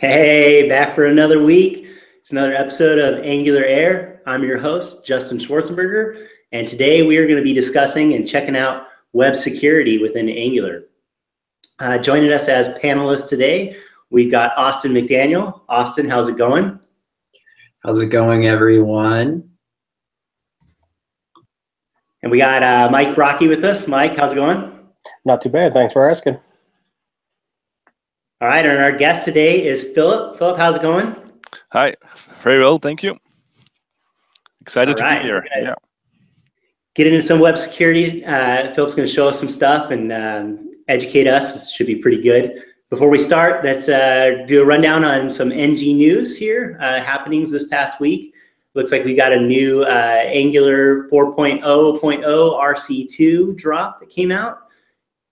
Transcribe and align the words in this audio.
Hey, 0.00 0.68
back 0.68 0.94
for 0.94 1.06
another 1.06 1.42
week. 1.42 1.88
It's 2.18 2.30
another 2.30 2.52
episode 2.52 3.00
of 3.00 3.24
Angular 3.24 3.64
Air. 3.64 4.22
I'm 4.26 4.44
your 4.44 4.56
host, 4.56 5.04
Justin 5.04 5.38
Schwarzenberger, 5.38 6.28
and 6.52 6.68
today 6.68 7.02
we 7.02 7.16
are 7.16 7.24
going 7.24 7.38
to 7.38 7.42
be 7.42 7.52
discussing 7.52 8.14
and 8.14 8.28
checking 8.28 8.54
out 8.54 8.86
web 9.12 9.34
security 9.34 9.98
within 9.98 10.28
Angular. 10.28 10.84
Uh, 11.80 11.98
joining 11.98 12.30
us 12.30 12.46
as 12.46 12.68
panelists 12.78 13.28
today, 13.28 13.76
we've 14.10 14.30
got 14.30 14.56
Austin 14.56 14.92
McDaniel. 14.92 15.62
Austin, 15.68 16.08
how's 16.08 16.28
it 16.28 16.36
going? 16.36 16.78
How's 17.82 18.00
it 18.00 18.06
going, 18.06 18.46
everyone? 18.46 19.50
And 22.22 22.30
we 22.30 22.38
got 22.38 22.62
uh, 22.62 22.88
Mike 22.92 23.16
Brocchi 23.16 23.48
with 23.48 23.64
us. 23.64 23.88
Mike, 23.88 24.14
how's 24.14 24.30
it 24.30 24.36
going? 24.36 24.88
Not 25.24 25.40
too 25.40 25.48
bad. 25.48 25.74
Thanks 25.74 25.92
for 25.92 26.08
asking. 26.08 26.38
All 28.40 28.46
right, 28.46 28.64
and 28.64 28.78
our 28.80 28.92
guest 28.92 29.24
today 29.24 29.66
is 29.66 29.82
Philip. 29.82 30.38
Philip, 30.38 30.56
how's 30.56 30.76
it 30.76 30.82
going? 30.82 31.12
Hi, 31.72 31.96
very 32.40 32.60
well, 32.60 32.78
thank 32.78 33.02
you. 33.02 33.16
Excited 34.60 35.00
All 35.00 35.04
right, 35.04 35.16
to 35.16 35.22
be 35.22 35.28
here. 35.28 35.46
Yeah. 35.60 35.74
Get 36.94 37.08
into 37.08 37.20
some 37.20 37.40
web 37.40 37.58
security. 37.58 38.24
Uh, 38.24 38.72
Philip's 38.74 38.94
going 38.94 39.08
to 39.08 39.12
show 39.12 39.26
us 39.26 39.40
some 39.40 39.48
stuff 39.48 39.90
and 39.90 40.12
um, 40.12 40.70
educate 40.86 41.26
us. 41.26 41.52
This 41.52 41.72
should 41.72 41.88
be 41.88 41.96
pretty 41.96 42.22
good. 42.22 42.62
Before 42.90 43.10
we 43.10 43.18
start, 43.18 43.64
let's 43.64 43.88
uh, 43.88 44.44
do 44.46 44.62
a 44.62 44.64
rundown 44.64 45.04
on 45.04 45.32
some 45.32 45.50
NG 45.50 45.96
news 45.96 46.36
here, 46.36 46.78
uh, 46.80 47.00
happenings 47.00 47.50
this 47.50 47.66
past 47.66 47.98
week. 47.98 48.34
Looks 48.74 48.92
like 48.92 49.04
we 49.04 49.16
got 49.16 49.32
a 49.32 49.40
new 49.40 49.82
uh, 49.82 50.22
Angular 50.26 51.08
4.0.0 51.08 52.22
RC2 52.22 53.56
drop 53.56 53.98
that 53.98 54.10
came 54.10 54.30
out, 54.30 54.67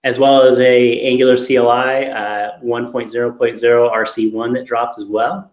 as 0.07 0.21
well 0.21 0.43
as 0.43 0.59
a 0.61 1.01
Angular 1.01 1.37
CLI 1.37 2.11
uh, 2.13 2.61
1.0.0 2.63 3.93
RC1 3.93 4.55
that 4.55 4.65
dropped 4.65 4.99
as 4.99 5.05
well. 5.05 5.51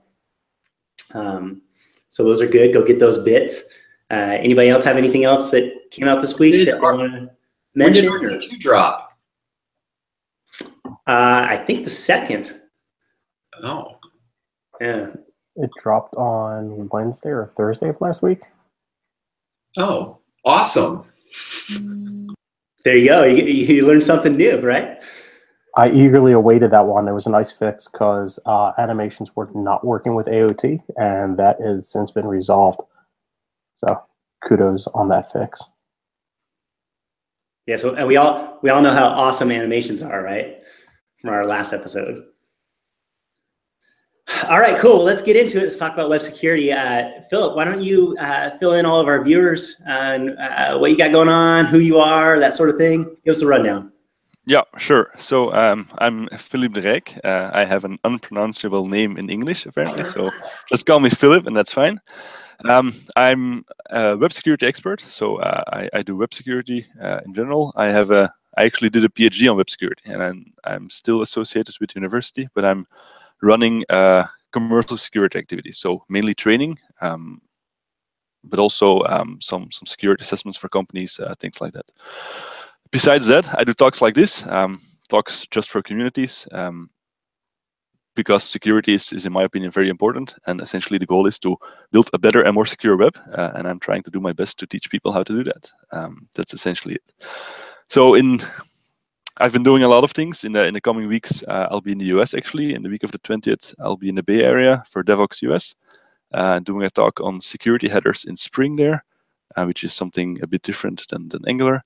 Um, 1.15 1.63
so 2.09 2.23
those 2.23 2.39
are 2.39 2.45
good. 2.47 2.71
Go 2.71 2.83
get 2.85 2.99
those 2.99 3.17
bits. 3.17 3.63
Uh, 4.11 4.37
anybody 4.39 4.69
else 4.69 4.83
have 4.85 4.95
anything 4.95 5.23
else 5.23 5.49
that 5.49 5.73
came 5.89 6.07
out 6.07 6.21
this 6.21 6.37
week 6.37 6.51
Did 6.53 6.67
that 6.67 6.83
R- 6.83 6.95
want 6.97 7.13
to 7.13 7.31
When 7.73 7.91
did 7.93 8.05
mention? 8.05 8.37
RC2 8.39 8.59
drop? 8.59 9.09
Uh, 10.61 10.67
I 11.07 11.57
think 11.65 11.83
the 11.83 11.89
second. 11.89 12.53
Oh, 13.63 13.95
Yeah. 14.79 15.09
It 15.55 15.69
dropped 15.81 16.13
on 16.15 16.89
Wednesday 16.91 17.29
or 17.29 17.51
Thursday 17.57 17.89
of 17.89 17.99
last 18.01 18.21
week. 18.21 18.41
oh, 19.77 20.19
awesome. 20.45 21.05
There 22.83 22.97
you 22.97 23.07
go. 23.07 23.23
You, 23.23 23.43
you 23.43 23.87
learned 23.87 24.03
something 24.03 24.35
new, 24.35 24.59
right? 24.59 25.01
I 25.75 25.89
eagerly 25.89 26.33
awaited 26.33 26.71
that 26.71 26.85
one. 26.85 27.07
It 27.07 27.13
was 27.13 27.25
a 27.25 27.31
nice 27.31 27.51
fix 27.51 27.87
because 27.87 28.39
uh, 28.45 28.73
animations 28.77 29.35
were 29.35 29.49
not 29.55 29.85
working 29.85 30.13
with 30.13 30.27
AOT, 30.27 30.79
and 30.97 31.37
that 31.37 31.57
has 31.61 31.89
since 31.89 32.11
been 32.11 32.27
resolved. 32.27 32.81
So 33.75 34.01
kudos 34.47 34.87
on 34.93 35.09
that 35.09 35.31
fix. 35.31 35.63
Yeah. 37.65 37.77
So, 37.77 37.95
and 37.95 38.07
we 38.07 38.17
all 38.17 38.59
we 38.61 38.69
all 38.69 38.81
know 38.81 38.91
how 38.91 39.05
awesome 39.05 39.49
animations 39.51 40.01
are, 40.01 40.21
right? 40.21 40.57
From 41.21 41.31
our 41.31 41.47
last 41.47 41.73
episode. 41.73 42.23
All 44.49 44.59
right, 44.59 44.79
cool. 44.79 44.97
Well, 44.97 45.05
let's 45.05 45.21
get 45.21 45.35
into 45.35 45.57
it. 45.59 45.63
Let's 45.63 45.77
talk 45.77 45.93
about 45.93 46.09
web 46.09 46.21
security. 46.21 46.71
Uh, 46.71 47.21
Philip, 47.29 47.55
why 47.55 47.65
don't 47.65 47.81
you 47.81 48.15
uh, 48.19 48.57
fill 48.57 48.73
in 48.73 48.85
all 48.85 48.99
of 48.99 49.07
our 49.07 49.23
viewers 49.23 49.81
on 49.85 50.37
uh, 50.37 50.77
what 50.77 50.91
you 50.91 50.97
got 50.97 51.11
going 51.11 51.27
on, 51.29 51.65
who 51.65 51.79
you 51.79 51.99
are, 51.99 52.39
that 52.39 52.53
sort 52.53 52.69
of 52.69 52.77
thing? 52.77 53.03
Give 53.25 53.31
us 53.31 53.41
a 53.41 53.47
rundown. 53.47 53.91
Yeah, 54.45 54.63
sure. 54.77 55.11
So 55.17 55.53
um, 55.53 55.87
I'm 55.99 56.27
Philip 56.37 56.73
De 56.73 56.81
Ryck. 56.81 57.19
Uh, 57.23 57.51
I 57.53 57.65
have 57.65 57.85
an 57.85 57.97
unpronounceable 58.03 58.87
name 58.87 59.17
in 59.17 59.29
English, 59.29 59.65
apparently. 59.65 60.03
So 60.05 60.31
just 60.69 60.85
call 60.85 60.99
me 60.99 61.09
Philip, 61.09 61.45
and 61.45 61.55
that's 61.55 61.73
fine. 61.73 61.99
Um, 62.65 62.93
I'm 63.15 63.65
a 63.89 64.17
web 64.17 64.31
security 64.31 64.65
expert. 64.65 65.01
So 65.01 65.37
uh, 65.37 65.63
I, 65.67 65.89
I 65.93 66.01
do 66.01 66.15
web 66.15 66.33
security 66.33 66.85
uh, 67.01 67.19
in 67.25 67.33
general. 67.33 67.73
I 67.75 67.87
have 67.87 68.11
a 68.11 68.33
I 68.55 68.65
actually 68.65 68.91
did 68.91 69.03
a 69.03 69.09
PhD 69.09 69.49
on 69.49 69.57
web 69.57 69.69
security, 69.69 70.03
and 70.05 70.21
I'm 70.21 70.53
I'm 70.63 70.89
still 70.89 71.21
associated 71.21 71.75
with 71.79 71.95
university, 71.95 72.47
but 72.53 72.63
I'm 72.65 72.85
running 73.43 73.83
uh, 73.89 74.25
commercial 74.51 74.97
security 74.97 75.37
activities. 75.37 75.77
So 75.77 76.03
mainly 76.09 76.33
training, 76.33 76.79
um, 77.01 77.41
but 78.43 78.59
also 78.59 79.01
um, 79.03 79.39
some 79.41 79.69
some 79.71 79.85
security 79.85 80.21
assessments 80.21 80.57
for 80.57 80.69
companies, 80.69 81.19
uh, 81.19 81.35
things 81.39 81.61
like 81.61 81.73
that. 81.73 81.85
Besides 82.91 83.27
that, 83.27 83.45
I 83.59 83.63
do 83.63 83.73
talks 83.73 84.01
like 84.01 84.15
this, 84.15 84.45
um, 84.47 84.79
talks 85.09 85.45
just 85.51 85.69
for 85.69 85.81
communities, 85.81 86.47
um, 86.51 86.89
because 88.15 88.43
security 88.43 88.93
is, 88.93 89.11
is, 89.13 89.25
in 89.25 89.33
my 89.33 89.43
opinion, 89.43 89.71
very 89.71 89.89
important. 89.89 90.35
And 90.45 90.61
essentially, 90.61 90.99
the 90.99 91.05
goal 91.05 91.27
is 91.27 91.39
to 91.39 91.57
build 91.91 92.09
a 92.13 92.19
better 92.19 92.43
and 92.43 92.53
more 92.53 92.67
secure 92.67 92.95
web. 92.97 93.17
Uh, 93.33 93.51
and 93.55 93.67
I'm 93.67 93.79
trying 93.79 94.03
to 94.03 94.11
do 94.11 94.19
my 94.19 94.33
best 94.33 94.59
to 94.59 94.67
teach 94.67 94.91
people 94.91 95.11
how 95.11 95.23
to 95.23 95.33
do 95.33 95.43
that. 95.43 95.71
Um, 95.91 96.27
that's 96.35 96.53
essentially 96.53 96.95
it. 96.95 97.25
So 97.89 98.15
in 98.15 98.39
I've 99.37 99.51
been 99.51 99.63
doing 99.63 99.81
a 99.81 99.87
lot 99.87 100.03
of 100.03 100.11
things 100.11 100.43
in 100.43 100.51
the 100.51 100.67
in 100.67 100.75
the 100.75 100.81
coming 100.81 101.07
weeks. 101.07 101.43
Uh, 101.47 101.67
I'll 101.71 101.81
be 101.81 101.91
in 101.91 101.97
the 101.97 102.13
US 102.17 102.35
actually. 102.35 102.75
In 102.75 102.83
the 102.83 102.89
week 102.89 103.03
of 103.03 103.11
the 103.11 103.19
20th, 103.19 103.73
I'll 103.79 103.97
be 103.97 104.09
in 104.09 104.15
the 104.15 104.21
Bay 104.21 104.43
Area 104.43 104.83
for 104.87 105.03
Devoxx 105.03 105.41
US, 105.41 105.75
uh, 106.33 106.59
doing 106.59 106.85
a 106.85 106.89
talk 106.89 107.19
on 107.19 107.41
security 107.41 107.87
headers 107.87 108.25
in 108.25 108.35
Spring 108.35 108.75
there, 108.75 109.03
uh, 109.55 109.65
which 109.65 109.83
is 109.83 109.91
something 109.91 110.39
a 110.43 110.47
bit 110.47 110.61
different 110.61 111.07
than, 111.09 111.29
than 111.29 111.47
Angular. 111.47 111.83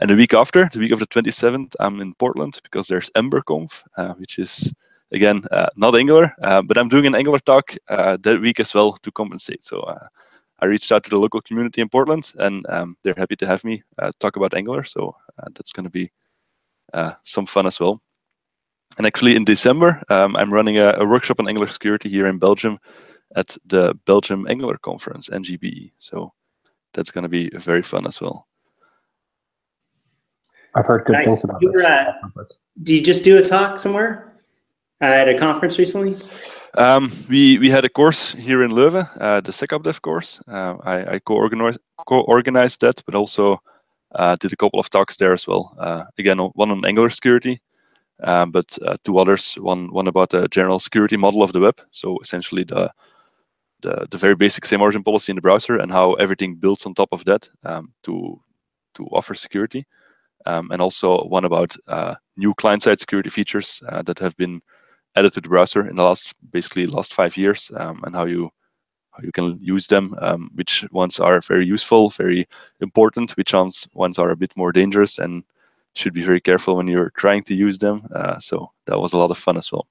And 0.00 0.10
the 0.10 0.16
week 0.16 0.34
after, 0.34 0.68
the 0.70 0.78
week 0.78 0.92
of 0.92 0.98
the 0.98 1.06
27th, 1.06 1.74
I'm 1.80 2.00
in 2.02 2.12
Portland 2.14 2.60
because 2.62 2.86
there's 2.86 3.10
EmberConf, 3.10 3.82
uh, 3.96 4.12
which 4.14 4.38
is 4.38 4.70
again 5.10 5.42
uh, 5.52 5.70
not 5.76 5.96
Angular, 5.96 6.34
uh, 6.42 6.60
but 6.60 6.76
I'm 6.76 6.90
doing 6.90 7.06
an 7.06 7.14
Angular 7.14 7.38
talk 7.38 7.74
uh, 7.88 8.18
that 8.20 8.42
week 8.42 8.60
as 8.60 8.74
well 8.74 8.92
to 8.92 9.10
compensate. 9.10 9.64
So 9.64 9.82
I 10.58 10.66
reached 10.66 10.92
out 10.92 11.04
to 11.04 11.10
the 11.10 11.18
local 11.18 11.40
community 11.40 11.80
in 11.80 11.88
Portland, 11.88 12.30
and 12.38 12.66
um, 12.68 12.98
they're 13.02 13.14
happy 13.16 13.36
to 13.36 13.46
have 13.46 13.64
me 13.64 13.82
talk 14.20 14.36
about 14.36 14.52
Angular. 14.52 14.84
So 14.84 15.16
that's 15.54 15.72
going 15.72 15.84
to 15.84 15.90
be 15.90 16.10
some 17.24 17.46
fun 17.46 17.66
as 17.66 17.80
well. 17.80 18.00
And 18.96 19.06
actually, 19.06 19.34
in 19.34 19.44
December, 19.44 20.00
um, 20.08 20.36
I'm 20.36 20.52
running 20.52 20.78
a, 20.78 20.94
a, 20.98 21.06
workshop 21.06 21.40
on 21.40 21.48
Angular 21.48 21.66
security 21.66 22.08
here 22.08 22.28
in 22.28 22.38
Belgium 22.38 22.78
at 23.34 23.56
the 23.66 23.94
Belgium 24.06 24.46
Angular 24.48 24.78
Conference, 24.78 25.28
NGBE. 25.28 25.92
So 25.98 26.32
that's 26.92 27.10
going 27.10 27.24
to 27.24 27.28
be 27.28 27.50
very 27.50 27.82
fun 27.82 28.06
as 28.06 28.20
well. 28.20 28.46
I've 30.76 30.86
heard 30.86 31.04
good 31.06 31.14
Nice. 31.14 31.24
things 31.24 31.44
about 31.44 31.62
You 31.62 31.72
were, 31.72 31.78
this. 31.78 31.86
uh, 31.86 32.12
Did 32.82 32.92
you 32.94 33.00
just 33.02 33.24
do 33.24 33.38
a 33.38 33.42
talk 33.42 33.78
somewhere 33.78 34.32
uh, 35.00 35.06
at 35.06 35.28
a 35.28 35.38
conference 35.38 35.78
recently? 35.78 36.16
Um, 36.76 37.12
we 37.28 37.58
we 37.58 37.70
had 37.70 37.84
a 37.84 37.88
course 37.88 38.32
here 38.32 38.64
in 38.64 38.72
Leuven, 38.72 39.08
uh, 39.20 39.40
the 39.40 39.52
SecAppDev 39.52 40.02
course. 40.02 40.40
Uh, 40.48 40.74
I, 40.82 41.14
I 41.14 41.18
co-organized 41.20 41.78
co-organized 42.08 42.80
that, 42.80 43.00
but 43.06 43.14
also 43.14 43.54
uh, 43.54 43.56
did 44.40 44.52
a 44.52 44.56
couple 44.56 44.80
of 44.80 44.90
talks 44.90 45.16
there 45.16 45.32
as 45.32 45.46
well. 45.46 45.74
Uh, 45.78 46.04
again, 46.18 46.38
one 46.38 46.70
on 46.70 46.84
Angular 46.84 47.10
security, 47.10 47.60
um, 48.22 48.50
but 48.50 48.78
uh, 48.82 48.96
two 49.04 49.18
others. 49.18 49.54
One 49.54 49.92
one 49.92 50.08
about 50.08 50.30
the 50.30 50.48
general 50.48 50.78
security 50.78 51.16
model 51.16 51.42
of 51.42 51.52
the 51.52 51.60
web. 51.60 51.80
So 51.90 52.18
essentially 52.20 52.64
the 52.64 52.92
the, 53.82 54.06
the 54.10 54.18
very 54.18 54.34
basic 54.34 54.64
same 54.64 54.82
origin 54.82 55.02
policy 55.02 55.30
in 55.30 55.36
the 55.36 55.42
browser 55.42 55.76
and 55.76 55.92
how 55.92 56.14
everything 56.14 56.56
builds 56.56 56.86
on 56.86 56.94
top 56.94 57.10
of 57.12 57.24
that 57.24 57.48
um, 57.64 57.92
to 58.02 58.40
to 58.94 59.04
offer 59.12 59.34
security. 59.34 59.86
Um, 60.46 60.70
and 60.72 60.82
also 60.82 61.24
one 61.24 61.46
about 61.46 61.74
uh, 61.88 62.14
new 62.36 62.52
client-side 62.54 63.00
security 63.00 63.30
features 63.30 63.82
uh, 63.88 64.02
that 64.02 64.18
have 64.18 64.36
been 64.36 64.60
added 65.16 65.32
to 65.32 65.40
the 65.40 65.48
browser 65.48 65.88
in 65.88 65.96
the 65.96 66.02
last 66.02 66.34
basically 66.52 66.86
last 66.86 67.14
five 67.14 67.36
years 67.36 67.70
um, 67.76 68.02
and 68.04 68.14
how 68.14 68.26
you 68.26 68.50
you 69.22 69.32
can 69.32 69.58
use 69.60 69.86
them 69.86 70.14
um, 70.20 70.50
which 70.54 70.84
ones 70.90 71.20
are 71.20 71.40
very 71.40 71.66
useful 71.66 72.10
very 72.10 72.46
important 72.80 73.36
which 73.36 73.52
ones 73.52 73.86
ones 73.94 74.18
are 74.18 74.30
a 74.30 74.36
bit 74.36 74.56
more 74.56 74.72
dangerous 74.72 75.18
and 75.18 75.44
should 75.94 76.12
be 76.12 76.22
very 76.22 76.40
careful 76.40 76.76
when 76.76 76.88
you're 76.88 77.10
trying 77.10 77.42
to 77.42 77.54
use 77.54 77.78
them 77.78 78.06
uh, 78.14 78.38
so 78.38 78.70
that 78.86 78.98
was 78.98 79.12
a 79.12 79.16
lot 79.16 79.30
of 79.30 79.38
fun 79.38 79.56
as 79.56 79.70
well 79.70 79.86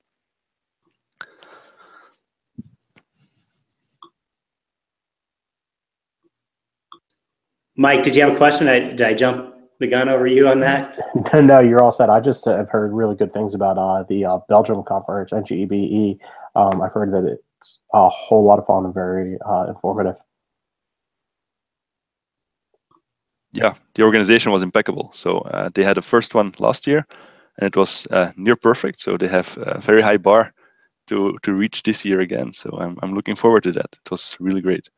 Mike, 7.76 8.04
did 8.04 8.16
you 8.16 8.22
have 8.22 8.34
a 8.34 8.38
question? 8.38 8.68
I, 8.68 8.80
did 8.80 9.02
I 9.02 9.14
jump 9.16 9.56
the 9.80 9.88
gun 9.88 10.08
over 10.08 10.28
you 10.28 10.48
on 10.48 10.60
that? 10.60 10.98
no, 11.34 11.60
you're 11.60 11.82
all 11.82 11.92
set. 11.92 12.10
I 12.10 12.20
just 12.20 12.46
have 12.46 12.70
heard 12.70 12.94
really 12.94 13.16
good 13.16 13.34
things 13.34 13.56
about 13.56 13.80
uh, 13.80 14.04
the 14.04 14.26
uh, 14.26 14.38
Belgium 14.48 14.84
conference, 14.84 15.32
NGBE. 15.32 16.20
Um, 16.56 16.82
I've 16.82 16.92
heard 16.92 17.12
that 17.12 17.40
it's 17.64 17.80
a 17.94 18.10
whole 18.10 18.44
lot 18.44 18.60
of 18.60 18.66
fun 18.66 18.86
and 18.86 18.94
very 18.94 19.38
uh, 19.46 19.66
informative. 19.68 20.18
yeah 23.54 23.76
the 23.96 24.04
organization 24.04 24.52
was 24.52 24.64
impeccable. 24.64 25.12
So 25.14 25.40
uh, 25.40 25.70
they 25.74 25.84
had 25.84 25.98
the 25.98 26.02
first 26.02 26.36
one 26.36 26.54
last 26.60 26.88
year 26.88 27.06
and 27.58 27.68
it 27.68 27.76
was 27.76 28.08
uh, 28.12 28.32
near 28.36 28.56
perfect. 28.56 29.00
So 29.00 29.16
they 29.18 29.28
have 29.28 29.58
a 29.62 29.80
very 29.80 30.02
high 30.02 30.18
bar 30.18 30.54
to 31.08 31.38
to 31.44 31.54
reach 31.54 31.84
this 31.84 32.04
year 32.04 32.22
again. 32.22 32.52
So 32.52 32.70
i'm, 32.82 32.98
I'm 33.02 33.14
looking 33.14 33.36
forward 33.36 33.64
to 33.64 33.72
that. 33.74 33.90
It 33.94 34.12
was 34.12 34.36
really 34.40 34.62
great. 34.62 34.90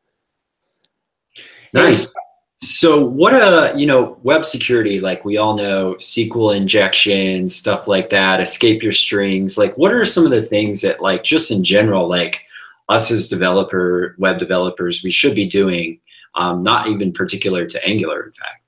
Nice. 1.72 2.14
So 2.58 3.04
what 3.04 3.34
a 3.34 3.78
you 3.78 3.86
know 3.86 4.18
web 4.22 4.46
security 4.46 4.98
like 4.98 5.26
we 5.26 5.36
all 5.36 5.54
know 5.56 5.94
SQL 5.98 6.56
injection 6.56 7.48
stuff 7.48 7.86
like 7.86 8.08
that 8.10 8.40
escape 8.40 8.82
your 8.82 8.92
strings. 8.92 9.58
Like 9.58 9.76
what 9.76 9.92
are 9.92 10.06
some 10.06 10.24
of 10.24 10.30
the 10.30 10.42
things 10.42 10.80
that 10.80 11.02
like 11.02 11.22
just 11.22 11.50
in 11.50 11.62
general 11.62 12.08
like 12.08 12.45
us 12.88 13.10
as 13.10 13.28
developer 13.28 14.14
web 14.18 14.38
developers 14.38 15.02
we 15.02 15.10
should 15.10 15.34
be 15.34 15.46
doing 15.46 15.98
um, 16.34 16.62
not 16.62 16.88
even 16.88 17.12
particular 17.12 17.66
to 17.66 17.84
Angular 17.86 18.24
in 18.24 18.32
fact. 18.32 18.62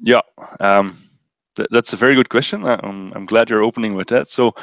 Yeah, 0.00 0.20
um, 0.60 0.96
th- 1.56 1.68
that's 1.70 1.92
a 1.92 1.96
very 1.96 2.14
good 2.14 2.28
question. 2.28 2.64
I'm, 2.64 3.12
I'm 3.12 3.26
glad 3.26 3.50
you're 3.50 3.62
opening 3.62 3.94
with 3.94 4.08
that. 4.08 4.30
So 4.30 4.54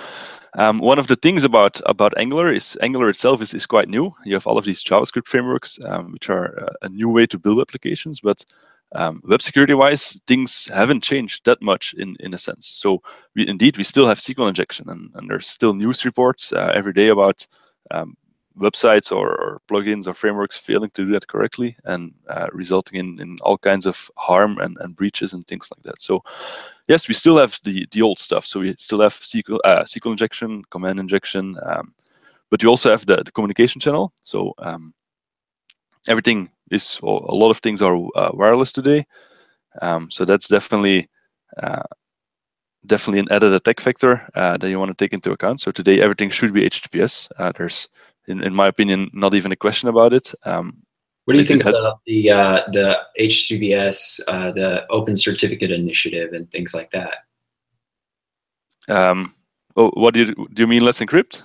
um, 0.57 0.79
one 0.79 0.99
of 0.99 1.07
the 1.07 1.17
things 1.17 1.43
about 1.43 1.81
about 1.85 2.17
Angular 2.17 2.51
is 2.51 2.77
Angular 2.81 3.09
itself 3.09 3.41
is, 3.41 3.53
is 3.53 3.65
quite 3.65 3.89
new. 3.89 4.13
You 4.23 4.35
have 4.35 4.47
all 4.47 4.57
of 4.57 4.65
these 4.65 4.83
JavaScript 4.83 5.27
frameworks, 5.27 5.77
um, 5.85 6.13
which 6.13 6.29
are 6.29 6.57
uh, 6.59 6.73
a 6.83 6.89
new 6.89 7.09
way 7.09 7.25
to 7.27 7.37
build 7.37 7.59
applications, 7.59 8.21
but 8.21 8.45
um, 8.93 9.21
web 9.25 9.41
security 9.41 9.73
wise, 9.73 10.17
things 10.27 10.69
haven't 10.73 11.03
changed 11.03 11.45
that 11.45 11.61
much 11.61 11.93
in, 11.97 12.15
in 12.21 12.33
a 12.33 12.37
sense. 12.37 12.67
So 12.67 13.01
we 13.35 13.45
indeed 13.47 13.77
we 13.77 13.83
still 13.83 14.07
have 14.07 14.19
SQL 14.19 14.47
injection, 14.47 14.89
and, 14.89 15.11
and 15.15 15.29
there's 15.29 15.47
still 15.47 15.73
news 15.73 16.05
reports 16.05 16.53
uh, 16.53 16.71
every 16.73 16.93
day 16.93 17.09
about 17.09 17.45
um, 17.91 18.15
websites 18.59 19.11
or, 19.11 19.29
or, 19.29 19.61
plugins 19.67 20.07
or 20.07 20.13
frameworks 20.13 20.57
failing 20.57 20.89
to 20.91 21.05
do 21.05 21.11
that 21.11 21.27
correctly 21.27 21.75
and 21.85 22.13
uh, 22.29 22.47
resulting 22.53 22.99
in, 22.99 23.19
in 23.19 23.37
all 23.41 23.57
kinds 23.57 23.85
of 23.85 24.09
harm 24.15 24.57
and, 24.59 24.77
and 24.79 24.95
breaches 24.95 25.33
and 25.33 25.45
things 25.47 25.69
like 25.71 25.83
that. 25.83 26.01
So 26.01 26.23
yes, 26.87 27.07
we 27.07 27.13
still 27.13 27.37
have 27.37 27.59
the, 27.63 27.87
the 27.91 28.01
old 28.01 28.19
stuff. 28.19 28.45
So 28.45 28.61
we 28.61 28.75
still 28.77 29.01
have 29.01 29.13
SQL, 29.13 29.59
uh, 29.63 29.83
SQL 29.83 30.11
injection, 30.11 30.63
command 30.69 30.99
injection, 30.99 31.57
um, 31.63 31.93
but 32.49 32.63
you 32.63 32.69
also 32.69 32.89
have 32.91 33.05
the, 33.05 33.17
the 33.17 33.31
communication 33.31 33.81
channel. 33.81 34.13
So 34.21 34.53
um, 34.59 34.93
everything 36.07 36.49
is, 36.71 36.99
a 37.03 37.05
lot 37.05 37.51
of 37.51 37.57
things 37.57 37.81
are 37.81 37.97
uh, 38.15 38.31
wireless 38.33 38.71
today. 38.71 39.05
Um, 39.81 40.09
so 40.09 40.23
that's 40.23 40.47
definitely 40.47 41.09
uh, 41.61 41.83
definitely 42.85 43.19
an 43.19 43.31
added 43.31 43.53
attack 43.53 43.81
vector 43.81 44.27
uh, 44.35 44.57
that 44.57 44.69
you 44.69 44.79
want 44.79 44.89
to 44.89 45.03
take 45.03 45.13
into 45.13 45.31
account. 45.31 45.61
So 45.61 45.71
today 45.71 46.01
everything 46.01 46.29
should 46.29 46.53
be 46.53 46.69
HTTPS. 46.69 47.29
Uh, 47.37 47.51
there's 47.57 47.89
in, 48.27 48.43
in 48.43 48.53
my 48.53 48.67
opinion, 48.67 49.09
not 49.13 49.33
even 49.33 49.51
a 49.51 49.55
question 49.55 49.89
about 49.89 50.13
it. 50.13 50.33
Um, 50.43 50.83
what 51.25 51.33
do 51.33 51.39
you 51.39 51.45
think 51.45 51.63
has, 51.63 51.79
about 51.79 52.01
the 52.05 52.29
uh, 52.29 52.61
the 52.71 52.99
HTTPS, 53.19 54.21
uh, 54.27 54.51
the 54.51 54.85
Open 54.91 55.17
Certificate 55.17 55.71
Initiative, 55.71 56.33
and 56.33 56.49
things 56.51 56.73
like 56.73 56.91
that? 56.91 57.15
Um, 58.87 59.33
oh, 59.75 59.89
what 59.95 60.13
do 60.13 60.19
you 60.19 60.25
do? 60.27 60.47
You 60.55 60.67
mean 60.67 60.83
Let's 60.83 60.99
Encrypt? 60.99 61.41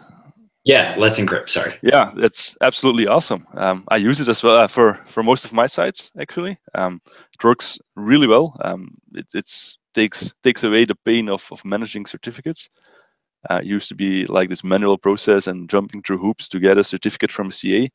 Yeah, 0.64 0.94
Let's 0.98 1.18
Encrypt. 1.18 1.48
Sorry. 1.48 1.72
Yeah, 1.82 2.12
it's 2.18 2.54
absolutely 2.60 3.06
awesome. 3.06 3.46
Um, 3.54 3.84
I 3.88 3.96
use 3.96 4.20
it 4.20 4.28
as 4.28 4.42
well 4.42 4.58
uh, 4.58 4.68
for 4.68 5.00
for 5.04 5.22
most 5.22 5.46
of 5.46 5.54
my 5.54 5.66
sites. 5.66 6.10
Actually, 6.20 6.58
um, 6.74 7.00
it 7.06 7.42
works 7.42 7.78
really 7.96 8.26
well. 8.26 8.54
Um, 8.62 8.90
it 9.14 9.26
it's 9.32 9.78
takes 9.94 10.34
takes 10.44 10.62
away 10.62 10.84
the 10.84 10.98
pain 11.06 11.30
of 11.30 11.46
of 11.50 11.64
managing 11.64 12.04
certificates. 12.04 12.68
Uh, 13.48 13.60
used 13.64 13.88
to 13.88 13.94
be 13.94 14.26
like 14.26 14.50
this 14.50 14.62
manual 14.62 14.98
process 14.98 15.46
and 15.46 15.70
jumping 15.70 16.02
through 16.02 16.18
hoops 16.18 16.48
to 16.48 16.60
get 16.60 16.76
a 16.76 16.84
certificate 16.84 17.32
from 17.32 17.48
a 17.48 17.52
CA, 17.52 17.90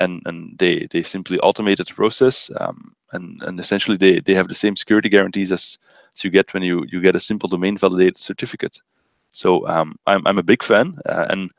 and 0.00 0.20
and 0.26 0.58
they 0.58 0.88
they 0.90 1.02
simply 1.02 1.38
automated 1.38 1.86
the 1.86 1.94
process, 1.94 2.50
um, 2.58 2.94
and 3.12 3.40
and 3.42 3.60
essentially 3.60 3.96
they 3.96 4.18
they 4.20 4.34
have 4.34 4.48
the 4.48 4.54
same 4.54 4.74
security 4.74 5.08
guarantees 5.08 5.52
as, 5.52 5.78
as 6.16 6.24
you 6.24 6.30
get 6.30 6.52
when 6.52 6.64
you 6.64 6.84
you 6.90 7.00
get 7.00 7.14
a 7.14 7.20
simple 7.20 7.48
domain 7.48 7.78
validated 7.78 8.18
certificate. 8.18 8.80
So 9.30 9.66
um, 9.68 9.96
I'm 10.06 10.26
I'm 10.26 10.38
a 10.38 10.42
big 10.42 10.62
fan, 10.62 10.98
uh, 11.06 11.26
and 11.30 11.50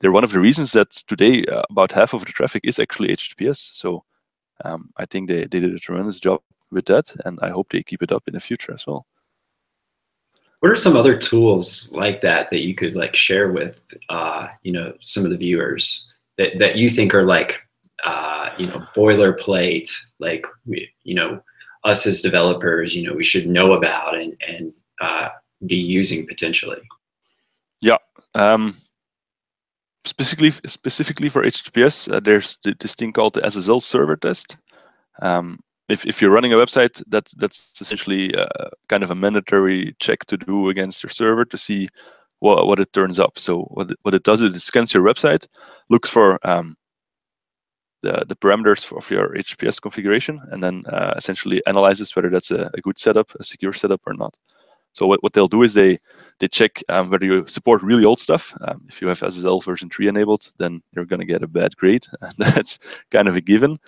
they're 0.00 0.12
one 0.12 0.24
of 0.24 0.32
the 0.32 0.40
reasons 0.40 0.72
that 0.72 0.90
today 0.92 1.44
uh, 1.46 1.62
about 1.70 1.92
half 1.92 2.14
of 2.14 2.24
the 2.24 2.32
traffic 2.32 2.62
is 2.64 2.78
actually 2.78 3.08
HTTPS. 3.08 3.74
So 3.74 4.04
um, 4.64 4.90
I 4.96 5.06
think 5.06 5.28
they, 5.28 5.40
they 5.42 5.60
did 5.60 5.74
a 5.74 5.78
tremendous 5.78 6.20
job 6.20 6.42
with 6.70 6.86
that, 6.86 7.12
and 7.24 7.38
I 7.42 7.50
hope 7.50 7.70
they 7.70 7.82
keep 7.82 8.02
it 8.02 8.12
up 8.12 8.24
in 8.28 8.34
the 8.34 8.40
future 8.40 8.72
as 8.72 8.86
well. 8.86 9.06
What 10.66 10.72
are 10.72 10.76
some 10.76 10.96
other 10.96 11.16
tools 11.16 11.92
like 11.92 12.22
that 12.22 12.50
that 12.50 12.62
you 12.62 12.74
could 12.74 12.96
like 12.96 13.14
share 13.14 13.52
with 13.52 13.80
uh, 14.08 14.48
you 14.64 14.72
know 14.72 14.94
some 15.00 15.24
of 15.24 15.30
the 15.30 15.36
viewers 15.36 16.12
that 16.38 16.58
that 16.58 16.74
you 16.74 16.90
think 16.90 17.14
are 17.14 17.22
like 17.22 17.62
uh, 18.02 18.50
you 18.58 18.66
know 18.66 18.82
boilerplate 18.96 19.88
like 20.18 20.44
we, 20.64 20.90
you 21.04 21.14
know 21.14 21.40
us 21.84 22.04
as 22.04 22.20
developers 22.20 22.96
you 22.96 23.06
know 23.06 23.14
we 23.14 23.22
should 23.22 23.46
know 23.46 23.74
about 23.74 24.18
and 24.18 24.36
and 24.48 24.72
uh, 25.00 25.28
be 25.66 25.76
using 25.76 26.26
potentially? 26.26 26.82
Yeah. 27.80 27.98
Um, 28.34 28.74
specifically 30.04 30.50
specifically 30.50 31.28
for 31.28 31.44
HTTPS, 31.44 32.12
uh, 32.12 32.18
there's 32.18 32.58
this 32.64 32.96
thing 32.96 33.12
called 33.12 33.34
the 33.34 33.42
SSL 33.42 33.80
server 33.80 34.16
test. 34.16 34.56
Um, 35.22 35.60
if, 35.88 36.04
if 36.04 36.20
you're 36.20 36.30
running 36.30 36.52
a 36.52 36.56
website, 36.56 37.02
that 37.08 37.28
that's 37.36 37.80
essentially 37.80 38.34
uh, 38.34 38.70
kind 38.88 39.02
of 39.02 39.10
a 39.10 39.14
mandatory 39.14 39.94
check 39.98 40.24
to 40.26 40.36
do 40.36 40.68
against 40.68 41.02
your 41.02 41.10
server 41.10 41.44
to 41.44 41.58
see 41.58 41.88
what, 42.40 42.66
what 42.66 42.80
it 42.80 42.92
turns 42.92 43.20
up. 43.20 43.38
So 43.38 43.62
what 43.62 43.90
it, 43.90 43.98
what 44.02 44.14
it 44.14 44.24
does 44.24 44.42
is 44.42 44.54
it 44.54 44.60
scans 44.60 44.92
your 44.92 45.04
website, 45.04 45.46
looks 45.88 46.08
for 46.08 46.44
um, 46.46 46.76
the, 48.02 48.24
the 48.28 48.36
parameters 48.36 48.96
of 48.96 49.10
your 49.10 49.30
HTTPS 49.30 49.80
configuration, 49.80 50.40
and 50.50 50.62
then 50.62 50.84
uh, 50.86 51.14
essentially 51.16 51.64
analyzes 51.66 52.14
whether 52.14 52.30
that's 52.30 52.50
a, 52.50 52.70
a, 52.74 52.80
good 52.80 52.98
setup, 52.98 53.34
a 53.38 53.44
secure 53.44 53.72
setup 53.72 54.00
or 54.06 54.14
not. 54.14 54.36
So 54.92 55.06
what, 55.06 55.22
what 55.22 55.34
they'll 55.34 55.48
do 55.48 55.62
is 55.62 55.74
they 55.74 55.98
they 56.38 56.48
check 56.48 56.82
um, 56.88 57.10
whether 57.10 57.24
you 57.24 57.46
support 57.46 57.82
really 57.82 58.04
old 58.04 58.20
stuff. 58.20 58.54
Um, 58.62 58.84
if 58.88 59.00
you 59.00 59.08
have 59.08 59.20
SSL 59.20 59.62
version 59.62 59.90
3 59.90 60.08
enabled, 60.08 60.50
then 60.58 60.82
you're 60.92 61.04
going 61.04 61.20
to 61.20 61.26
get 61.26 61.42
a 61.42 61.48
bad 61.48 61.76
grade, 61.76 62.06
and 62.20 62.34
that's 62.38 62.78
kind 63.10 63.28
of 63.28 63.36
a 63.36 63.40
given. 63.40 63.78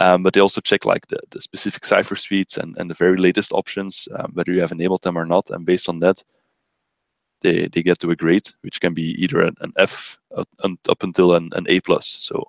Um, 0.00 0.22
but 0.22 0.32
they 0.32 0.40
also 0.40 0.60
check 0.60 0.84
like 0.84 1.06
the, 1.08 1.18
the 1.30 1.40
specific 1.40 1.84
cipher 1.84 2.14
suites 2.14 2.56
and, 2.56 2.76
and 2.78 2.88
the 2.88 2.94
very 2.94 3.16
latest 3.16 3.52
options, 3.52 4.06
um, 4.14 4.30
whether 4.32 4.52
you 4.52 4.60
have 4.60 4.70
enabled 4.70 5.02
them 5.02 5.18
or 5.18 5.26
not. 5.26 5.50
And 5.50 5.66
based 5.66 5.88
on 5.88 5.98
that, 6.00 6.22
they, 7.42 7.66
they 7.66 7.82
get 7.82 7.98
to 8.00 8.10
a 8.10 8.16
grade, 8.16 8.48
which 8.60 8.80
can 8.80 8.94
be 8.94 9.20
either 9.22 9.40
an, 9.40 9.56
an 9.60 9.72
F 9.76 10.16
up, 10.36 10.48
up 10.88 11.02
until 11.02 11.34
an, 11.34 11.50
an 11.52 11.66
A 11.68 11.80
plus. 11.80 12.16
So 12.20 12.48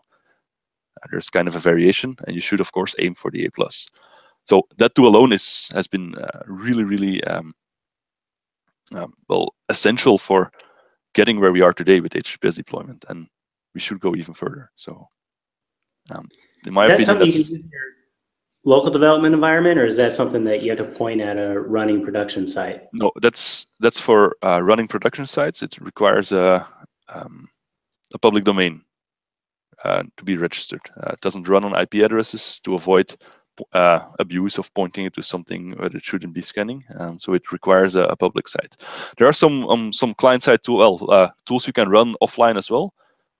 uh, 1.01 1.07
there's 1.09 1.29
kind 1.29 1.47
of 1.47 1.55
a 1.55 1.59
variation, 1.59 2.15
and 2.27 2.35
you 2.35 2.41
should 2.41 2.59
of 2.59 2.71
course 2.71 2.95
aim 2.99 3.15
for 3.15 3.31
the 3.31 3.45
A 3.45 3.51
plus. 3.51 3.87
So 4.45 4.67
that 4.77 4.93
tool 4.95 5.07
alone 5.07 5.31
is 5.31 5.69
has 5.73 5.87
been 5.87 6.15
uh, 6.15 6.41
really, 6.45 6.83
really 6.83 7.23
um, 7.23 7.53
um, 8.93 9.13
well 9.27 9.55
essential 9.69 10.17
for 10.17 10.51
getting 11.13 11.39
where 11.39 11.51
we 11.51 11.61
are 11.61 11.73
today 11.73 11.99
with 11.99 12.13
HTTPS 12.13 12.55
deployment, 12.55 13.05
and 13.09 13.27
we 13.73 13.81
should 13.81 13.99
go 13.99 14.15
even 14.15 14.33
further. 14.33 14.71
So 14.75 15.07
um, 16.11 16.29
in 16.65 16.73
my 16.73 16.85
opinion, 16.85 17.19
that's 17.19 17.53
local 18.63 18.91
development 18.91 19.33
environment, 19.33 19.79
or 19.79 19.85
is 19.85 19.97
that 19.97 20.13
something 20.13 20.43
that 20.43 20.61
you 20.61 20.69
have 20.69 20.77
to 20.77 20.85
point 20.85 21.21
at 21.21 21.37
a 21.37 21.59
running 21.59 22.03
production 22.03 22.47
site? 22.47 22.87
No, 22.93 23.11
that's 23.21 23.67
that's 23.79 23.99
for 23.99 24.35
uh, 24.43 24.61
running 24.61 24.87
production 24.87 25.25
sites. 25.25 25.61
It 25.63 25.77
requires 25.79 26.31
a 26.31 26.67
um, 27.07 27.47
a 28.13 28.19
public 28.19 28.43
domain 28.43 28.81
uh, 29.83 30.03
to 30.17 30.23
be 30.23 30.37
registered. 30.37 30.81
Uh, 30.97 31.13
it 31.13 31.21
doesn't 31.21 31.47
run 31.47 31.63
on 31.63 31.79
IP 31.79 31.95
addresses 31.95 32.59
to 32.61 32.75
avoid 32.75 33.15
uh, 33.73 33.99
abuse 34.19 34.57
of 34.57 34.73
pointing 34.73 35.05
it 35.05 35.13
to 35.13 35.23
something 35.23 35.71
that 35.71 35.93
it 35.93 36.03
shouldn't 36.03 36.33
be 36.33 36.41
scanning. 36.41 36.83
Um, 36.97 37.19
so 37.19 37.33
it 37.33 37.51
requires 37.51 37.95
a, 37.95 38.03
a, 38.03 38.15
public 38.15 38.47
site. 38.47 38.77
There 39.17 39.27
are 39.27 39.33
some 39.33 39.67
um, 39.69 39.93
some 39.93 40.13
client 40.13 40.43
side 40.43 40.63
tool, 40.63 41.07
uh, 41.09 41.29
tools 41.45 41.67
you 41.67 41.73
can 41.73 41.89
run 41.89 42.15
offline 42.21 42.57
as 42.57 42.69
well. 42.69 42.93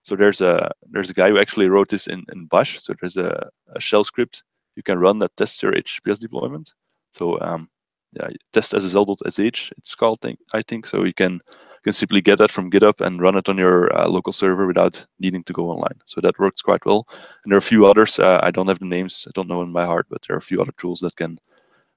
So 0.10 0.16
there's 0.16 0.42
a 0.42 0.72
there's 0.90 1.12
a 1.12 1.14
guy 1.14 1.30
who 1.30 1.38
actually 1.38 1.70
wrote 1.70 1.90
this 1.90 2.08
in, 2.08 2.26
in 2.34 2.48
Bash. 2.48 2.82
So 2.82 2.96
there's 3.00 3.16
a, 3.16 3.48
a 3.76 3.80
shell 3.80 4.04
script 4.04 4.42
you 4.76 4.82
can 4.82 4.98
run 4.98 5.20
that 5.20 5.38
tests 5.38 5.62
your 5.62 5.74
HTTPS 5.74 6.20
deployment. 6.20 6.74
So 7.14 7.40
um, 7.42 7.70
yeah, 8.14 8.30
testssl.sh 8.52 9.72
it's 9.78 9.94
called 9.94 10.18
I 10.56 10.64
think. 10.64 10.88
So 10.88 11.04
you 11.04 11.14
can 11.14 11.34
you 11.34 11.84
can 11.84 11.94
simply 11.94 12.22
get 12.22 12.40
that 12.40 12.50
from 12.50 12.72
GitHub 12.72 13.02
and 13.02 13.22
run 13.22 13.38
it 13.38 13.50
on 13.50 13.60
your 13.60 13.96
uh, 13.96 14.08
local 14.08 14.34
server 14.34 14.66
without 14.66 15.06
needing 15.20 15.44
to 15.44 15.54
go 15.54 15.70
online. 15.70 16.00
So 16.08 16.22
that 16.22 16.40
works 16.40 16.64
quite 16.64 16.84
well. 16.88 17.08
And 17.44 17.52
there 17.52 17.58
are 17.58 17.66
a 17.68 17.72
few 17.74 17.86
others. 17.86 18.18
Uh, 18.18 18.40
I 18.42 18.50
don't 18.50 18.68
have 18.68 18.80
the 18.80 18.86
names. 18.86 19.28
I 19.28 19.32
don't 19.36 19.48
know 19.48 19.62
in 19.62 19.72
my 19.72 19.86
heart, 19.86 20.08
but 20.10 20.24
there 20.28 20.36
are 20.36 20.40
a 20.40 20.50
few 20.50 20.60
other 20.60 20.74
tools 20.78 21.02
that 21.02 21.16
can 21.18 21.38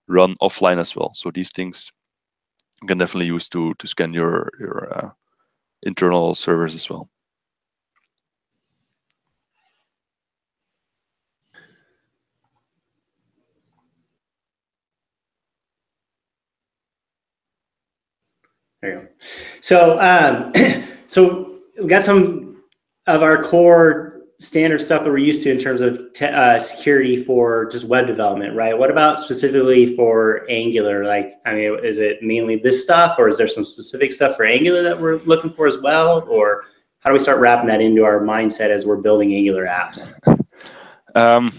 run 0.07 0.35
offline 0.43 0.79
as 0.79 0.95
well. 0.95 1.13
So 1.15 1.31
these 1.31 1.51
things 1.51 1.91
you 2.83 2.89
can 2.89 2.99
definitely 2.99 3.33
use 3.33 3.49
to 3.49 3.73
to 3.79 3.87
scan 3.87 4.13
your 4.13 4.51
your 4.61 4.79
uh, 4.99 5.11
internal 5.83 6.35
servers 6.35 6.75
as 6.75 6.91
well. 6.91 7.09
There 18.83 18.93
you 18.93 19.01
go. 19.01 19.07
So, 19.61 19.99
um, 20.01 20.53
so 21.07 21.61
we 21.81 21.87
got 21.87 22.03
some 22.03 22.63
of 23.07 23.23
our 23.23 23.43
core 23.43 24.23
standard 24.41 24.83
stuff 24.83 25.05
that 25.05 25.11
we're 25.11 25.19
used 25.19 25.45
to 25.45 25.53
in 25.53 25.59
terms 25.59 25.81
of 25.81 26.13
te- 26.15 26.27
uh, 26.27 26.59
security 26.59 27.23
for 27.23 27.67
just 27.67 27.85
web 27.85 28.09
development, 28.09 28.57
right? 28.57 28.77
What 28.77 28.91
about 28.91 29.21
specifically 29.21 29.95
for 29.95 30.45
Angular? 30.51 31.05
Like, 31.05 31.35
I 31.47 31.55
mean, 31.55 31.79
is 31.85 31.99
it 31.99 32.23
mainly 32.23 32.57
this 32.57 32.83
stuff, 32.83 33.17
or 33.19 33.29
is 33.29 33.39
there 33.39 33.47
some 33.47 33.65
specific 33.65 34.13
stuff 34.13 34.37
for 34.37 34.45
Angular 34.45 34.83
that 34.83 35.01
we're 35.01 35.19
looking 35.19 35.53
for 35.53 35.69
as 35.69 35.79
well, 35.79 36.27
or 36.29 36.65
how 37.01 37.11
do 37.11 37.15
we 37.15 37.21
start 37.21 37.39
wrapping 37.39 37.69
that 37.69 37.81
into 37.81 38.05
our 38.05 38.21
mindset 38.21 38.71
as 38.71 38.85
we're 38.85 38.97
building 38.97 39.33
Angular 39.33 39.67
apps? 39.67 40.13
Um, 41.15 41.53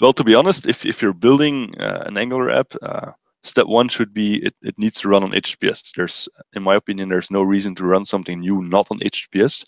well, 0.00 0.12
to 0.12 0.22
be 0.22 0.34
honest, 0.34 0.66
if, 0.66 0.86
if 0.86 1.02
you're 1.02 1.12
building 1.12 1.74
uh, 1.80 2.04
an 2.06 2.16
Angular 2.16 2.50
app, 2.50 2.72
uh, 2.82 3.12
step 3.42 3.66
one 3.66 3.88
should 3.88 4.12
be 4.12 4.44
it, 4.44 4.54
it 4.62 4.78
needs 4.78 5.00
to 5.00 5.08
run 5.08 5.22
on 5.22 5.32
HTTPS. 5.32 5.92
There's, 5.94 6.28
in 6.54 6.62
my 6.62 6.74
opinion, 6.76 7.08
there's 7.08 7.30
no 7.30 7.42
reason 7.42 7.74
to 7.76 7.84
run 7.84 8.04
something 8.04 8.40
new 8.40 8.62
not 8.62 8.88
on 8.90 8.98
HTTPS. 8.98 9.64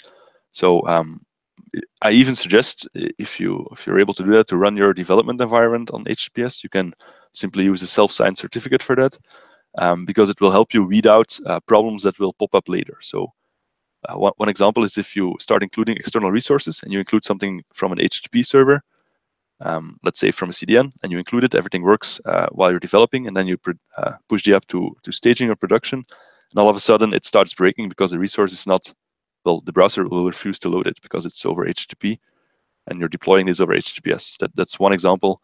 So 0.53 0.87
um, 0.87 1.21
I 2.03 2.11
even 2.13 2.35
suggest 2.35 2.89
if 2.95 3.39
you 3.39 3.67
if 3.73 3.87
you're 3.87 4.01
able 4.01 4.15
to 4.15 4.25
do 4.25 4.33
that 4.33 4.49
to 4.49 4.57
run 4.57 4.77
your 4.77 4.93
development 4.93 5.41
environment 5.41 5.91
on 5.93 6.05
HTTPS, 6.05 6.63
you 6.63 6.69
can 6.71 6.93
simply 7.33 7.65
use 7.65 7.83
a 7.83 7.87
self-signed 7.87 8.39
certificate 8.39 8.83
for 8.83 8.97
that 8.97 9.17
um, 9.79 10.05
because 10.05 10.31
it 10.31 10.41
will 10.41 10.51
help 10.51 10.75
you 10.75 10.85
weed 10.85 11.07
out 11.07 11.39
uh, 11.47 11.61
problems 11.61 12.03
that 12.03 12.19
will 12.19 12.33
pop 12.33 12.55
up 12.55 12.69
later. 12.69 12.97
So 13.01 13.33
uh, 14.09 14.17
one, 14.17 14.33
one 14.37 14.49
example 14.49 14.85
is 14.85 14.99
if 14.99 15.15
you 15.15 15.37
start 15.39 15.63
including 15.63 15.97
external 15.97 16.33
resources 16.33 16.81
and 16.83 16.93
you 16.93 16.99
include 16.99 17.25
something 17.25 17.63
from 17.73 17.93
an 17.93 17.99
HTTP 17.99 18.45
server, 18.45 18.83
um, 19.61 19.99
let's 20.03 20.19
say 20.19 20.31
from 20.31 20.51
a 20.51 20.53
CDN, 20.53 20.93
and 21.03 21.13
you 21.13 21.19
include 21.19 21.45
it, 21.45 21.55
everything 21.55 21.83
works 21.83 22.21
uh, 22.25 22.49
while 22.53 22.71
you're 22.71 22.81
developing, 22.81 23.27
and 23.27 23.37
then 23.37 23.47
you 23.47 23.59
uh, 23.97 24.13
push 24.29 24.45
the 24.45 24.55
app 24.55 24.67
to, 24.69 24.97
to 25.03 25.13
staging 25.13 25.51
or 25.51 25.57
production, 25.57 26.05
and 26.51 26.59
all 26.59 26.69
of 26.69 26.77
a 26.77 26.81
sudden 26.81 27.13
it 27.13 27.27
starts 27.27 27.55
breaking 27.55 27.89
because 27.89 28.11
the 28.11 28.19
resource 28.19 28.53
is 28.53 28.67
not, 28.67 28.93
well, 29.45 29.61
the 29.65 29.73
browser 29.73 30.09
will 30.09 30.27
refuse 30.27 30.59
to 30.61 30.69
load 30.69 30.87
it 30.87 31.01
because 31.03 31.27
it's 31.27 31.45
over 31.45 31.67
HTTP, 31.67 32.19
and 32.87 32.99
you're 32.99 33.09
deploying 33.09 33.47
this 33.47 33.61
over 33.61 33.75
HTTPS. 33.75 34.39
That, 34.39 34.55
that's 34.57 34.81
one 34.81 34.93
example 34.93 35.43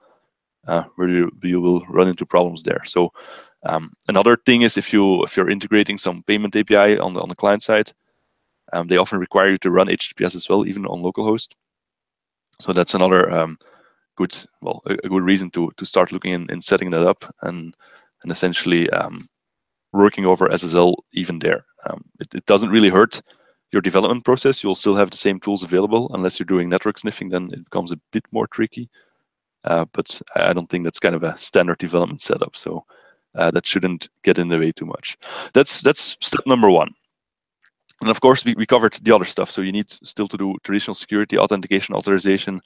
uh, 0.67 0.85
where 0.97 1.09
you, 1.09 1.31
you 1.43 1.61
will 1.61 1.85
run 1.87 2.09
into 2.09 2.27
problems 2.27 2.63
there. 2.63 2.83
So 2.85 3.13
um, 3.65 3.93
another 4.09 4.37
thing 4.37 4.63
is 4.63 4.77
if 4.77 4.93
you 4.93 5.23
if 5.25 5.37
you're 5.37 5.51
integrating 5.51 5.99
some 5.99 6.23
payment 6.23 6.57
API 6.57 6.99
on 6.99 7.15
the 7.15 7.21
on 7.21 7.29
the 7.29 7.35
client 7.35 7.63
side, 7.63 7.93
um, 8.73 8.89
they 8.89 8.97
often 8.97 9.19
require 9.19 9.51
you 9.51 9.59
to 9.59 9.71
run 9.71 9.89
HTTPS 9.89 10.35
as 10.35 10.49
well, 10.49 10.67
even 10.67 10.87
on 10.87 11.03
localhost. 11.03 11.49
So 12.61 12.73
that's 12.73 12.95
another 12.95 13.31
um, 13.31 13.59
good 14.17 14.37
well 14.61 14.83
a, 14.87 14.95
a, 15.05 15.09
good 15.09 15.23
reason 15.23 15.51
to 15.51 15.71
to 15.77 15.87
start 15.87 16.13
looking 16.13 16.33
in, 16.33 16.51
in 16.51 16.61
setting 16.61 16.91
that 16.91 17.07
up 17.07 17.25
and 17.43 17.75
and 18.23 18.33
essentially 18.33 18.89
um, 18.91 19.29
working 19.93 20.27
over 20.27 20.49
SSL 20.49 20.95
even 21.13 21.39
there. 21.39 21.65
Um, 21.89 22.05
it, 22.21 22.35
it 22.35 22.47
doesn't 22.47 22.71
really 22.71 22.89
hurt 22.89 23.23
your 23.73 23.83
development 23.83 24.25
process. 24.25 24.63
You'll 24.63 24.75
still 24.75 24.95
have 24.95 25.11
the 25.11 25.17
same 25.17 25.41
tools 25.41 25.63
available 25.63 26.11
unless 26.15 26.39
you're 26.39 26.47
doing 26.47 26.69
network 26.69 26.99
sniffing. 26.99 27.29
Then 27.29 27.49
it 27.53 27.65
becomes 27.65 27.93
a 27.93 28.01
bit 28.13 28.25
more 28.33 28.47
tricky. 28.49 28.89
Uh, 29.65 29.85
but 29.93 30.21
I 30.37 30.53
don't 30.53 30.69
think 30.69 30.85
that's 30.85 31.01
kind 31.01 31.15
of 31.15 31.25
a 31.25 31.37
standard 31.37 31.79
development 31.79 32.21
setup. 32.21 32.57
So 32.57 32.85
uh, 33.35 33.51
that 33.51 33.67
shouldn't 33.67 34.09
get 34.23 34.39
in 34.39 34.49
the 34.49 34.59
way 34.59 34.73
too 34.73 34.87
much. 34.87 35.19
That's 35.53 35.81
that's 35.81 36.17
step 36.21 36.47
number 36.47 36.71
one. 36.71 36.91
And 38.01 38.11
of 38.11 38.21
course, 38.21 38.45
we, 38.45 38.55
we 38.55 38.67
covered 38.67 38.95
the 39.03 39.15
other 39.15 39.25
stuff. 39.25 39.51
So 39.51 39.63
you 39.63 39.73
need 39.73 39.91
still 39.91 40.29
to 40.29 40.37
do 40.37 40.57
traditional 40.65 40.95
security, 40.95 41.39
authentication, 41.39 41.95
authorization. 41.95 42.61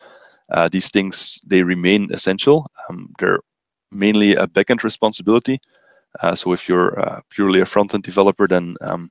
Uh, 0.51 0.69
these 0.69 0.91
things, 0.91 1.41
they 1.47 1.63
remain 1.63 2.13
essential. 2.13 2.71
Um, 2.89 3.13
they're 3.19 3.41
mainly 3.91 4.35
a 4.35 4.47
backend 4.47 4.83
responsibility. 4.83 5.61
Uh, 6.21 6.35
so 6.35 6.53
if 6.53 6.69
you're 6.69 6.99
uh, 6.99 7.21
purely 7.31 7.61
a 7.61 7.67
front-end 7.67 8.03
developer, 8.03 8.49
then 8.49 8.77
um, 8.81 9.11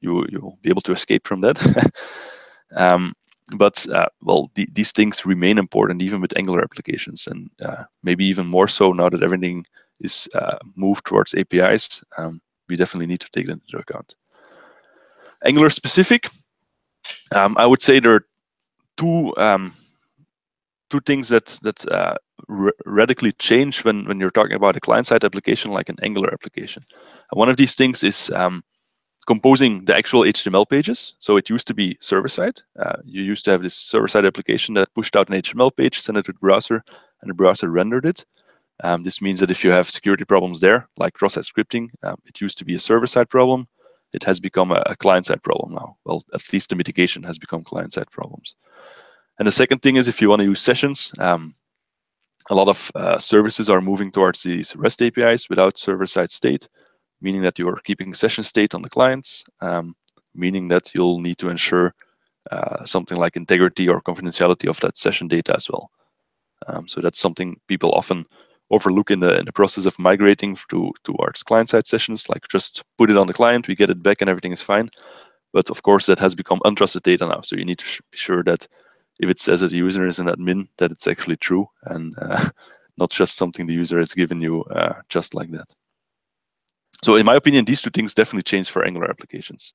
you, 0.00 0.26
you'll 0.30 0.58
be 0.62 0.68
able 0.68 0.82
to 0.82 0.92
escape 0.92 1.26
from 1.26 1.40
that. 1.40 1.92
um, 2.76 3.14
but 3.56 3.86
uh, 3.88 4.06
well, 4.22 4.50
the, 4.54 4.68
these 4.72 4.92
things 4.92 5.26
remain 5.26 5.58
important 5.58 6.02
even 6.02 6.20
with 6.20 6.36
Angular 6.36 6.62
applications, 6.62 7.26
and 7.26 7.50
uh, 7.62 7.84
maybe 8.02 8.24
even 8.24 8.46
more 8.46 8.68
so 8.68 8.92
now 8.92 9.08
that 9.08 9.22
everything 9.22 9.64
is 10.00 10.28
uh, 10.34 10.58
moved 10.74 11.04
towards 11.04 11.34
APIs. 11.34 12.02
Um, 12.16 12.40
we 12.68 12.76
definitely 12.76 13.06
need 13.06 13.20
to 13.20 13.30
take 13.30 13.46
that 13.46 13.60
into 13.60 13.78
account. 13.78 14.14
Angular 15.44 15.68
specific, 15.68 16.28
um, 17.34 17.56
I 17.58 17.66
would 17.66 17.82
say 17.82 18.00
there 18.00 18.14
are 18.14 18.26
two 18.96 19.36
um, 19.36 19.74
two 20.94 21.00
things 21.00 21.28
that 21.28 21.46
that 21.62 21.78
uh, 21.90 22.14
radically 22.86 23.32
change 23.32 23.84
when 23.84 24.06
when 24.08 24.20
you're 24.20 24.38
talking 24.38 24.56
about 24.56 24.76
a 24.76 24.86
client-side 24.88 25.24
application 25.24 25.72
like 25.72 25.88
an 25.88 25.98
Angular 26.02 26.30
application. 26.32 26.82
And 27.30 27.38
one 27.38 27.50
of 27.50 27.56
these 27.56 27.74
things 27.74 28.04
is 28.04 28.30
um, 28.30 28.62
composing 29.26 29.84
the 29.86 29.96
actual 29.96 30.22
HTML 30.22 30.68
pages. 30.68 31.14
So 31.18 31.36
it 31.36 31.50
used 31.50 31.66
to 31.66 31.74
be 31.74 31.96
server-side. 32.00 32.60
Uh, 32.78 32.98
you 33.04 33.22
used 33.22 33.44
to 33.46 33.50
have 33.50 33.62
this 33.62 33.74
server-side 33.74 34.26
application 34.26 34.74
that 34.74 34.94
pushed 34.94 35.16
out 35.16 35.28
an 35.28 35.40
HTML 35.42 35.74
page, 35.76 36.00
sent 36.00 36.18
it 36.18 36.26
to 36.26 36.32
the 36.32 36.38
browser, 36.38 36.84
and 37.20 37.30
the 37.30 37.34
browser 37.34 37.68
rendered 37.70 38.06
it. 38.06 38.24
Um, 38.82 39.02
this 39.02 39.22
means 39.22 39.40
that 39.40 39.50
if 39.50 39.64
you 39.64 39.70
have 39.70 39.88
security 39.88 40.24
problems 40.24 40.60
there, 40.60 40.88
like 40.96 41.14
cross-site 41.14 41.44
scripting, 41.52 41.88
um, 42.02 42.16
it 42.26 42.40
used 42.40 42.58
to 42.58 42.64
be 42.64 42.74
a 42.74 42.86
server-side 42.88 43.28
problem. 43.30 43.66
It 44.12 44.24
has 44.24 44.40
become 44.40 44.70
a, 44.70 44.82
a 44.86 44.96
client-side 44.96 45.42
problem 45.42 45.74
now. 45.74 45.96
Well, 46.04 46.22
at 46.32 46.52
least 46.52 46.70
the 46.70 46.76
mitigation 46.76 47.22
has 47.24 47.38
become 47.38 47.64
client-side 47.64 48.10
problems. 48.10 48.56
And 49.38 49.48
the 49.48 49.52
second 49.52 49.82
thing 49.82 49.96
is 49.96 50.08
if 50.08 50.20
you 50.20 50.28
want 50.28 50.40
to 50.40 50.46
use 50.46 50.60
sessions, 50.60 51.12
um, 51.18 51.54
a 52.50 52.54
lot 52.54 52.68
of 52.68 52.90
uh, 52.94 53.18
services 53.18 53.70
are 53.70 53.80
moving 53.80 54.10
towards 54.10 54.42
these 54.42 54.76
REST 54.76 55.02
APIs 55.02 55.48
without 55.48 55.78
server-side 55.78 56.30
state 56.30 56.68
meaning 57.24 57.42
that 57.42 57.58
you're 57.58 57.80
keeping 57.84 58.14
session 58.14 58.44
state 58.44 58.74
on 58.74 58.82
the 58.82 58.90
clients, 58.90 59.44
um, 59.62 59.96
meaning 60.34 60.68
that 60.68 60.94
you'll 60.94 61.20
need 61.20 61.38
to 61.38 61.48
ensure 61.48 61.94
uh, 62.52 62.84
something 62.84 63.16
like 63.16 63.36
integrity 63.36 63.88
or 63.88 64.02
confidentiality 64.02 64.68
of 64.68 64.78
that 64.80 64.98
session 64.98 65.26
data 65.26 65.56
as 65.56 65.68
well. 65.70 65.90
Um, 66.66 66.86
so 66.86 67.00
that's 67.00 67.18
something 67.18 67.58
people 67.66 67.90
often 67.92 68.26
overlook 68.70 69.10
in 69.10 69.20
the 69.20 69.38
in 69.38 69.44
the 69.46 69.52
process 69.52 69.86
of 69.86 69.98
migrating 69.98 70.56
to 70.70 70.92
towards 71.04 71.42
client-side 71.42 71.86
sessions. 71.86 72.28
Like 72.28 72.46
just 72.48 72.82
put 72.98 73.10
it 73.10 73.16
on 73.16 73.26
the 73.26 73.32
client, 73.40 73.68
we 73.68 73.74
get 73.74 73.90
it 73.90 74.02
back, 74.02 74.20
and 74.20 74.28
everything 74.28 74.52
is 74.52 74.62
fine. 74.62 74.90
But 75.52 75.70
of 75.70 75.82
course, 75.82 76.06
that 76.06 76.18
has 76.18 76.34
become 76.34 76.60
untrusted 76.64 77.02
data 77.02 77.26
now. 77.26 77.40
So 77.42 77.56
you 77.56 77.64
need 77.64 77.78
to 77.78 78.02
be 78.12 78.18
sure 78.18 78.42
that 78.44 78.66
if 79.20 79.28
it 79.28 79.40
says 79.40 79.60
that 79.60 79.70
the 79.70 79.76
user 79.76 80.06
is 80.06 80.18
an 80.18 80.26
admin, 80.26 80.68
that 80.78 80.90
it's 80.90 81.06
actually 81.06 81.36
true 81.36 81.66
and 81.84 82.14
uh, 82.20 82.48
not 82.98 83.10
just 83.10 83.36
something 83.36 83.66
the 83.66 83.72
user 83.72 83.98
has 83.98 84.12
given 84.12 84.40
you 84.40 84.62
uh, 84.64 85.00
just 85.08 85.34
like 85.34 85.50
that. 85.52 85.68
So 87.02 87.16
in 87.16 87.26
my 87.26 87.34
opinion, 87.34 87.64
these 87.64 87.82
two 87.82 87.90
things 87.90 88.14
definitely 88.14 88.44
change 88.44 88.70
for 88.70 88.84
Angular 88.84 89.10
applications. 89.10 89.74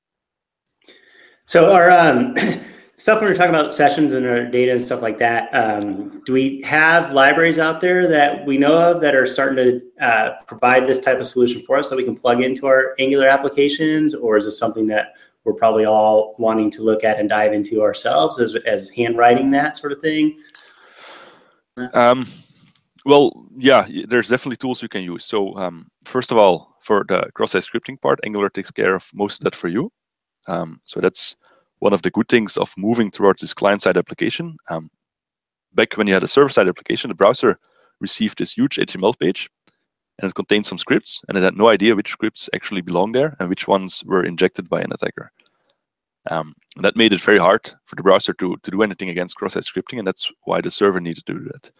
So 1.46 1.72
our 1.72 1.90
um, 1.90 2.34
stuff 2.96 3.20
when 3.20 3.30
we're 3.30 3.36
talking 3.36 3.54
about 3.54 3.72
sessions 3.72 4.12
and 4.14 4.26
our 4.26 4.44
data 4.44 4.72
and 4.72 4.82
stuff 4.82 5.00
like 5.00 5.18
that, 5.18 5.48
um, 5.54 6.22
do 6.26 6.32
we 6.32 6.60
have 6.62 7.12
libraries 7.12 7.58
out 7.58 7.80
there 7.80 8.06
that 8.08 8.44
we 8.46 8.58
know 8.58 8.76
of 8.76 9.00
that 9.00 9.14
are 9.14 9.26
starting 9.26 9.56
to 9.56 10.04
uh, 10.04 10.42
provide 10.46 10.86
this 10.86 11.00
type 11.00 11.18
of 11.18 11.26
solution 11.26 11.62
for 11.66 11.78
us 11.78 11.88
that 11.88 11.96
we 11.96 12.04
can 12.04 12.16
plug 12.16 12.42
into 12.42 12.66
our 12.66 12.94
Angular 12.98 13.26
applications, 13.26 14.14
or 14.14 14.36
is 14.36 14.44
this 14.44 14.58
something 14.58 14.86
that 14.88 15.14
we're 15.44 15.54
probably 15.54 15.84
all 15.84 16.34
wanting 16.38 16.70
to 16.72 16.82
look 16.82 17.04
at 17.04 17.18
and 17.18 17.28
dive 17.28 17.52
into 17.52 17.82
ourselves 17.82 18.38
as, 18.38 18.54
as 18.66 18.88
handwriting 18.90 19.50
that 19.50 19.76
sort 19.76 19.92
of 19.92 20.00
thing? 20.00 20.38
Um, 21.94 22.26
well, 23.06 23.46
yeah, 23.56 23.88
there's 24.08 24.28
definitely 24.28 24.56
tools 24.56 24.82
you 24.82 24.88
can 24.88 25.02
use. 25.02 25.24
So 25.24 25.56
um, 25.56 25.86
first 26.04 26.30
of 26.30 26.38
all, 26.38 26.76
for 26.82 27.04
the 27.08 27.30
cross-site 27.34 27.64
scripting 27.64 28.00
part, 28.00 28.20
Angular 28.24 28.50
takes 28.50 28.70
care 28.70 28.94
of 28.94 29.08
most 29.14 29.40
of 29.40 29.44
that 29.44 29.54
for 29.54 29.68
you. 29.68 29.90
Um, 30.46 30.80
so 30.84 31.00
that's 31.00 31.36
one 31.78 31.92
of 31.92 32.02
the 32.02 32.10
good 32.10 32.28
things 32.28 32.56
of 32.56 32.72
moving 32.76 33.10
towards 33.10 33.40
this 33.40 33.54
client-side 33.54 33.96
application. 33.96 34.56
Um, 34.68 34.90
back 35.74 35.96
when 35.96 36.06
you 36.06 36.14
had 36.14 36.22
a 36.22 36.28
server-side 36.28 36.68
application, 36.68 37.08
the 37.08 37.14
browser 37.14 37.58
received 38.00 38.38
this 38.38 38.52
huge 38.52 38.76
HTML 38.76 39.18
page, 39.18 39.48
and 40.20 40.30
it 40.30 40.34
contained 40.34 40.66
some 40.66 40.78
scripts, 40.78 41.22
and 41.28 41.36
it 41.36 41.42
had 41.42 41.56
no 41.56 41.68
idea 41.68 41.96
which 41.96 42.12
scripts 42.12 42.48
actually 42.54 42.82
belong 42.82 43.12
there 43.12 43.36
and 43.38 43.48
which 43.48 43.66
ones 43.66 44.04
were 44.04 44.24
injected 44.24 44.68
by 44.68 44.80
an 44.82 44.92
attacker. 44.92 45.32
Um, 46.30 46.54
that 46.76 46.96
made 46.96 47.14
it 47.14 47.20
very 47.22 47.38
hard 47.38 47.72
for 47.86 47.96
the 47.96 48.02
browser 48.02 48.34
to, 48.34 48.56
to 48.62 48.70
do 48.70 48.82
anything 48.82 49.08
against 49.08 49.36
cross-site 49.36 49.64
scripting, 49.64 49.98
and 49.98 50.06
that's 50.06 50.30
why 50.44 50.60
the 50.60 50.70
server 50.70 51.00
needed 51.00 51.24
to 51.24 51.32
do 51.32 51.44
that. 51.44 51.70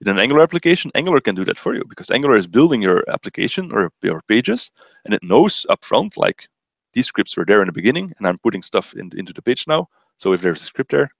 In 0.00 0.08
an 0.08 0.18
Angular 0.18 0.42
application, 0.42 0.90
Angular 0.96 1.20
can 1.20 1.36
do 1.36 1.44
that 1.44 1.58
for 1.58 1.74
you 1.74 1.84
because 1.88 2.10
Angular 2.10 2.36
is 2.36 2.48
building 2.48 2.82
your 2.82 3.08
application 3.08 3.70
or 3.72 3.90
your 4.02 4.20
pages, 4.22 4.72
and 5.04 5.14
it 5.14 5.22
knows 5.22 5.64
upfront, 5.70 6.16
like, 6.16 6.48
these 6.92 7.06
scripts 7.06 7.36
were 7.36 7.44
there 7.44 7.60
in 7.60 7.66
the 7.66 7.72
beginning, 7.72 8.12
and 8.18 8.26
I'm 8.26 8.38
putting 8.38 8.62
stuff 8.62 8.94
in, 8.94 9.10
into 9.16 9.32
the 9.32 9.42
page 9.42 9.64
now. 9.68 9.88
So 10.18 10.32
if 10.32 10.40
there's 10.40 10.62
a 10.62 10.64
script 10.64 10.90
there, 10.90 11.10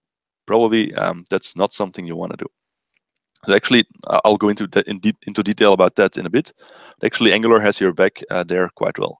probably 0.46 0.94
um, 0.94 1.24
that's 1.30 1.56
not 1.56 1.72
something 1.72 2.06
you 2.06 2.16
want 2.16 2.32
to 2.32 2.36
do. 2.36 2.46
Actually, 3.48 3.84
I'll 4.06 4.36
go 4.36 4.48
into 4.48 4.68
in 4.86 5.00
de 5.00 5.12
into 5.26 5.42
detail 5.42 5.72
about 5.72 5.96
that 5.96 6.16
in 6.16 6.26
a 6.26 6.30
bit. 6.30 6.52
Actually, 7.02 7.32
Angular 7.32 7.60
has 7.60 7.80
your 7.80 7.92
back 7.92 8.22
uh, 8.30 8.44
there 8.44 8.68
quite 8.76 8.98
well. 8.98 9.18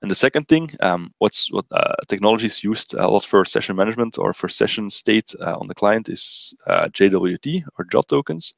And 0.00 0.10
the 0.10 0.14
second 0.14 0.46
thing, 0.46 0.70
um, 0.80 1.12
what's 1.18 1.50
what 1.52 1.64
uh, 1.72 1.94
technology 2.06 2.46
is 2.46 2.62
used 2.62 2.94
a 2.94 3.08
lot 3.08 3.24
for 3.24 3.44
session 3.44 3.74
management 3.76 4.16
or 4.18 4.32
for 4.32 4.48
session 4.48 4.90
state 4.90 5.34
uh, 5.40 5.56
on 5.58 5.66
the 5.66 5.74
client 5.74 6.08
is 6.08 6.54
uh, 6.66 6.86
JWT 6.88 7.64
or 7.78 7.84
JWT 7.84 8.06
tokens. 8.06 8.54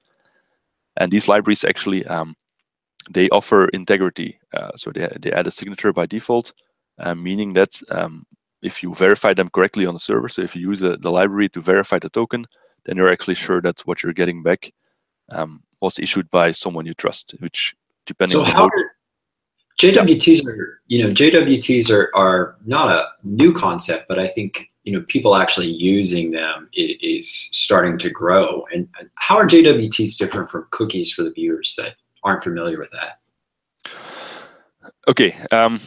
And 0.97 1.11
these 1.11 1.29
libraries 1.29 1.65
actually 1.65 2.05
um, 2.07 2.35
they 3.09 3.29
offer 3.31 3.69
integrity. 3.69 4.39
Uh, 4.53 4.73
so 4.77 4.91
they, 4.93 5.09
they 5.21 5.33
add 5.33 5.47
a 5.47 5.51
signature 5.51 5.93
by 5.93 6.07
default, 6.07 6.53
uh, 6.99 7.15
meaning 7.15 7.55
that 7.55 7.81
um, 7.91 8.25
if 8.63 8.83
you 8.83 8.95
verify 8.95 9.33
them 9.33 9.49
correctly 9.49 9.87
on 9.87 9.95
the 9.95 10.01
server, 10.01 10.29
so 10.29 10.43
if 10.43 10.55
you 10.55 10.69
use 10.69 10.81
the, 10.81 10.99
the 10.99 11.11
library 11.11 11.49
to 11.51 11.63
verify 11.63 11.99
the 11.99 12.11
token, 12.11 12.45
then 12.85 12.97
you're 12.97 13.13
actually 13.13 13.35
sure 13.35 13.61
that 13.63 13.81
what 13.87 14.03
you're 14.03 14.13
getting 14.13 14.43
back 14.43 14.73
um, 15.31 15.63
was 15.81 15.99
issued 15.99 16.31
by 16.31 16.51
someone 16.53 16.87
you 16.87 16.95
trust, 16.95 17.35
which 17.41 17.75
depending 18.07 18.33
so 18.33 18.41
on 18.43 18.51
how 18.51 18.65
are, 18.65 18.97
JWTs 19.81 20.47
are, 20.47 20.81
you 20.89 21.03
know, 21.03 21.11
JWTs 21.11 21.91
are, 21.91 22.11
are 22.15 22.57
not 22.67 22.91
a 22.91 23.09
new 23.25 23.53
concept, 23.53 24.07
but 24.09 24.19
I 24.19 24.27
think, 24.27 24.71
you 24.85 24.93
know, 24.93 25.03
people 25.09 25.37
actually 25.37 25.69
using 25.69 26.31
them 26.33 26.69
is, 26.75 27.49
starting 27.53 27.97
to 27.99 28.11
grow. 28.11 28.65
And 28.73 28.89
how 29.15 29.37
are 29.37 29.47
JWTs 29.47 30.19
different 30.19 30.51
from 30.51 30.67
cookies 30.71 31.13
for 31.13 31.23
the 31.23 31.31
viewers 31.31 31.77
that 31.77 31.95
aren't 32.25 32.43
familiar 32.43 32.79
with 32.79 32.91
that? 32.91 33.93
Okay, 35.07 35.37
um, 35.53 35.81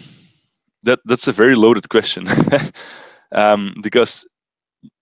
that 0.83 0.99
that's 1.05 1.27
a 1.27 1.33
very 1.33 1.55
loaded 1.55 1.89
question 1.89 2.25
um, 3.33 3.75
because 3.83 4.25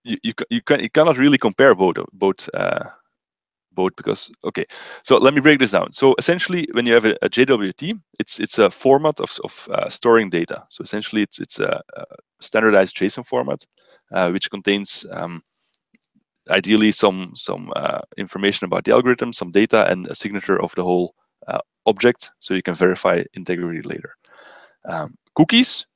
you, 0.04 0.34
you, 0.50 0.62
can, 0.62 0.80
you 0.80 0.90
cannot 0.90 1.18
really 1.18 1.38
compare 1.38 1.74
both 1.74 1.96
both 2.12 2.48
uh, 2.54 2.90
both 3.74 3.96
because 3.96 4.30
okay. 4.44 4.64
So 5.04 5.16
let 5.18 5.34
me 5.34 5.40
break 5.40 5.58
this 5.58 5.72
down. 5.72 5.92
So 5.92 6.14
essentially 6.18 6.68
when 6.72 6.86
you 6.86 6.94
have 6.94 7.04
a, 7.04 7.16
a 7.22 7.28
jwt 7.28 8.00
it's 8.20 8.40
it's 8.40 8.58
a 8.58 8.70
format 8.70 9.20
of, 9.20 9.30
of 9.44 9.68
uh, 9.72 9.88
storing 9.88 10.30
data. 10.30 10.64
So 10.70 10.82
essentially 10.82 11.22
it's 11.22 11.38
it's 11.38 11.58
a, 11.60 11.82
a 11.96 12.04
standardized 12.40 12.96
json 12.96 13.26
format 13.26 13.64
uh, 14.12 14.30
which 14.30 14.50
contains 14.50 15.06
um, 15.10 15.42
ideally 16.50 16.92
some 16.92 17.32
some 17.34 17.72
uh, 17.76 18.00
information 18.16 18.66
about 18.66 18.84
the 18.84 18.92
algorithm 18.92 19.32
some 19.32 19.50
data 19.50 19.90
and 19.90 20.06
a 20.08 20.14
signature 20.14 20.60
of 20.60 20.74
the 20.74 20.82
whole 20.82 21.14
uh, 21.48 21.60
object 21.86 22.30
so 22.40 22.54
you 22.54 22.62
can 22.62 22.74
verify 22.74 23.22
integrity 23.34 23.82
later. 23.82 24.14
Um, 24.84 25.14
cookies 25.34 25.86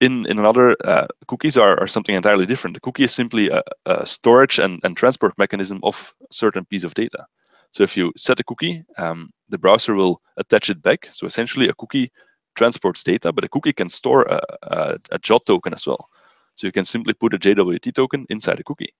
in 0.00 0.26
in 0.26 0.38
another 0.38 0.76
uh, 0.84 1.06
cookies 1.26 1.56
are, 1.56 1.78
are 1.80 1.86
something 1.86 2.14
entirely 2.14 2.46
different. 2.46 2.74
The 2.74 2.80
cookie 2.80 3.04
is 3.04 3.14
simply 3.14 3.48
a, 3.48 3.62
a, 3.86 4.06
storage 4.06 4.58
and, 4.58 4.80
and 4.84 4.96
transport 4.96 5.36
mechanism 5.38 5.80
of 5.82 6.14
certain 6.30 6.64
piece 6.64 6.84
of 6.84 6.94
data. 6.94 7.26
So 7.70 7.82
if 7.82 7.96
you 7.96 8.12
set 8.16 8.40
a 8.40 8.44
cookie, 8.44 8.84
um, 8.98 9.30
the 9.48 9.58
browser 9.58 9.94
will 9.94 10.20
attach 10.36 10.70
it 10.70 10.82
back. 10.82 11.08
So 11.12 11.26
essentially, 11.26 11.68
a 11.68 11.74
cookie 11.74 12.12
transports 12.54 13.02
data, 13.02 13.32
but 13.32 13.44
a 13.44 13.48
cookie 13.48 13.72
can 13.72 13.88
store 13.88 14.22
a, 14.22 14.40
a, 14.62 14.98
a 15.12 15.18
JWT 15.18 15.44
token 15.44 15.74
as 15.74 15.86
well. 15.86 16.08
So 16.54 16.66
you 16.66 16.72
can 16.72 16.84
simply 16.84 17.12
put 17.12 17.34
a 17.34 17.38
JWT 17.38 17.94
token 17.94 18.26
inside 18.30 18.60
a 18.60 18.64
cookie, 18.64 18.94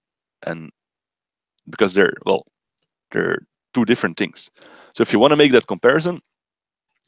and 0.47 0.71
because 1.71 1.95
they're 1.95 2.15
well, 2.25 2.47
they're 3.13 3.47
two 3.75 3.85
different 3.85 4.17
things. 4.17 4.51
So 4.95 5.03
if 5.03 5.13
you 5.13 5.19
want 5.19 5.33
to 5.33 5.37
make 5.37 5.53
that 5.53 5.67
comparison, 5.67 6.21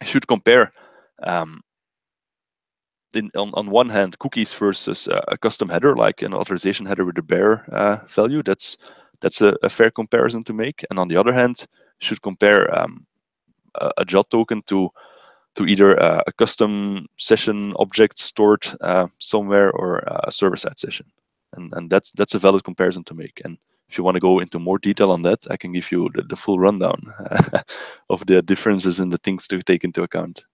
you 0.00 0.07
should 0.07 0.26
compare 0.26 0.73
um, 1.23 1.61
in, 3.15 3.31
on, 3.37 3.50
on 3.55 3.71
one 3.71 3.88
hand, 3.88 4.19
cookies 4.19 4.53
versus 4.53 5.09
uh, 5.09 5.23
a 5.29 5.38
custom 5.38 5.69
header, 5.69 5.97
like 5.97 6.23
an 6.23 6.35
authorization 6.35 6.87
header 6.87 7.05
with 7.05 7.19
a 7.19 7.23
bare 7.23 7.65
uh, 7.73 7.99
value, 8.09 8.43
that's 8.43 8.77
that's 9.21 9.41
a, 9.41 9.57
a, 9.62 9.69
fair 9.69 9.91
comparison 9.91 10.45
to 10.45 10.53
make. 10.53 10.85
And 10.91 10.99
on 10.99 11.09
the 11.09 11.17
other 11.17 11.33
hand, 11.33 11.67
should 11.99 12.23
compare 12.23 12.73
um, 12.79 13.05
a, 13.75 13.91
a 13.99 14.05
JWT 14.05 14.29
token 14.31 14.62
to 14.67 14.91
to 15.57 15.67
either 15.67 15.95
a, 15.95 16.23
a 16.27 16.33
custom 16.33 17.07
session 17.17 17.75
object 17.79 18.19
stored 18.19 18.65
uh, 18.81 19.09
somewhere 19.19 19.73
or 19.73 19.99
a 20.07 20.31
server-side 20.31 20.79
session. 20.79 21.07
And, 21.55 21.73
and 21.75 21.91
that's 21.91 22.12
that's 22.12 22.35
a 22.35 22.38
valid 22.38 22.62
comparison 22.62 23.05
to 23.05 23.15
make. 23.15 23.41
And 23.45 23.59
if 23.88 23.97
you 23.97 24.05
want 24.05 24.17
to 24.17 24.21
go 24.21 24.38
into 24.38 24.59
more 24.59 24.79
detail 24.79 25.11
on 25.11 25.23
that, 25.23 25.47
I 25.50 25.57
can 25.57 25.73
give 25.73 25.91
you 25.91 26.11
the, 26.15 26.23
the 26.23 26.37
full 26.37 26.59
rundown 26.59 27.12
of 28.11 28.25
the 28.27 28.43
differences 28.43 29.00
and 29.00 29.12
the 29.12 29.19
things 29.19 29.49
to 29.49 29.61
take 29.62 29.83
into 29.83 30.03
account. 30.03 30.45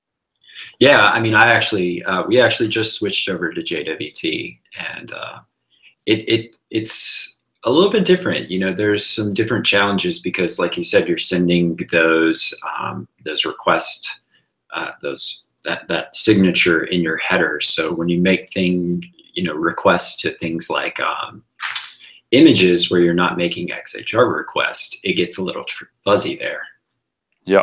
Yeah, 0.78 1.00
I 1.00 1.20
mean, 1.20 1.34
I 1.34 1.46
actually 1.46 2.02
uh, 2.04 2.24
we 2.26 2.40
actually 2.40 2.68
just 2.68 2.94
switched 2.94 3.28
over 3.28 3.52
to 3.52 3.62
JWT, 3.62 4.58
and 4.96 5.12
uh, 5.12 5.40
it 6.06 6.28
it 6.28 6.56
it's 6.70 7.40
a 7.64 7.70
little 7.70 7.90
bit 7.90 8.04
different. 8.04 8.50
You 8.50 8.58
know, 8.58 8.72
there's 8.72 9.06
some 9.06 9.34
different 9.34 9.66
challenges 9.66 10.20
because, 10.20 10.58
like 10.58 10.76
you 10.76 10.84
said, 10.84 11.08
you're 11.08 11.18
sending 11.18 11.78
those 11.90 12.54
um, 12.78 13.08
those 13.24 13.44
requests, 13.44 14.20
uh, 14.74 14.92
those 15.02 15.46
that 15.64 15.88
that 15.88 16.14
signature 16.14 16.84
in 16.84 17.00
your 17.00 17.16
header. 17.16 17.60
So 17.60 17.94
when 17.94 18.08
you 18.08 18.20
make 18.20 18.52
thing, 18.52 19.02
you 19.32 19.44
know, 19.44 19.54
requests 19.54 20.20
to 20.22 20.32
things 20.32 20.68
like 20.70 21.00
um, 21.00 21.42
images 22.30 22.90
where 22.90 23.00
you're 23.00 23.14
not 23.14 23.38
making 23.38 23.68
XHR 23.68 24.34
requests, 24.34 25.00
it 25.02 25.14
gets 25.14 25.38
a 25.38 25.42
little 25.42 25.64
fuzzy 26.04 26.36
there. 26.36 26.62
Yeah, 27.46 27.62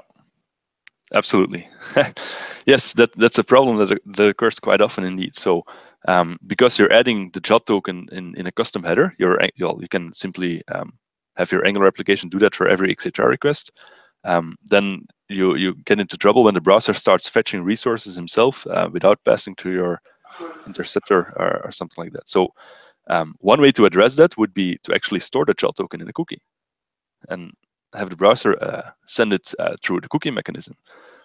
absolutely. 1.13 1.67
yes, 2.65 2.93
that 2.93 3.11
that's 3.13 3.37
a 3.37 3.43
problem 3.43 3.77
that, 3.77 3.99
that 4.05 4.29
occurs 4.29 4.59
quite 4.59 4.81
often 4.81 5.03
indeed. 5.03 5.35
So 5.35 5.63
um, 6.07 6.37
because 6.47 6.79
you're 6.79 6.93
adding 6.93 7.29
the 7.31 7.41
JWT 7.41 7.65
token 7.65 8.07
in, 8.11 8.35
in 8.35 8.47
a 8.47 8.51
custom 8.51 8.83
header, 8.83 9.13
you're, 9.19 9.39
you 9.55 9.87
can 9.89 10.13
simply 10.13 10.63
um, 10.67 10.93
have 11.35 11.51
your 11.51 11.65
Angular 11.65 11.87
application 11.87 12.29
do 12.29 12.39
that 12.39 12.55
for 12.55 12.67
every 12.67 12.93
XHR 12.95 13.27
request. 13.27 13.71
Um, 14.23 14.55
then 14.65 15.05
you 15.29 15.55
you 15.55 15.73
get 15.85 15.99
into 15.99 16.17
trouble 16.17 16.43
when 16.43 16.53
the 16.53 16.61
browser 16.61 16.93
starts 16.93 17.27
fetching 17.27 17.63
resources 17.63 18.15
himself 18.15 18.67
uh, 18.67 18.89
without 18.91 19.23
passing 19.25 19.55
to 19.55 19.71
your 19.71 20.01
interceptor 20.67 21.33
or, 21.37 21.65
or 21.65 21.71
something 21.71 22.03
like 22.03 22.13
that. 22.13 22.29
So 22.29 22.49
um, 23.09 23.35
one 23.39 23.59
way 23.59 23.71
to 23.71 23.85
address 23.85 24.15
that 24.15 24.37
would 24.37 24.53
be 24.53 24.77
to 24.83 24.93
actually 24.93 25.21
store 25.21 25.45
the 25.45 25.55
JWT 25.55 25.75
token 25.75 26.01
in 26.01 26.07
a 26.07 26.13
cookie 26.13 26.41
and 27.29 27.51
have 27.93 28.09
the 28.09 28.15
browser 28.15 28.61
uh, 28.61 28.91
send 29.05 29.33
it 29.33 29.53
uh, 29.59 29.75
through 29.83 30.01
the 30.01 30.09
cookie 30.09 30.31
mechanism. 30.31 30.75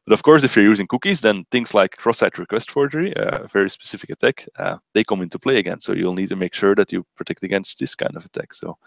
But 0.07 0.12
of 0.12 0.22
course, 0.22 0.44
if 0.44 0.55
you're 0.55 0.64
using 0.64 0.87
cookies, 0.87 1.20
then 1.20 1.44
things 1.50 1.74
like 1.74 1.96
cross-site 1.96 2.38
request 2.38 2.70
forgery, 2.70 3.16
uh, 3.16 3.44
a 3.44 3.48
very 3.48 3.68
specific 3.68 4.11
attack, 4.11 4.46
uh, 4.57 4.79
they 4.94 5.02
come 5.02 5.20
into 5.20 5.38
play 5.38 5.59
again. 5.59 5.81
So 5.81 5.92
you'll 5.92 6.14
need 6.14 6.29
to 6.29 6.37
make 6.37 6.55
sure 6.55 6.76
that 6.76 6.92
you 6.92 7.05
protect 7.16 7.42
against 7.42 7.81
this 7.81 7.96
kind 7.96 8.16
of 8.16 8.24
attack. 8.24 8.55
So, 8.55 8.79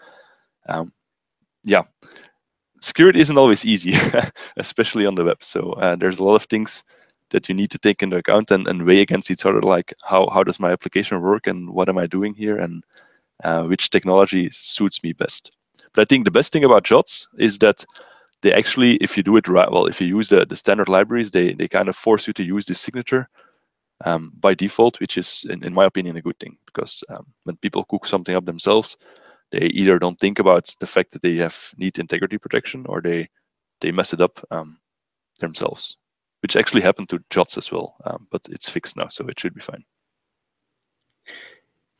um, 0.66 0.92
yeah, 1.62 1.82
security 2.80 3.20
isn't 3.20 3.36
always 3.36 3.66
easy, 3.66 3.92
especially 4.56 5.04
on 5.04 5.14
the 5.14 5.24
web. 5.24 5.44
So 5.44 5.72
uh, 5.72 5.96
there's 5.96 6.20
a 6.20 6.24
lot 6.24 6.36
of 6.36 6.44
things 6.44 6.84
that 7.30 7.50
you 7.50 7.54
need 7.54 7.70
to 7.72 7.78
take 7.78 8.02
into 8.02 8.16
account 8.16 8.50
and, 8.50 8.66
and 8.66 8.86
weigh 8.86 9.00
against 9.00 9.30
each 9.30 9.44
other, 9.44 9.60
like 9.60 9.92
how, 10.02 10.28
how 10.32 10.42
does 10.42 10.58
my 10.58 10.72
application 10.72 11.20
work 11.20 11.46
and 11.46 11.68
what 11.68 11.90
am 11.90 11.98
I 11.98 12.06
doing 12.06 12.32
here 12.34 12.56
and 12.56 12.82
uh, 13.44 13.64
which 13.64 13.90
technology 13.90 14.48
suits 14.50 15.02
me 15.02 15.12
best. 15.12 15.52
But 15.94 16.02
I 16.02 16.04
think 16.04 16.24
the 16.24 16.30
best 16.30 16.52
thing 16.52 16.64
about 16.64 16.84
JOTS 16.84 17.28
is 17.38 17.58
that 17.58 17.84
they 18.42 18.52
actually, 18.52 18.94
if 18.96 19.16
you 19.16 19.22
do 19.22 19.36
it 19.36 19.48
right, 19.48 19.70
well, 19.70 19.86
if 19.86 20.00
you 20.00 20.06
use 20.06 20.28
the, 20.28 20.46
the 20.46 20.56
standard 20.56 20.88
libraries, 20.88 21.30
they, 21.30 21.52
they 21.52 21.68
kind 21.68 21.88
of 21.88 21.96
force 21.96 22.26
you 22.26 22.32
to 22.34 22.42
use 22.42 22.64
this 22.64 22.80
signature 22.80 23.28
um, 24.04 24.32
by 24.40 24.54
default, 24.54 24.98
which 25.00 25.18
is, 25.18 25.44
in, 25.50 25.62
in 25.64 25.74
my 25.74 25.84
opinion, 25.84 26.16
a 26.16 26.22
good 26.22 26.38
thing 26.38 26.56
because 26.66 27.04
um, 27.10 27.26
when 27.44 27.56
people 27.56 27.84
cook 27.84 28.06
something 28.06 28.34
up 28.34 28.46
themselves, 28.46 28.96
they 29.50 29.66
either 29.66 29.98
don't 29.98 30.18
think 30.18 30.38
about 30.38 30.74
the 30.80 30.86
fact 30.86 31.10
that 31.12 31.22
they 31.22 31.36
have 31.36 31.56
need 31.76 31.98
integrity 31.98 32.38
protection 32.38 32.86
or 32.88 33.00
they 33.00 33.28
they 33.80 33.90
mess 33.90 34.12
it 34.12 34.20
up 34.20 34.44
um, 34.50 34.78
themselves, 35.38 35.96
which 36.42 36.56
actually 36.56 36.82
happened 36.82 37.08
to 37.08 37.24
Jots 37.30 37.56
as 37.56 37.72
well, 37.72 37.96
um, 38.04 38.26
but 38.30 38.42
it's 38.50 38.68
fixed 38.68 38.96
now, 38.96 39.08
so 39.08 39.26
it 39.26 39.40
should 39.40 39.54
be 39.54 39.60
fine. 39.60 39.84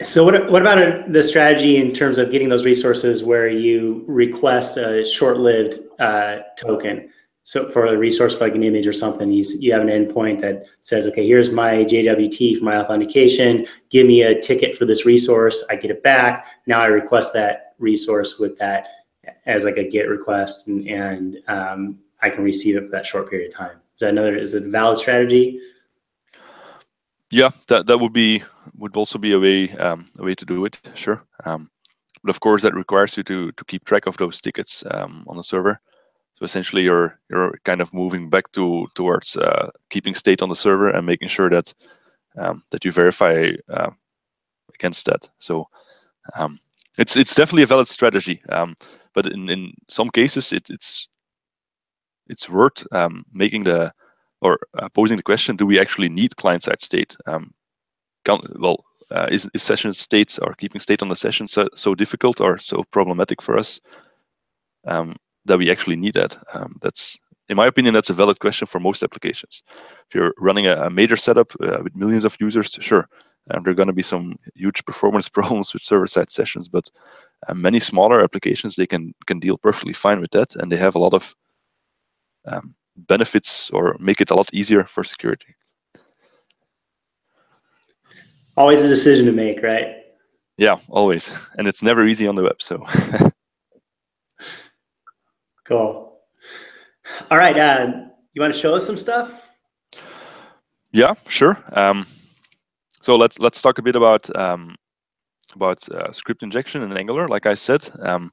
So 0.04 0.24
what, 0.24 0.50
what 0.50 0.62
about 0.62 1.12
the 1.12 1.22
strategy 1.22 1.76
in 1.76 1.92
terms 1.92 2.16
of 2.16 2.30
getting 2.30 2.48
those 2.48 2.64
resources 2.64 3.22
where 3.22 3.48
you 3.48 4.04
request 4.08 4.78
a 4.78 5.04
short-lived 5.06 5.78
uh, 5.98 6.38
token? 6.56 7.10
So 7.42 7.70
for 7.70 7.86
a 7.86 7.96
resource 7.96 8.36
like 8.40 8.54
an 8.54 8.62
image 8.62 8.86
or 8.86 8.92
something, 8.92 9.30
you, 9.30 9.44
you 9.58 9.72
have 9.72 9.82
an 9.82 9.88
endpoint 9.88 10.40
that 10.40 10.66
says, 10.80 11.06
okay, 11.08 11.26
here's 11.26 11.50
my 11.50 11.84
JWT 11.84 12.58
for 12.58 12.64
my 12.64 12.76
authentication. 12.76 13.66
Give 13.90 14.06
me 14.06 14.22
a 14.22 14.40
ticket 14.40 14.76
for 14.76 14.86
this 14.86 15.04
resource. 15.04 15.64
I 15.68 15.76
get 15.76 15.90
it 15.90 16.02
back. 16.02 16.46
Now 16.66 16.80
I 16.80 16.86
request 16.86 17.32
that 17.34 17.74
resource 17.78 18.38
with 18.38 18.56
that 18.58 18.88
as 19.46 19.64
like 19.64 19.76
a 19.76 19.88
GET 19.88 20.08
request, 20.08 20.68
and, 20.68 20.86
and 20.88 21.38
um, 21.48 21.98
I 22.22 22.30
can 22.30 22.44
receive 22.44 22.76
it 22.76 22.84
for 22.84 22.90
that 22.90 23.06
short 23.06 23.28
period 23.28 23.52
of 23.52 23.56
time. 23.56 23.76
Is 23.94 24.00
that 24.00 24.10
another? 24.10 24.36
Is 24.36 24.54
it 24.54 24.64
a 24.64 24.68
valid 24.68 24.98
strategy? 24.98 25.60
Yeah, 27.30 27.50
that 27.68 27.86
that 27.86 27.98
would 27.98 28.12
be 28.12 28.42
would 28.80 28.96
also 28.96 29.18
be 29.18 29.32
a 29.32 29.38
way 29.40 29.70
um, 29.78 30.06
a 30.18 30.24
way 30.24 30.34
to 30.34 30.46
do 30.46 30.64
it. 30.64 30.80
Sure, 30.94 31.22
um, 31.44 31.70
but 32.22 32.30
of 32.30 32.40
course 32.40 32.62
that 32.62 32.74
requires 32.74 33.16
you 33.16 33.22
to 33.24 33.52
to 33.52 33.64
keep 33.66 33.84
track 33.84 34.06
of 34.06 34.16
those 34.16 34.40
tickets 34.40 34.84
um, 34.90 35.24
on 35.28 35.36
the 35.36 35.44
server. 35.44 35.80
So 36.34 36.44
essentially, 36.44 36.82
you're 36.82 37.18
you're 37.30 37.58
kind 37.64 37.80
of 37.80 37.94
moving 37.94 38.30
back 38.30 38.50
to 38.52 38.86
towards 38.94 39.36
uh, 39.36 39.70
keeping 39.90 40.14
state 40.14 40.42
on 40.42 40.48
the 40.48 40.56
server 40.56 40.88
and 40.90 41.06
making 41.06 41.28
sure 41.28 41.50
that 41.50 41.74
um, 42.38 42.62
that 42.70 42.84
you 42.84 42.92
verify 42.92 43.52
uh, 43.68 43.90
against 44.74 45.06
that. 45.06 45.28
So 45.38 45.68
um, 46.36 46.58
it's 46.98 47.16
it's 47.16 47.34
definitely 47.34 47.64
a 47.64 47.66
valid 47.74 47.88
strategy, 47.88 48.42
but 49.14 49.26
in 49.26 49.50
in 49.50 49.72
some 49.88 50.10
cases 50.10 50.52
it, 50.52 50.70
it's 50.70 51.08
it's 52.28 52.48
worth 52.48 52.86
making 53.32 53.64
the 53.64 53.92
or 54.42 54.58
uh, 54.78 54.88
posing 54.88 55.16
the 55.18 55.22
question: 55.22 55.56
Do 55.56 55.66
we 55.66 55.78
actually 55.78 56.08
need 56.08 56.36
client-side 56.36 56.80
state? 56.80 57.16
Um, 57.26 57.52
well, 58.26 58.84
uh, 59.10 59.26
is, 59.30 59.48
is 59.54 59.62
session 59.62 59.92
state 59.92 60.38
or 60.42 60.54
keeping 60.54 60.80
state 60.80 61.02
on 61.02 61.08
the 61.08 61.16
session 61.16 61.46
so, 61.46 61.68
so 61.74 61.94
difficult 61.94 62.40
or 62.40 62.58
so 62.58 62.84
problematic 62.90 63.42
for 63.42 63.58
us 63.58 63.80
um, 64.86 65.16
that 65.44 65.58
we 65.58 65.70
actually 65.70 65.96
need 65.96 66.14
that? 66.14 66.36
Um, 66.54 66.76
that's, 66.80 67.18
in 67.48 67.56
my 67.56 67.66
opinion, 67.66 67.94
that's 67.94 68.10
a 68.10 68.14
valid 68.14 68.38
question 68.38 68.66
for 68.66 68.78
most 68.78 69.02
applications. 69.02 69.64
If 70.08 70.14
you're 70.14 70.34
running 70.38 70.66
a, 70.66 70.76
a 70.82 70.90
major 70.90 71.16
setup 71.16 71.52
uh, 71.60 71.80
with 71.82 71.96
millions 71.96 72.24
of 72.24 72.36
users, 72.40 72.78
sure, 72.80 73.08
um, 73.50 73.62
there 73.64 73.72
are 73.72 73.76
going 73.76 73.88
to 73.88 73.92
be 73.92 74.02
some 74.02 74.36
huge 74.54 74.84
performance 74.84 75.28
problems 75.38 75.72
with 75.72 75.82
server-side 75.82 76.30
sessions, 76.30 76.68
but 76.68 76.88
uh, 77.48 77.54
many 77.54 77.80
smaller 77.80 78.22
applications 78.22 78.76
they 78.76 78.86
can 78.86 79.14
can 79.26 79.40
deal 79.40 79.56
perfectly 79.56 79.94
fine 79.94 80.20
with 80.20 80.30
that, 80.32 80.54
and 80.56 80.70
they 80.70 80.76
have 80.76 80.94
a 80.94 80.98
lot 80.98 81.14
of 81.14 81.34
um, 82.46 82.74
benefits 82.96 83.70
or 83.70 83.96
make 83.98 84.20
it 84.20 84.30
a 84.30 84.34
lot 84.34 84.52
easier 84.52 84.84
for 84.84 85.02
security. 85.04 85.54
Always 88.60 88.84
a 88.84 88.88
decision 88.88 89.24
to 89.24 89.32
make, 89.32 89.62
right? 89.62 89.96
Yeah, 90.58 90.78
always, 90.90 91.32
and 91.56 91.66
it's 91.66 91.82
never 91.82 92.06
easy 92.06 92.26
on 92.28 92.34
the 92.34 92.42
web. 92.42 92.60
So. 92.60 92.84
cool. 95.66 96.20
All 97.30 97.38
right, 97.38 97.58
uh, 97.58 97.92
you 98.34 98.42
want 98.42 98.52
to 98.52 98.60
show 98.60 98.74
us 98.74 98.86
some 98.86 98.98
stuff? 98.98 99.32
Yeah, 100.92 101.14
sure. 101.28 101.56
Um, 101.72 102.06
so 103.00 103.16
let's 103.16 103.38
let's 103.38 103.62
talk 103.62 103.78
a 103.78 103.82
bit 103.82 103.96
about 103.96 104.24
um, 104.36 104.76
about 105.54 105.88
uh, 105.88 106.12
script 106.12 106.42
injection 106.42 106.82
in 106.82 106.94
Angular. 106.96 107.28
Like 107.28 107.46
I 107.46 107.54
said, 107.54 107.88
um, 108.00 108.30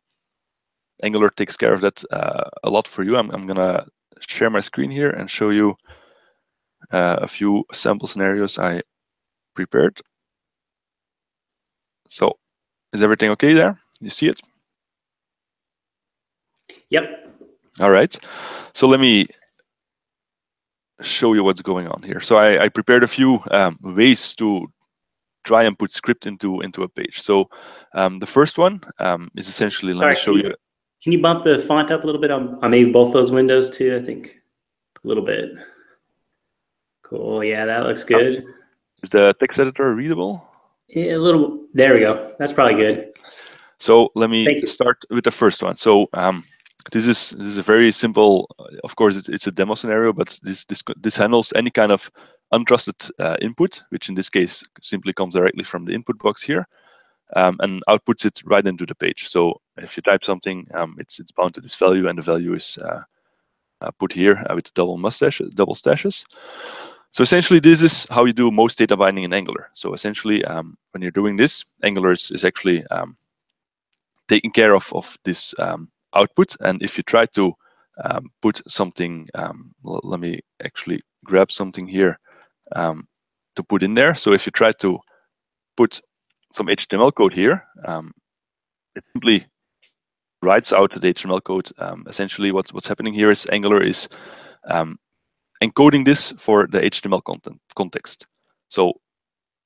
Angular 1.03 1.29
takes 1.29 1.55
care 1.55 1.73
of 1.73 1.81
that 1.81 2.03
uh, 2.11 2.49
a 2.63 2.69
lot 2.69 2.87
for 2.87 3.03
you. 3.03 3.15
I'm 3.15 3.31
I'm 3.31 3.47
gonna 3.47 3.85
share 4.27 4.49
my 4.49 4.59
screen 4.59 4.91
here 4.91 5.11
and 5.11 5.29
show 5.29 5.51
you 5.51 5.75
uh, 6.91 7.17
a 7.21 7.27
few 7.27 7.63
sample 7.71 8.07
scenarios 8.09 8.59
I 8.59 8.81
prepared. 9.55 10.01
So, 12.09 12.37
is 12.93 13.03
everything 13.03 13.29
okay 13.31 13.53
there? 13.53 13.79
You 13.99 14.09
see 14.09 14.27
it? 14.27 14.39
Yep. 16.89 17.27
All 17.79 17.91
right. 17.91 18.17
So 18.73 18.87
let 18.87 18.99
me 18.99 19.27
show 21.01 21.33
you 21.33 21.43
what's 21.43 21.61
going 21.61 21.87
on 21.87 22.01
here. 22.01 22.19
So 22.19 22.37
I, 22.37 22.65
I 22.65 22.69
prepared 22.69 23.03
a 23.03 23.07
few 23.07 23.39
um, 23.51 23.77
ways 23.81 24.35
to 24.35 24.67
try 25.43 25.63
and 25.63 25.77
put 25.77 25.91
script 25.91 26.25
into 26.25 26.61
into 26.61 26.83
a 26.83 26.89
page. 26.89 27.21
So 27.21 27.49
um, 27.93 28.19
the 28.19 28.25
first 28.25 28.57
one 28.57 28.81
um, 28.99 29.29
is 29.35 29.47
essentially 29.47 29.93
let 29.93 30.03
All 30.03 30.09
me 30.09 30.13
right, 30.13 30.17
show 30.17 30.33
can 30.33 30.45
you. 30.45 30.55
Can 31.03 31.11
you 31.11 31.21
bump 31.21 31.43
the 31.43 31.59
font 31.59 31.91
up 31.91 32.03
a 32.03 32.05
little 32.05 32.19
bit 32.19 32.31
on, 32.31 32.57
on 32.63 32.71
maybe 32.71 32.91
both 32.91 33.13
those 33.13 33.31
windows 33.31 33.69
too? 33.69 33.95
I 33.95 34.03
think 34.03 34.41
a 35.03 35.07
little 35.07 35.23
bit. 35.23 35.51
Cool. 37.03 37.43
Yeah, 37.43 37.65
that 37.65 37.83
looks 37.83 38.03
good. 38.03 38.43
Is 39.03 39.11
the 39.11 39.35
text 39.39 39.59
editor 39.59 39.93
readable? 39.93 40.46
Yeah, 40.89 41.15
a 41.15 41.17
little. 41.17 41.65
There 41.73 41.93
we 41.93 41.99
go. 41.99 42.35
That's 42.39 42.53
probably 42.53 42.75
good. 42.75 43.13
So 43.79 44.09
let 44.15 44.29
me 44.29 44.65
start 44.65 45.03
with 45.09 45.23
the 45.23 45.31
first 45.31 45.61
one. 45.61 45.77
So 45.77 46.07
um, 46.13 46.43
this 46.91 47.05
is 47.05 47.31
this 47.31 47.47
is 47.47 47.57
a 47.57 47.63
very 47.63 47.91
simple. 47.91 48.49
Of 48.83 48.95
course, 48.95 49.17
it's, 49.17 49.29
it's 49.29 49.47
a 49.47 49.51
demo 49.51 49.75
scenario, 49.75 50.13
but 50.13 50.39
this 50.43 50.65
this 50.65 50.81
this 50.97 51.17
handles 51.17 51.53
any 51.55 51.69
kind 51.69 51.91
of 51.91 52.09
untrusted 52.53 53.11
uh, 53.19 53.37
input, 53.41 53.83
which 53.89 54.09
in 54.09 54.15
this 54.15 54.29
case 54.29 54.63
simply 54.81 55.13
comes 55.13 55.35
directly 55.35 55.63
from 55.63 55.85
the 55.85 55.93
input 55.93 56.17
box 56.19 56.41
here, 56.41 56.65
um, 57.35 57.57
and 57.59 57.83
outputs 57.89 58.25
it 58.25 58.41
right 58.45 58.65
into 58.65 58.85
the 58.85 58.95
page. 58.95 59.27
So 59.27 59.61
if 59.77 59.97
you 59.97 60.03
type 60.03 60.23
something, 60.23 60.67
um, 60.73 60.95
it's 60.99 61.19
it's 61.19 61.31
bound 61.31 61.53
to 61.55 61.61
this 61.61 61.75
value, 61.75 62.07
and 62.07 62.17
the 62.17 62.23
value 62.23 62.55
is 62.55 62.77
uh, 62.81 63.03
uh, 63.81 63.91
put 63.99 64.13
here 64.13 64.43
uh, 64.49 64.55
with 64.55 64.73
double 64.73 64.97
mustache, 64.97 65.41
double 65.53 65.75
stashes. 65.75 66.25
So 67.11 67.23
essentially, 67.23 67.59
this 67.59 67.81
is 67.81 68.05
how 68.09 68.25
you 68.25 68.33
do 68.33 68.51
most 68.51 68.77
data 68.77 68.95
binding 68.95 69.23
in 69.23 69.33
Angular. 69.33 69.69
So 69.73 69.93
essentially, 69.93 70.43
um, 70.45 70.77
when 70.91 71.01
you're 71.01 71.11
doing 71.11 71.37
this, 71.37 71.65
Angular 71.83 72.11
is, 72.11 72.31
is 72.31 72.45
actually 72.45 72.85
um, 72.87 73.17
taking 74.27 74.51
care 74.51 74.75
of, 74.75 74.91
of 74.93 75.17
this 75.23 75.55
um, 75.57 75.89
output. 76.13 76.55
And 76.59 76.81
if 76.83 76.97
you 76.97 77.03
try 77.03 77.25
to 77.27 77.53
um, 78.03 78.29
put 78.41 78.61
something, 78.67 79.27
um, 79.33 79.73
let 79.83 80.19
me 80.19 80.41
actually 80.63 81.01
grab 81.25 81.51
something 81.51 81.87
here 81.87 82.19
um, 82.75 83.07
to 83.55 83.63
put 83.63 83.83
in 83.83 83.93
there. 83.93 84.13
So 84.13 84.33
if 84.33 84.45
you 84.45 84.51
try 84.51 84.71
to 84.73 84.99
put 85.75 86.01
some 86.51 86.67
HTML 86.67 87.13
code 87.15 87.33
here, 87.33 87.65
it 88.95 89.03
simply 89.13 89.45
writes 90.41 90.71
out 90.71 90.93
the 90.93 91.13
HTML 91.13 91.43
code. 91.43 91.71
essentially, 92.07 92.51
what's, 92.51 92.71
what's 92.73 92.87
happening 92.87 93.13
here 93.13 93.31
is 93.31 93.47
Angular 93.51 93.81
is 93.81 94.07
encoding 95.63 96.05
this 96.05 96.31
for 96.37 96.67
the 96.67 96.79
HTML 96.81 97.23
content 97.23 97.59
context. 97.75 98.25
So 98.69 98.93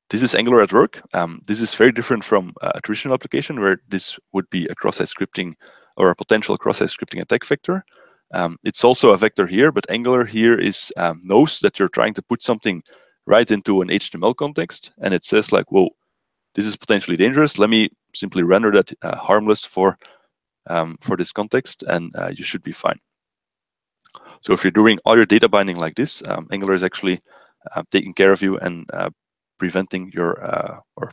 this 0.09 0.23
is 0.23 0.35
Angular 0.35 0.61
at 0.61 0.73
work. 0.73 1.01
Um, 1.13 1.41
this 1.47 1.61
is 1.61 1.73
very 1.73 1.91
different 1.91 2.23
from 2.23 2.53
a 2.61 2.81
traditional 2.81 3.13
application 3.13 3.59
where 3.59 3.81
this 3.87 4.19
would 4.33 4.49
be 4.49 4.65
a 4.67 4.75
cross-site 4.75 5.07
scripting 5.07 5.53
or 5.97 6.09
a 6.09 6.15
potential 6.15 6.57
cross-site 6.57 6.89
scripting 6.89 7.21
attack 7.21 7.45
vector. 7.45 7.83
Um, 8.33 8.57
it's 8.63 8.83
also 8.83 9.11
a 9.11 9.17
vector 9.17 9.47
here, 9.47 9.71
but 9.71 9.89
Angular 9.89 10.25
here 10.25 10.59
is 10.59 10.91
um, 10.97 11.21
knows 11.23 11.59
that 11.59 11.79
you're 11.79 11.89
trying 11.89 12.13
to 12.15 12.21
put 12.21 12.41
something 12.41 12.81
right 13.25 13.49
into 13.49 13.81
an 13.81 13.89
HTML 13.89 14.35
context, 14.35 14.91
and 15.01 15.13
it 15.13 15.25
says 15.25 15.51
like, 15.51 15.71
"Whoa, 15.71 15.89
this 16.55 16.65
is 16.65 16.77
potentially 16.77 17.17
dangerous. 17.17 17.57
Let 17.57 17.69
me 17.69 17.89
simply 18.13 18.43
render 18.43 18.71
that 18.71 18.93
uh, 19.01 19.17
harmless 19.17 19.65
for 19.65 19.97
um, 20.69 20.97
for 21.01 21.17
this 21.17 21.31
context, 21.31 21.83
and 21.83 22.15
uh, 22.15 22.31
you 22.33 22.43
should 22.43 22.63
be 22.63 22.71
fine." 22.71 22.99
So 24.41 24.53
if 24.53 24.63
you're 24.63 24.71
doing 24.71 24.99
all 25.05 25.15
your 25.15 25.25
data 25.25 25.47
binding 25.47 25.77
like 25.77 25.95
this, 25.95 26.21
um, 26.25 26.47
Angular 26.51 26.73
is 26.73 26.83
actually 26.83 27.21
uh, 27.75 27.83
taking 27.91 28.13
care 28.13 28.31
of 28.31 28.41
you 28.41 28.57
and 28.57 28.89
uh, 28.91 29.09
preventing 29.57 30.11
your 30.13 30.43
uh, 30.43 30.79
or 30.95 31.11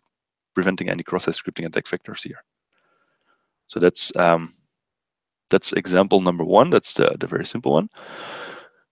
preventing 0.54 0.88
any 0.88 1.02
cross-site 1.02 1.34
scripting 1.34 1.66
attack 1.66 1.84
vectors 1.84 2.22
here. 2.22 2.42
So 3.66 3.80
that's 3.80 4.14
um, 4.16 4.52
that's 5.50 5.72
example 5.74 6.20
number 6.20 6.44
one. 6.44 6.70
That's 6.70 6.94
the, 6.94 7.16
the 7.20 7.26
very 7.26 7.44
simple 7.44 7.72
one. 7.72 7.88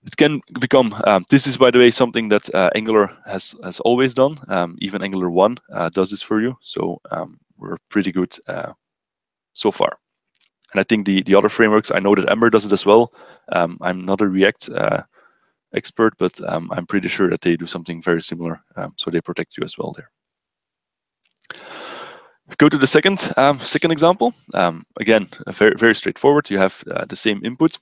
It 0.05 0.17
can 0.17 0.41
become. 0.61 0.95
Um, 1.05 1.25
this 1.31 1.47
is, 1.47 1.57
by 1.57 1.71
the 1.71 1.79
way, 1.79 1.91
something 1.91 2.29
that 2.29 2.55
uh, 2.55 2.71
Angular 2.75 3.11
has 3.27 3.55
has 3.65 3.81
always 3.81 4.15
done. 4.15 4.39
Um, 4.49 4.77
even 4.81 5.03
Angular 5.03 5.31
one 5.31 5.57
uh, 5.73 5.89
does 5.89 6.11
this 6.11 6.23
for 6.23 6.41
you. 6.41 6.57
So 6.61 7.01
um, 7.11 7.41
we're 7.57 7.79
pretty 7.89 8.13
good 8.13 8.37
uh, 8.47 8.73
so 9.55 9.73
far. 9.73 9.99
And 10.73 10.81
I 10.81 10.85
think 10.85 11.07
the, 11.07 11.23
the 11.23 11.35
other 11.35 11.49
frameworks, 11.49 11.91
I 11.91 12.01
know 12.01 12.15
that 12.15 12.31
Ember 12.31 12.51
does 12.51 12.67
it 12.67 12.73
as 12.73 12.85
well. 12.85 13.13
Um, 13.53 13.79
I'm 13.81 14.05
not 14.05 14.21
a 14.21 14.29
React 14.29 14.71
uh, 14.71 15.03
expert, 15.75 16.15
but 16.19 16.39
um, 16.49 16.71
I'm 16.73 16.87
pretty 16.87 17.09
sure 17.09 17.31
that 17.31 17.41
they 17.41 17.57
do 17.57 17.67
something 17.67 18.03
very 18.03 18.23
similar. 18.23 18.61
Um, 18.77 18.95
so 18.97 19.11
they 19.11 19.21
protect 19.21 19.57
you 19.57 19.65
as 19.65 19.79
well 19.79 19.93
there. 19.97 20.11
Go 22.59 22.69
to 22.69 22.79
the 22.79 22.87
second 22.87 23.33
um, 23.37 23.59
second 23.59 23.91
example. 23.91 24.33
Um, 24.55 24.85
again, 25.01 25.27
very 25.49 25.75
very 25.77 25.95
straightforward. 25.95 26.49
You 26.49 26.59
have 26.59 26.83
uh, 26.89 27.05
the 27.05 27.17
same 27.17 27.45
input, 27.45 27.77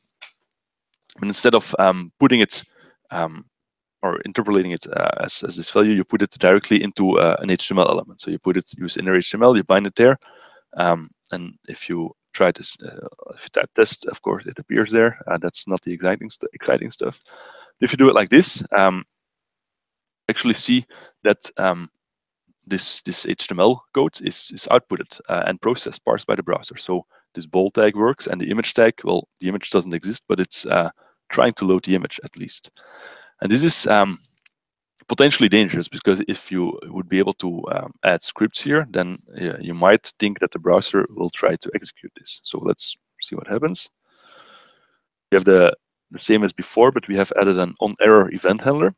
And 1.20 1.28
instead 1.28 1.54
of 1.54 1.74
um, 1.78 2.12
putting 2.18 2.40
it 2.40 2.64
or 3.10 4.20
interpolating 4.26 4.72
it 4.72 4.86
uh, 4.86 5.10
as, 5.22 5.42
as 5.42 5.56
this 5.56 5.70
value, 5.70 5.92
you 5.94 6.04
put 6.04 6.22
it 6.22 6.30
directly 6.38 6.82
into 6.82 7.18
uh, 7.18 7.36
an 7.40 7.48
HTML 7.48 7.88
element. 7.88 8.20
So 8.20 8.30
you 8.30 8.38
put 8.38 8.56
it, 8.56 8.70
use 8.76 8.96
inner 8.98 9.16
HTML, 9.18 9.56
you 9.56 9.64
bind 9.64 9.86
it 9.86 9.96
there. 9.96 10.18
And 10.76 11.54
if 11.68 11.88
you 11.88 12.14
try 12.34 12.52
to 12.52 12.62
uh, 12.84 13.36
type 13.52 13.70
test, 13.74 14.06
of 14.06 14.20
course, 14.20 14.46
it 14.46 14.58
appears 14.58 14.92
there. 14.92 15.18
Uh, 15.26 15.38
that's 15.38 15.66
not 15.66 15.80
the 15.82 15.92
exciting 15.92 16.30
st 16.30 16.50
exciting 16.52 16.90
stuff. 16.90 17.20
If 17.80 17.92
you 17.92 17.98
do 17.98 18.08
it 18.08 18.14
like 18.14 18.30
this, 18.30 18.62
um, 18.76 19.04
actually 20.28 20.54
see 20.54 20.84
that 21.22 21.50
um, 21.56 21.90
this 22.66 23.02
this 23.02 23.24
HTML 23.26 23.78
code 23.94 24.20
is 24.20 24.50
is 24.54 24.68
outputted 24.70 25.20
uh, 25.28 25.44
and 25.46 25.60
processed, 25.60 26.04
parsed 26.04 26.26
by 26.26 26.36
the 26.36 26.42
browser. 26.42 26.76
So 26.76 27.06
this 27.34 27.46
bold 27.46 27.74
tag 27.74 27.96
works, 27.96 28.26
and 28.26 28.40
the 28.40 28.50
image 28.50 28.74
tag, 28.74 28.94
well, 29.04 29.28
the 29.40 29.48
image 29.48 29.70
doesn't 29.70 29.94
exist, 29.94 30.24
but 30.28 30.40
it's 30.40 30.66
uh, 30.66 30.90
trying 31.28 31.52
to 31.52 31.64
load 31.64 31.84
the 31.84 31.94
image 31.94 32.20
at 32.24 32.36
least. 32.36 32.70
And 33.40 33.50
this 33.50 33.62
is 33.62 33.86
um, 33.86 34.18
potentially 35.08 35.48
dangerous 35.48 35.88
because 35.88 36.22
if 36.28 36.50
you 36.50 36.78
would 36.84 37.08
be 37.08 37.18
able 37.18 37.34
to 37.34 37.62
um, 37.72 37.92
add 38.02 38.22
scripts 38.22 38.60
here, 38.60 38.86
then 38.90 39.18
uh, 39.40 39.58
you 39.60 39.74
might 39.74 40.12
think 40.18 40.40
that 40.40 40.52
the 40.52 40.58
browser 40.58 41.06
will 41.10 41.30
try 41.30 41.56
to 41.56 41.70
execute 41.74 42.12
this. 42.16 42.40
So 42.44 42.58
let's 42.58 42.96
see 43.22 43.36
what 43.36 43.46
happens. 43.46 43.88
We 45.30 45.36
have 45.36 45.44
the, 45.44 45.74
the 46.10 46.18
same 46.18 46.44
as 46.44 46.52
before, 46.52 46.92
but 46.92 47.08
we 47.08 47.16
have 47.16 47.32
added 47.40 47.58
an 47.58 47.74
on-error 47.80 48.30
event 48.32 48.62
handler 48.62 48.94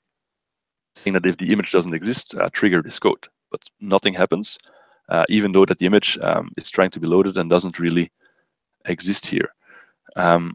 saying 0.97 1.15
that 1.15 1.27
if 1.27 1.37
the 1.37 1.53
image 1.53 1.73
doesn't 1.73 1.95
exist, 1.95 2.35
uh, 2.35 2.49
trigger 2.53 2.83
this 2.83 2.99
code. 2.99 3.27
But 3.51 3.63
nothing 3.81 4.15
happens, 4.15 4.59
uh, 5.09 5.25
even 5.29 5.53
though 5.53 5.67
that 5.67 5.79
the 5.79 5.87
image 5.87 6.19
um, 6.21 6.51
is 6.57 6.71
trying 6.71 6.91
to 6.91 7.01
be 7.01 7.07
loaded 7.07 7.37
and 7.37 7.49
doesn't 7.49 7.79
really 7.79 8.11
exist 8.87 9.27
here. 9.27 9.49
Um, 10.17 10.55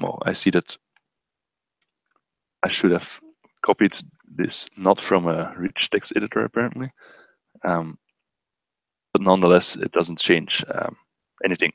well, 0.00 0.18
I 0.24 0.32
see 0.32 0.50
that 0.50 0.76
I 2.62 2.70
should 2.70 2.92
have 2.92 3.20
copied 3.64 3.94
this 4.36 4.68
not 4.76 5.02
from 5.02 5.26
a 5.26 5.54
rich 5.56 5.90
text 5.90 6.12
editor 6.16 6.44
apparently, 6.44 6.90
um, 7.64 7.98
but 9.12 9.22
nonetheless 9.22 9.76
it 9.76 9.92
doesn't 9.92 10.20
change 10.20 10.64
um, 10.74 10.96
anything. 11.44 11.72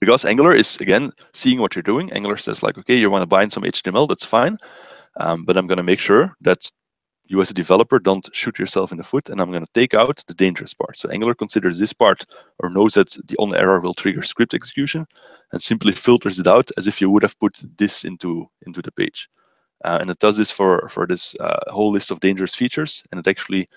Because 0.00 0.24
Angular 0.24 0.54
is 0.54 0.76
again 0.76 1.12
seeing 1.32 1.60
what 1.60 1.74
you're 1.74 1.82
doing. 1.82 2.12
Angular 2.12 2.36
says 2.36 2.62
like, 2.62 2.78
okay, 2.78 2.96
you 2.96 3.10
want 3.10 3.22
to 3.22 3.26
bind 3.26 3.52
some 3.52 3.64
HTML, 3.64 4.08
that's 4.08 4.24
fine, 4.24 4.56
um, 5.20 5.44
but 5.44 5.56
I'm 5.56 5.66
going 5.66 5.78
to 5.78 5.90
make 5.92 6.00
sure 6.00 6.34
that 6.40 6.70
you 7.28 7.40
as 7.42 7.50
a 7.50 7.54
developer 7.54 7.98
don't 7.98 8.28
shoot 8.32 8.58
yourself 8.58 8.90
in 8.90 8.98
the 8.98 9.04
foot, 9.04 9.28
and 9.28 9.40
I'm 9.40 9.50
going 9.50 9.64
to 9.64 9.72
take 9.74 9.92
out 9.92 10.24
the 10.26 10.34
dangerous 10.34 10.72
part. 10.72 10.96
So 10.96 11.10
Angular 11.10 11.34
considers 11.34 11.78
this 11.78 11.92
part 11.92 12.24
or 12.60 12.70
knows 12.70 12.94
that 12.94 13.10
the 13.26 13.36
on 13.38 13.54
error 13.54 13.80
will 13.80 13.94
trigger 13.94 14.22
script 14.22 14.54
execution, 14.54 15.06
and 15.52 15.62
simply 15.62 15.92
filters 15.92 16.38
it 16.38 16.46
out 16.46 16.70
as 16.78 16.86
if 16.86 17.00
you 17.00 17.10
would 17.10 17.22
have 17.22 17.38
put 17.38 17.62
this 17.76 18.04
into 18.04 18.48
into 18.66 18.80
the 18.80 18.92
page. 18.92 19.28
Uh, 19.84 19.98
and 20.00 20.10
it 20.10 20.18
does 20.18 20.36
this 20.36 20.50
for, 20.50 20.88
for 20.88 21.06
this 21.06 21.34
uh, 21.40 21.58
whole 21.68 21.90
list 21.90 22.10
of 22.10 22.20
dangerous 22.20 22.54
features, 22.54 23.02
and 23.10 23.20
it 23.20 23.28
actually 23.28 23.68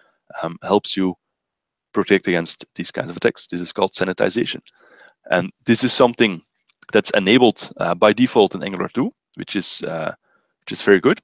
um, 0.41 0.57
helps 0.63 0.97
you 0.97 1.15
protect 1.93 2.27
against 2.27 2.65
these 2.75 2.91
kinds 2.91 3.11
of 3.11 3.17
attacks. 3.17 3.47
This 3.47 3.61
is 3.61 3.71
called 3.71 3.93
sanitization. 3.93 4.61
And 5.29 5.51
this 5.65 5.83
is 5.83 5.93
something 5.93 6.41
that's 6.91 7.11
enabled 7.11 7.71
uh, 7.77 7.93
by 7.93 8.13
default 8.13 8.55
in 8.55 8.63
Angular 8.63 8.89
2, 8.89 9.13
which 9.35 9.55
is, 9.55 9.81
uh, 9.83 10.13
which 10.61 10.71
is 10.71 10.81
very 10.81 10.99
good. 10.99 11.21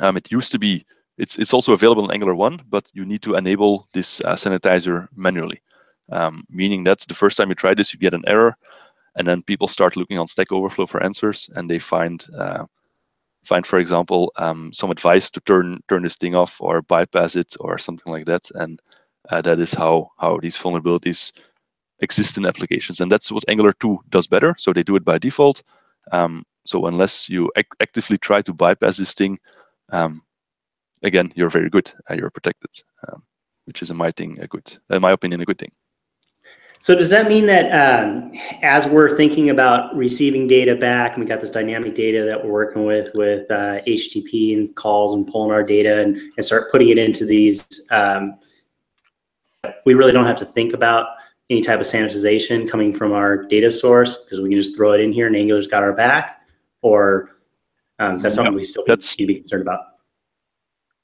Um, 0.00 0.16
it 0.16 0.30
used 0.30 0.52
to 0.52 0.58
be 0.58 0.84
it's 1.18 1.38
it's 1.38 1.52
also 1.52 1.72
available 1.72 2.04
in 2.04 2.10
Angular 2.10 2.34
one, 2.34 2.60
but 2.68 2.90
you 2.94 3.04
need 3.04 3.22
to 3.22 3.34
enable 3.34 3.86
this 3.92 4.20
uh, 4.22 4.34
sanitizer 4.34 5.08
manually, 5.14 5.60
um, 6.10 6.44
meaning 6.48 6.84
that 6.84 7.00
the 7.00 7.14
first 7.14 7.36
time 7.36 7.48
you 7.48 7.54
try 7.54 7.74
this, 7.74 7.92
you 7.92 8.00
get 8.00 8.14
an 8.14 8.24
error, 8.26 8.56
and 9.16 9.26
then 9.28 9.42
people 9.42 9.68
start 9.68 9.96
looking 9.96 10.18
on 10.18 10.26
Stack 10.26 10.50
Overflow 10.52 10.86
for 10.86 11.02
answers, 11.02 11.50
and 11.54 11.68
they 11.68 11.78
find 11.78 12.26
uh, 12.36 12.64
find, 13.44 13.66
for 13.66 13.78
example, 13.78 14.32
um, 14.36 14.72
some 14.72 14.90
advice 14.90 15.30
to 15.30 15.40
turn 15.40 15.82
turn 15.88 16.02
this 16.02 16.16
thing 16.16 16.34
off 16.34 16.60
or 16.60 16.82
bypass 16.82 17.36
it 17.36 17.54
or 17.60 17.78
something 17.78 18.12
like 18.12 18.26
that, 18.26 18.50
and 18.54 18.80
uh, 19.30 19.42
that 19.42 19.58
is 19.58 19.74
how 19.74 20.10
how 20.18 20.38
these 20.40 20.56
vulnerabilities 20.56 21.32
exist 22.00 22.36
in 22.36 22.46
applications, 22.46 23.00
and 23.00 23.10
that's 23.10 23.32
what 23.32 23.44
Angular 23.48 23.72
2 23.74 23.98
does 24.10 24.26
better. 24.26 24.54
So 24.58 24.72
they 24.72 24.82
do 24.82 24.96
it 24.96 25.04
by 25.04 25.18
default. 25.18 25.62
Um, 26.12 26.44
so 26.66 26.86
unless 26.86 27.28
you 27.28 27.50
ac 27.56 27.66
actively 27.80 28.18
try 28.18 28.42
to 28.42 28.52
bypass 28.52 28.96
this 28.98 29.14
thing, 29.14 29.38
um, 29.92 30.22
again, 31.02 31.32
you're 31.36 31.50
very 31.50 31.70
good. 31.70 31.92
Uh, 32.10 32.14
you're 32.14 32.30
protected, 32.30 32.70
um, 33.08 33.22
which 33.66 33.82
is, 33.82 33.90
in 33.90 33.96
my 33.96 34.10
thing, 34.12 34.38
a 34.40 34.46
good, 34.46 34.78
in 34.90 35.00
my 35.02 35.12
opinion, 35.12 35.40
a 35.40 35.44
good 35.46 35.58
thing. 35.58 35.72
So 36.82 36.96
does 36.96 37.10
that 37.10 37.28
mean 37.28 37.46
that 37.46 37.70
um, 37.70 38.32
as 38.60 38.88
we're 38.88 39.16
thinking 39.16 39.50
about 39.50 39.94
receiving 39.94 40.48
data 40.48 40.74
back, 40.74 41.14
and 41.14 41.22
we 41.22 41.28
got 41.28 41.40
this 41.40 41.48
dynamic 41.48 41.94
data 41.94 42.24
that 42.24 42.44
we're 42.44 42.50
working 42.50 42.84
with 42.84 43.08
with 43.14 43.48
uh, 43.52 43.82
HTTP 43.86 44.56
and 44.56 44.74
calls 44.74 45.14
and 45.14 45.24
pulling 45.24 45.52
our 45.52 45.62
data 45.62 46.00
and, 46.00 46.16
and 46.36 46.44
start 46.44 46.72
putting 46.72 46.88
it 46.88 46.98
into 46.98 47.24
these, 47.24 47.86
um, 47.92 48.36
we 49.86 49.94
really 49.94 50.10
don't 50.10 50.24
have 50.24 50.38
to 50.38 50.44
think 50.44 50.72
about 50.72 51.06
any 51.50 51.62
type 51.62 51.78
of 51.78 51.86
sanitization 51.86 52.68
coming 52.68 52.92
from 52.92 53.12
our 53.12 53.44
data 53.44 53.70
source 53.70 54.24
because 54.24 54.40
we 54.40 54.48
can 54.48 54.58
just 54.58 54.74
throw 54.74 54.90
it 54.90 55.00
in 55.00 55.12
here 55.12 55.28
and 55.28 55.36
Angular's 55.36 55.68
got 55.68 55.84
our 55.84 55.92
back? 55.92 56.40
Or 56.82 57.36
um, 58.00 58.16
is 58.16 58.22
that 58.22 58.32
something 58.32 58.54
we 58.54 58.64
still 58.64 58.82
that's, 58.88 59.16
need 59.20 59.26
to 59.26 59.34
be 59.34 59.34
concerned 59.36 59.62
about? 59.62 59.82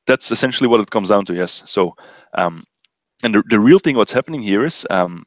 That's 0.08 0.32
essentially 0.32 0.66
what 0.66 0.80
it 0.80 0.90
comes 0.90 1.10
down 1.10 1.24
to, 1.26 1.34
yes. 1.34 1.62
So, 1.66 1.94
um, 2.34 2.64
and 3.22 3.32
the, 3.32 3.44
the 3.48 3.60
real 3.60 3.78
thing 3.78 3.94
what's 3.94 4.10
happening 4.10 4.42
here 4.42 4.64
is 4.64 4.84
um, 4.90 5.24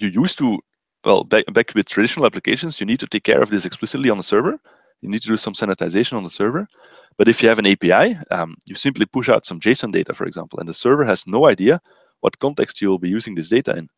you 0.00 0.08
used 0.08 0.38
to, 0.38 0.58
well, 1.04 1.24
back, 1.24 1.44
back 1.52 1.72
with 1.74 1.88
traditional 1.88 2.26
applications, 2.26 2.80
you 2.80 2.86
need 2.86 3.00
to 3.00 3.06
take 3.06 3.24
care 3.24 3.42
of 3.42 3.50
this 3.50 3.64
explicitly 3.64 4.10
on 4.10 4.16
the 4.16 4.22
server. 4.22 4.58
You 5.00 5.08
need 5.10 5.22
to 5.22 5.28
do 5.28 5.36
some 5.36 5.54
sanitization 5.54 6.14
on 6.14 6.24
the 6.24 6.30
server. 6.30 6.66
But 7.16 7.28
if 7.28 7.42
you 7.42 7.48
have 7.48 7.58
an 7.58 7.66
API, 7.66 8.18
um, 8.30 8.56
you 8.64 8.74
simply 8.74 9.06
push 9.06 9.28
out 9.28 9.46
some 9.46 9.60
JSON 9.60 9.92
data, 9.92 10.14
for 10.14 10.24
example, 10.24 10.58
and 10.58 10.68
the 10.68 10.74
server 10.74 11.04
has 11.04 11.26
no 11.26 11.46
idea 11.46 11.80
what 12.20 12.38
context 12.38 12.80
you 12.80 12.88
will 12.88 12.98
be 12.98 13.08
using 13.08 13.34
this 13.34 13.50
data 13.50 13.76
in. 13.76 13.88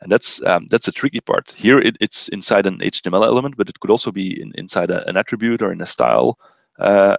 And 0.00 0.10
that's 0.10 0.42
um, 0.46 0.66
that's 0.70 0.88
a 0.88 0.92
tricky 0.92 1.20
part. 1.20 1.50
Here 1.50 1.78
it, 1.78 1.96
it's 2.00 2.28
inside 2.28 2.66
an 2.66 2.78
HTML 2.78 3.26
element, 3.26 3.56
but 3.58 3.68
it 3.68 3.78
could 3.80 3.90
also 3.90 4.10
be 4.10 4.40
in, 4.40 4.52
inside 4.54 4.90
a, 4.90 5.06
an 5.08 5.16
attribute 5.18 5.60
or 5.60 5.72
in 5.72 5.82
a 5.82 5.86
style, 5.86 6.38
uh, 6.78 7.16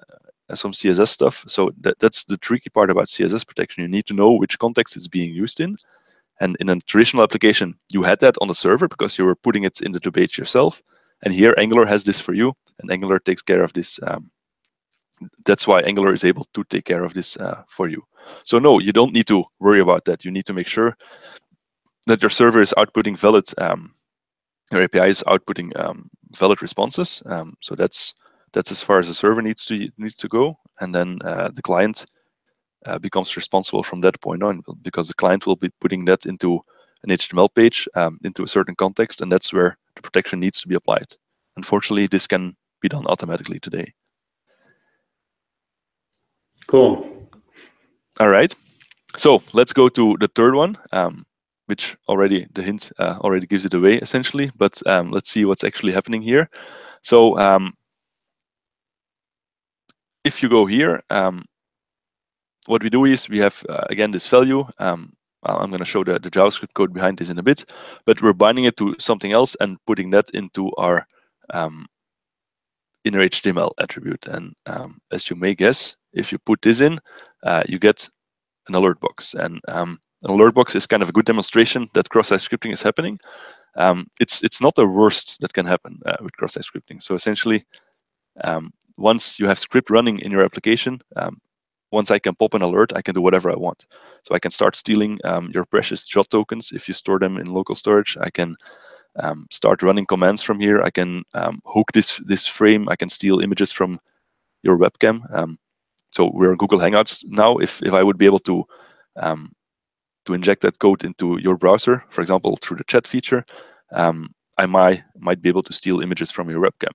some 0.53 0.71
CSS 0.71 1.09
stuff. 1.09 1.43
So 1.47 1.71
that, 1.81 1.99
that's 1.99 2.23
the 2.23 2.37
tricky 2.37 2.69
part 2.71 2.89
about 2.89 3.05
XSS 3.05 3.45
protection. 3.45 3.83
You 3.83 3.87
need 3.87 4.07
to 4.07 4.15
know 4.15 4.31
which 4.31 4.57
context 4.57 4.95
it's 4.95 5.07
being 5.07 5.31
used 5.31 5.59
in. 5.59 5.77
And 6.41 6.57
in 6.59 6.69
a 6.69 6.79
traditional 6.81 7.23
application, 7.23 7.75
you 7.89 8.01
had 8.01 8.19
that 8.21 8.35
on 8.41 8.47
the 8.47 8.55
server 8.55 8.87
because 8.87 9.17
you 9.17 9.25
were 9.25 9.35
putting 9.35 9.63
it 9.63 9.81
in 9.81 9.91
the 9.91 10.11
page 10.11 10.39
yourself. 10.39 10.81
And 11.23 11.33
here 11.33 11.53
Angular 11.57 11.85
has 11.85 12.03
this 12.03 12.19
for 12.19 12.33
you, 12.33 12.53
and 12.79 12.91
Angular 12.91 13.19
takes 13.19 13.43
care 13.43 13.63
of 13.63 13.71
this. 13.73 13.99
Um, 14.01 14.31
that's 15.45 15.67
why 15.67 15.81
Angular 15.81 16.13
is 16.13 16.23
able 16.23 16.45
to 16.55 16.63
take 16.63 16.85
care 16.85 17.03
of 17.03 17.13
this 17.13 17.37
uh, 17.37 17.61
for 17.67 17.87
you. 17.87 18.01
So 18.43 18.57
no, 18.57 18.79
you 18.79 18.91
don't 18.91 19.13
need 19.13 19.27
to 19.27 19.43
worry 19.59 19.81
about 19.81 20.05
that. 20.05 20.25
You 20.25 20.31
need 20.31 20.47
to 20.47 20.53
make 20.53 20.67
sure 20.67 20.97
that 22.07 22.23
your 22.23 22.31
server 22.31 22.61
is 22.61 22.73
outputting 22.75 23.19
valid, 23.19 23.45
um, 23.59 23.93
your 24.71 24.81
API 24.81 25.09
is 25.09 25.23
outputting 25.27 25.79
um, 25.79 26.09
valid 26.35 26.63
responses. 26.63 27.21
Um, 27.27 27.55
so 27.61 27.75
that's 27.75 28.15
that's 28.53 28.71
as 28.71 28.81
far 28.81 28.97
as 28.97 29.07
the 29.07 29.13
server 29.13 29.43
needs 29.43 29.63
to 29.65 29.89
needs 29.99 30.17
to 30.17 30.27
go, 30.27 30.57
and 30.79 30.93
then 30.93 31.19
uh, 31.23 31.51
the 31.53 31.61
client 31.61 32.05
uh, 32.85 32.99
becomes 32.99 33.35
responsible 33.35 33.83
from 33.83 34.01
that 34.01 34.19
point 34.21 34.43
on 34.43 34.61
because 34.81 35.07
the 35.07 35.13
client 35.13 35.45
will 35.45 35.55
be 35.55 35.69
putting 35.79 36.05
that 36.05 36.25
into 36.25 36.59
an 37.03 37.09
HTML 37.09 37.53
page 37.53 37.87
um, 37.95 38.19
into 38.23 38.43
a 38.43 38.47
certain 38.47 38.75
context, 38.75 39.21
and 39.21 39.31
that's 39.31 39.53
where 39.53 39.77
the 39.95 40.01
protection 40.01 40.39
needs 40.39 40.61
to 40.61 40.67
be 40.67 40.75
applied. 40.75 41.07
Unfortunately, 41.57 42.07
this 42.07 42.27
can 42.27 42.55
be 42.81 42.89
done 42.89 43.05
automatically 43.07 43.59
today. 43.59 43.93
Cool. 46.67 47.29
All 48.19 48.29
right. 48.29 48.53
So 49.17 49.41
let's 49.53 49.73
go 49.73 49.89
to 49.89 50.15
the 50.19 50.29
third 50.29 50.55
one, 50.55 50.77
um, 50.91 51.25
which 51.65 51.97
already 52.07 52.47
the 52.53 52.61
hint 52.61 52.91
uh, 52.97 53.17
already 53.19 53.47
gives 53.47 53.65
it 53.65 53.73
away 53.73 53.95
essentially. 53.95 54.51
But 54.55 54.81
um, 54.87 55.11
let's 55.11 55.29
see 55.29 55.43
what's 55.45 55.63
actually 55.63 55.91
happening 55.91 56.21
here. 56.21 56.49
So 57.01 57.37
um, 57.37 57.73
if 60.23 60.41
you 60.41 60.49
go 60.49 60.65
here, 60.65 61.01
um, 61.09 61.43
what 62.67 62.83
we 62.83 62.89
do 62.89 63.05
is 63.05 63.29
we 63.29 63.39
have, 63.39 63.63
uh, 63.69 63.85
again, 63.89 64.11
this 64.11 64.27
value. 64.27 64.65
Um, 64.79 65.13
I'm 65.43 65.69
going 65.69 65.79
to 65.79 65.85
show 65.85 66.03
the, 66.03 66.19
the 66.19 66.29
JavaScript 66.29 66.73
code 66.75 66.93
behind 66.93 67.17
this 67.17 67.29
in 67.29 67.39
a 67.39 67.43
bit, 67.43 67.65
but 68.05 68.21
we're 68.21 68.33
binding 68.33 68.65
it 68.65 68.77
to 68.77 68.95
something 68.99 69.31
else 69.31 69.55
and 69.59 69.77
putting 69.87 70.11
that 70.11 70.29
into 70.31 70.71
our 70.75 71.07
um, 71.51 71.87
inner 73.03 73.19
HTML 73.19 73.71
attribute. 73.79 74.27
And 74.27 74.53
um, 74.67 74.99
as 75.11 75.29
you 75.29 75.35
may 75.35 75.55
guess, 75.55 75.95
if 76.13 76.31
you 76.31 76.37
put 76.37 76.61
this 76.61 76.81
in, 76.81 76.99
uh, 77.43 77.63
you 77.67 77.79
get 77.79 78.07
an 78.67 78.75
alert 78.75 78.99
box. 78.99 79.33
And 79.33 79.59
um, 79.67 79.99
an 80.23 80.29
alert 80.29 80.53
box 80.53 80.75
is 80.75 80.85
kind 80.85 81.01
of 81.01 81.09
a 81.09 81.13
good 81.13 81.25
demonstration 81.25 81.89
that 81.93 82.09
cross-site 82.09 82.39
scripting 82.39 82.73
is 82.73 82.81
happening. 82.81 83.19
Um, 83.75 84.07
it's 84.19 84.43
it's 84.43 84.61
not 84.61 84.75
the 84.75 84.85
worst 84.85 85.37
that 85.39 85.53
can 85.53 85.65
happen 85.65 85.99
uh, 86.05 86.17
with 86.21 86.35
cross-site 86.35 86.65
scripting. 86.65 87.01
So 87.01 87.15
essentially, 87.15 87.65
um, 88.43 88.73
once 88.97 89.39
you 89.39 89.47
have 89.47 89.57
script 89.57 89.89
running 89.89 90.19
in 90.19 90.31
your 90.31 90.43
application, 90.43 90.99
um, 91.15 91.39
once 91.91 92.11
I 92.11 92.19
can 92.19 92.35
pop 92.35 92.53
an 92.53 92.61
alert, 92.61 92.93
I 92.95 93.01
can 93.01 93.13
do 93.13 93.21
whatever 93.21 93.51
I 93.51 93.55
want. 93.55 93.85
So 94.23 94.33
I 94.33 94.39
can 94.39 94.51
start 94.51 94.75
stealing 94.75 95.19
um, 95.23 95.51
your 95.53 95.65
precious 95.65 96.07
JWT 96.07 96.29
tokens 96.29 96.71
if 96.71 96.87
you 96.87 96.93
store 96.93 97.19
them 97.19 97.37
in 97.37 97.47
local 97.47 97.75
storage. 97.75 98.17
I 98.19 98.29
can 98.29 98.55
um, 99.17 99.47
start 99.51 99.83
running 99.83 100.05
commands 100.05 100.41
from 100.41 100.59
here. 100.59 100.81
I 100.81 100.89
can 100.89 101.23
um, 101.33 101.61
hook 101.65 101.91
this 101.93 102.19
this 102.25 102.47
frame. 102.47 102.87
I 102.89 102.95
can 102.95 103.09
steal 103.09 103.41
images 103.41 103.71
from 103.71 103.99
your 104.63 104.77
webcam. 104.77 105.21
Um, 105.35 105.59
so 106.11 106.31
we're 106.33 106.51
on 106.51 106.57
Google 106.57 106.79
Hangouts 106.79 107.23
now. 107.27 107.57
If 107.57 107.81
if 107.81 107.93
I 107.93 108.03
would 108.03 108.17
be 108.17 108.25
able 108.25 108.39
to 108.39 108.63
um, 109.17 109.51
to 110.25 110.33
inject 110.33 110.61
that 110.61 110.79
code 110.79 111.03
into 111.03 111.39
your 111.41 111.57
browser, 111.57 112.03
for 112.09 112.21
example, 112.21 112.57
through 112.61 112.77
the 112.77 112.83
chat 112.85 113.07
feature, 113.07 113.45
um, 113.91 114.29
I 114.57 114.65
might 114.65 115.03
might 115.19 115.41
be 115.41 115.49
able 115.49 115.63
to 115.63 115.73
steal 115.73 116.01
images 116.01 116.31
from 116.31 116.49
your 116.49 116.61
webcam. 116.61 116.93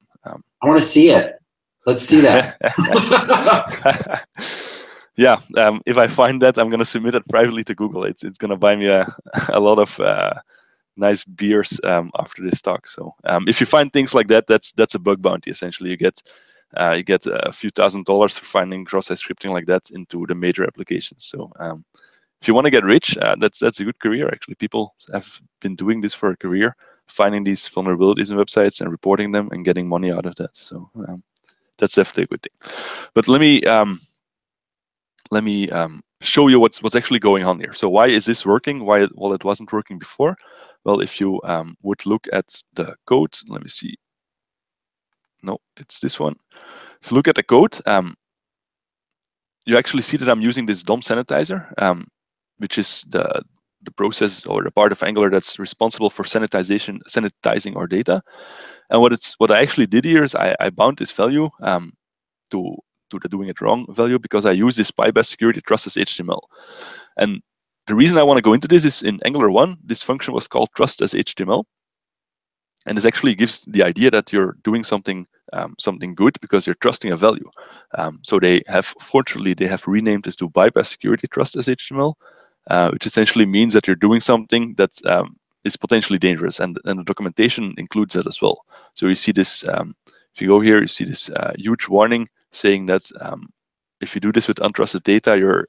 I 0.63 0.67
want 0.67 0.81
to 0.81 0.87
see 0.87 1.11
it. 1.11 1.35
Let's 1.85 2.03
see 2.03 2.21
that. 2.23 2.57
yeah, 5.17 5.41
um, 5.57 5.83
if 5.87 5.99
I 5.99 6.07
find 6.09 6.43
that, 6.43 6.59
I'm 6.59 6.71
gonna 6.71 6.85
submit 6.85 7.15
it 7.15 7.29
privately 7.29 7.65
to 7.65 7.75
Google. 7.75 8.05
It's 8.05 8.25
it's 8.25 8.39
gonna 8.39 8.57
buy 8.57 8.77
me 8.77 8.87
a, 8.89 9.07
a 9.49 9.61
lot 9.61 9.79
of 9.79 9.99
uh, 10.01 10.35
nice 10.97 11.25
beers 11.25 11.81
um, 11.85 12.11
after 12.19 12.43
this 12.43 12.61
talk. 12.61 12.89
So 12.89 13.15
um, 13.25 13.47
if 13.49 13.61
you 13.61 13.67
find 13.67 13.93
things 13.93 14.15
like 14.15 14.29
that, 14.29 14.47
that's 14.47 14.73
that's 14.73 14.95
a 14.95 14.99
bug 14.99 15.23
bounty. 15.23 15.51
Essentially, 15.51 15.91
you 15.91 15.97
get 15.97 16.23
uh, 16.77 16.95
you 16.97 17.03
get 17.05 17.27
a 17.27 17.53
few 17.53 17.71
thousand 17.71 18.05
dollars 18.07 18.39
for 18.39 18.47
finding 18.47 18.85
cross-site 18.85 19.19
scripting 19.19 19.51
like 19.53 19.67
that 19.67 19.91
into 19.91 20.27
the 20.27 20.35
major 20.35 20.65
applications. 20.65 21.25
So 21.25 21.51
um, 21.59 21.85
if 22.41 22.49
you 22.49 22.55
want 22.55 22.67
to 22.67 22.71
get 22.71 22.85
rich, 22.85 23.17
uh, 23.19 23.37
that's 23.41 23.59
that's 23.61 23.81
a 23.81 23.85
good 23.85 23.99
career. 24.01 24.29
Actually, 24.29 24.57
people 24.57 24.95
have 25.13 25.29
been 25.61 25.77
doing 25.77 26.01
this 26.01 26.15
for 26.15 26.31
a 26.31 26.37
career, 26.37 26.77
finding 27.09 27.45
these 27.45 27.69
vulnerabilities 27.69 28.31
in 28.31 28.37
websites 28.37 28.81
and 28.81 28.91
reporting 28.91 29.33
them 29.33 29.49
and 29.53 29.65
getting 29.65 29.89
money 29.89 30.13
out 30.13 30.27
of 30.27 30.35
that. 30.37 30.55
So 30.55 30.91
um, 31.09 31.23
that's 31.79 31.95
definitely 31.95 32.25
a 32.25 32.27
good 32.27 32.43
thing. 32.43 32.73
But 33.15 33.29
let 33.29 33.41
me 33.41 33.63
um, 33.65 34.01
let 35.31 35.45
me 35.45 35.69
um, 35.71 36.03
show 36.21 36.49
you 36.49 36.61
what's 36.61 36.83
what's 36.83 36.97
actually 36.97 37.19
going 37.19 37.45
on 37.45 37.59
here. 37.59 37.73
So 37.73 37.89
why 37.89 38.09
is 38.09 38.25
this 38.25 38.47
working? 38.47 38.85
Why 38.85 39.07
well 39.15 39.33
it 39.33 39.45
wasn't 39.45 39.73
working 39.73 39.99
before? 39.99 40.37
Well, 40.85 41.01
if 41.01 41.21
you 41.21 41.41
um, 41.45 41.77
would 41.83 42.05
look 42.07 42.27
at 42.33 42.47
the 42.75 42.95
code, 43.07 43.37
let 43.49 43.63
me 43.63 43.69
see. 43.69 43.97
No, 45.43 45.59
it's 45.77 46.01
this 46.01 46.19
one. 46.19 46.37
If 47.03 47.11
you 47.11 47.17
look 47.17 47.29
at 47.29 47.35
the 47.35 47.43
code, 47.43 47.79
um, 47.87 48.15
you 49.65 49.77
actually 49.77 50.03
see 50.03 50.17
that 50.17 50.29
I'm 50.29 50.41
using 50.41 50.67
this 50.67 50.83
DOM 50.83 51.01
sanitizer, 51.01 51.73
um, 51.79 52.07
which 52.59 52.79
is 52.79 53.05
the 53.09 53.43
the 53.83 53.91
process 53.93 54.47
or 54.47 54.63
the 54.63 54.71
part 54.71 54.93
of 54.93 55.03
Angular 55.03 55.31
that's 55.31 55.59
responsible 55.59 56.11
for 56.11 56.25
sanitization, 56.25 56.99
sanitizing 57.09 57.77
our 57.77 57.87
data. 57.87 58.23
And 58.91 59.01
what 59.01 59.13
it's 59.13 59.35
what 59.39 59.51
I 59.51 59.63
actually 59.63 59.87
did 59.87 60.05
here 60.05 60.25
is 60.25 60.35
I, 60.35 60.57
I 60.61 60.71
bound 60.71 60.99
this 60.99 61.13
value 61.13 61.51
um, 61.61 61.93
to 62.51 62.77
to 63.11 63.19
the 63.19 63.29
doing 63.29 63.49
it 63.49 63.61
wrong 63.61 63.87
value 63.91 64.19
because 64.19 64.45
I 64.45 64.53
use 64.53 64.77
this 64.77 64.91
bypass 64.91 65.29
security 65.29 65.61
trust 65.61 65.87
as 65.87 65.95
HTML. 65.95 66.41
And 67.17 67.43
the 67.87 67.95
reason 67.95 68.19
I 68.19 68.23
want 68.23 68.39
to 68.39 68.43
go 68.43 68.53
into 68.53 68.69
this 68.69 68.85
is 68.85 69.03
in 69.03 69.21
Angular 69.25 69.51
1, 69.51 69.79
this 69.85 70.03
function 70.03 70.35
was 70.35 70.49
called 70.49 70.71
trust 70.75 71.03
as 71.03 71.15
HTML. 71.15 71.65
And 72.87 72.97
this 72.97 73.05
actually 73.05 73.35
gives 73.35 73.65
the 73.67 73.83
idea 73.83 74.11
that 74.11 74.33
you're 74.33 74.57
doing 74.63 74.85
something 74.85 75.27
um, 75.53 75.75
something 75.79 76.15
good 76.15 76.37
because 76.41 76.67
you're 76.67 76.77
trusting 76.77 77.13
a 77.13 77.17
value. 77.17 77.49
Um, 77.97 78.19
so 78.23 78.39
they 78.39 78.63
have, 78.67 78.87
fortunately, 79.01 79.55
they 79.55 79.67
have 79.67 79.87
renamed 79.87 80.25
this 80.25 80.37
to 80.37 80.49
bypass 80.49 80.89
security 80.89 81.27
trust 81.29 81.57
as 81.57 81.67
HTML, 81.67 82.15
uh, 82.69 82.91
which 82.91 83.07
essentially 83.07 83.47
means 83.47 83.73
that 83.75 83.87
you're 83.87 83.97
doing 83.97 84.21
something 84.21 84.75
that 84.75 84.91
um, 85.07 85.37
is 85.65 85.77
potentially 85.77 86.19
dangerous. 86.19 86.61
And, 86.61 86.79
and 86.85 86.99
the 86.99 87.05
documentation 87.05 87.75
includes 87.79 88.15
that 88.15 88.27
as 88.27 88.43
well. 88.43 88.65
So 88.95 89.07
you 89.07 89.15
see 89.15 89.33
this, 89.33 89.67
um, 89.69 89.95
if 90.35 90.41
you 90.41 90.49
go 90.49 90.61
here, 90.61 90.81
you 90.81 90.89
see 90.89 91.05
this 91.05 91.31
uh, 91.31 91.53
huge 91.57 91.89
warning 91.89 92.29
saying 92.57 92.87
that 92.87 93.11
um, 93.21 93.49
if 94.01 94.15
you 94.15 94.21
do 94.21 94.33
this 94.33 94.49
with 94.49 94.59
untrusted 94.59 95.03
data, 95.03 95.39
you're 95.39 95.69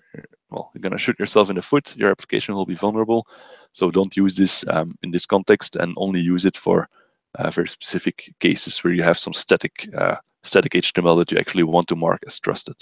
well, 0.49 0.71
you're 0.73 0.81
gonna 0.81 0.97
shoot 0.97 1.19
yourself 1.19 1.49
in 1.49 1.55
the 1.55 1.61
foot. 1.61 1.95
Your 1.97 2.11
application 2.11 2.55
will 2.55 2.65
be 2.65 2.75
vulnerable. 2.75 3.27
So 3.73 3.91
don't 3.91 4.15
use 4.15 4.35
this 4.35 4.65
um, 4.67 4.95
in 5.03 5.11
this 5.11 5.25
context, 5.25 5.75
and 5.75 5.93
only 5.97 6.19
use 6.19 6.45
it 6.45 6.57
for 6.57 6.89
uh, 7.35 7.51
very 7.51 7.67
specific 7.67 8.33
cases 8.39 8.83
where 8.83 8.93
you 8.93 9.03
have 9.03 9.17
some 9.17 9.33
static 9.33 9.89
uh, 9.95 10.15
static 10.43 10.73
HTML 10.73 11.17
that 11.17 11.31
you 11.31 11.37
actually 11.37 11.63
want 11.63 11.87
to 11.87 11.95
mark 11.95 12.21
as 12.25 12.39
trusted. 12.39 12.75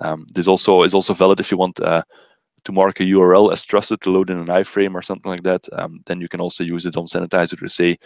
Um, 0.00 0.26
this 0.32 0.48
also 0.48 0.82
is 0.82 0.94
also 0.94 1.14
valid 1.14 1.40
if 1.40 1.50
you 1.50 1.56
want 1.56 1.80
uh, 1.80 2.02
to 2.64 2.72
mark 2.72 3.00
a 3.00 3.04
URL 3.04 3.52
as 3.52 3.64
trusted 3.64 4.00
to 4.00 4.10
load 4.10 4.30
in 4.30 4.38
an 4.38 4.46
iframe 4.46 4.94
or 4.94 5.02
something 5.02 5.30
like 5.30 5.42
that. 5.44 5.68
Um, 5.72 6.00
then 6.06 6.20
you 6.20 6.28
can 6.28 6.40
also 6.40 6.64
use 6.64 6.86
it 6.86 6.96
on 6.96 7.06
Sanitizer 7.06 7.58
to 7.58 7.68
say 7.68 7.98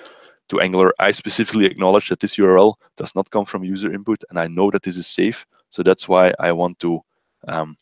to 0.48 0.60
Angular, 0.60 0.92
I 0.98 1.10
specifically 1.10 1.66
acknowledge 1.66 2.08
that 2.08 2.20
this 2.20 2.36
URL 2.36 2.74
does 2.96 3.14
not 3.14 3.30
come 3.30 3.44
from 3.44 3.64
user 3.64 3.92
input, 3.92 4.22
and 4.30 4.38
I 4.38 4.46
know 4.46 4.70
that 4.70 4.82
this 4.82 4.96
is 4.96 5.06
safe. 5.06 5.46
So 5.70 5.82
that's 5.82 6.08
why 6.08 6.32
I 6.38 6.52
want 6.52 6.78
to 6.80 7.00
um, 7.46 7.76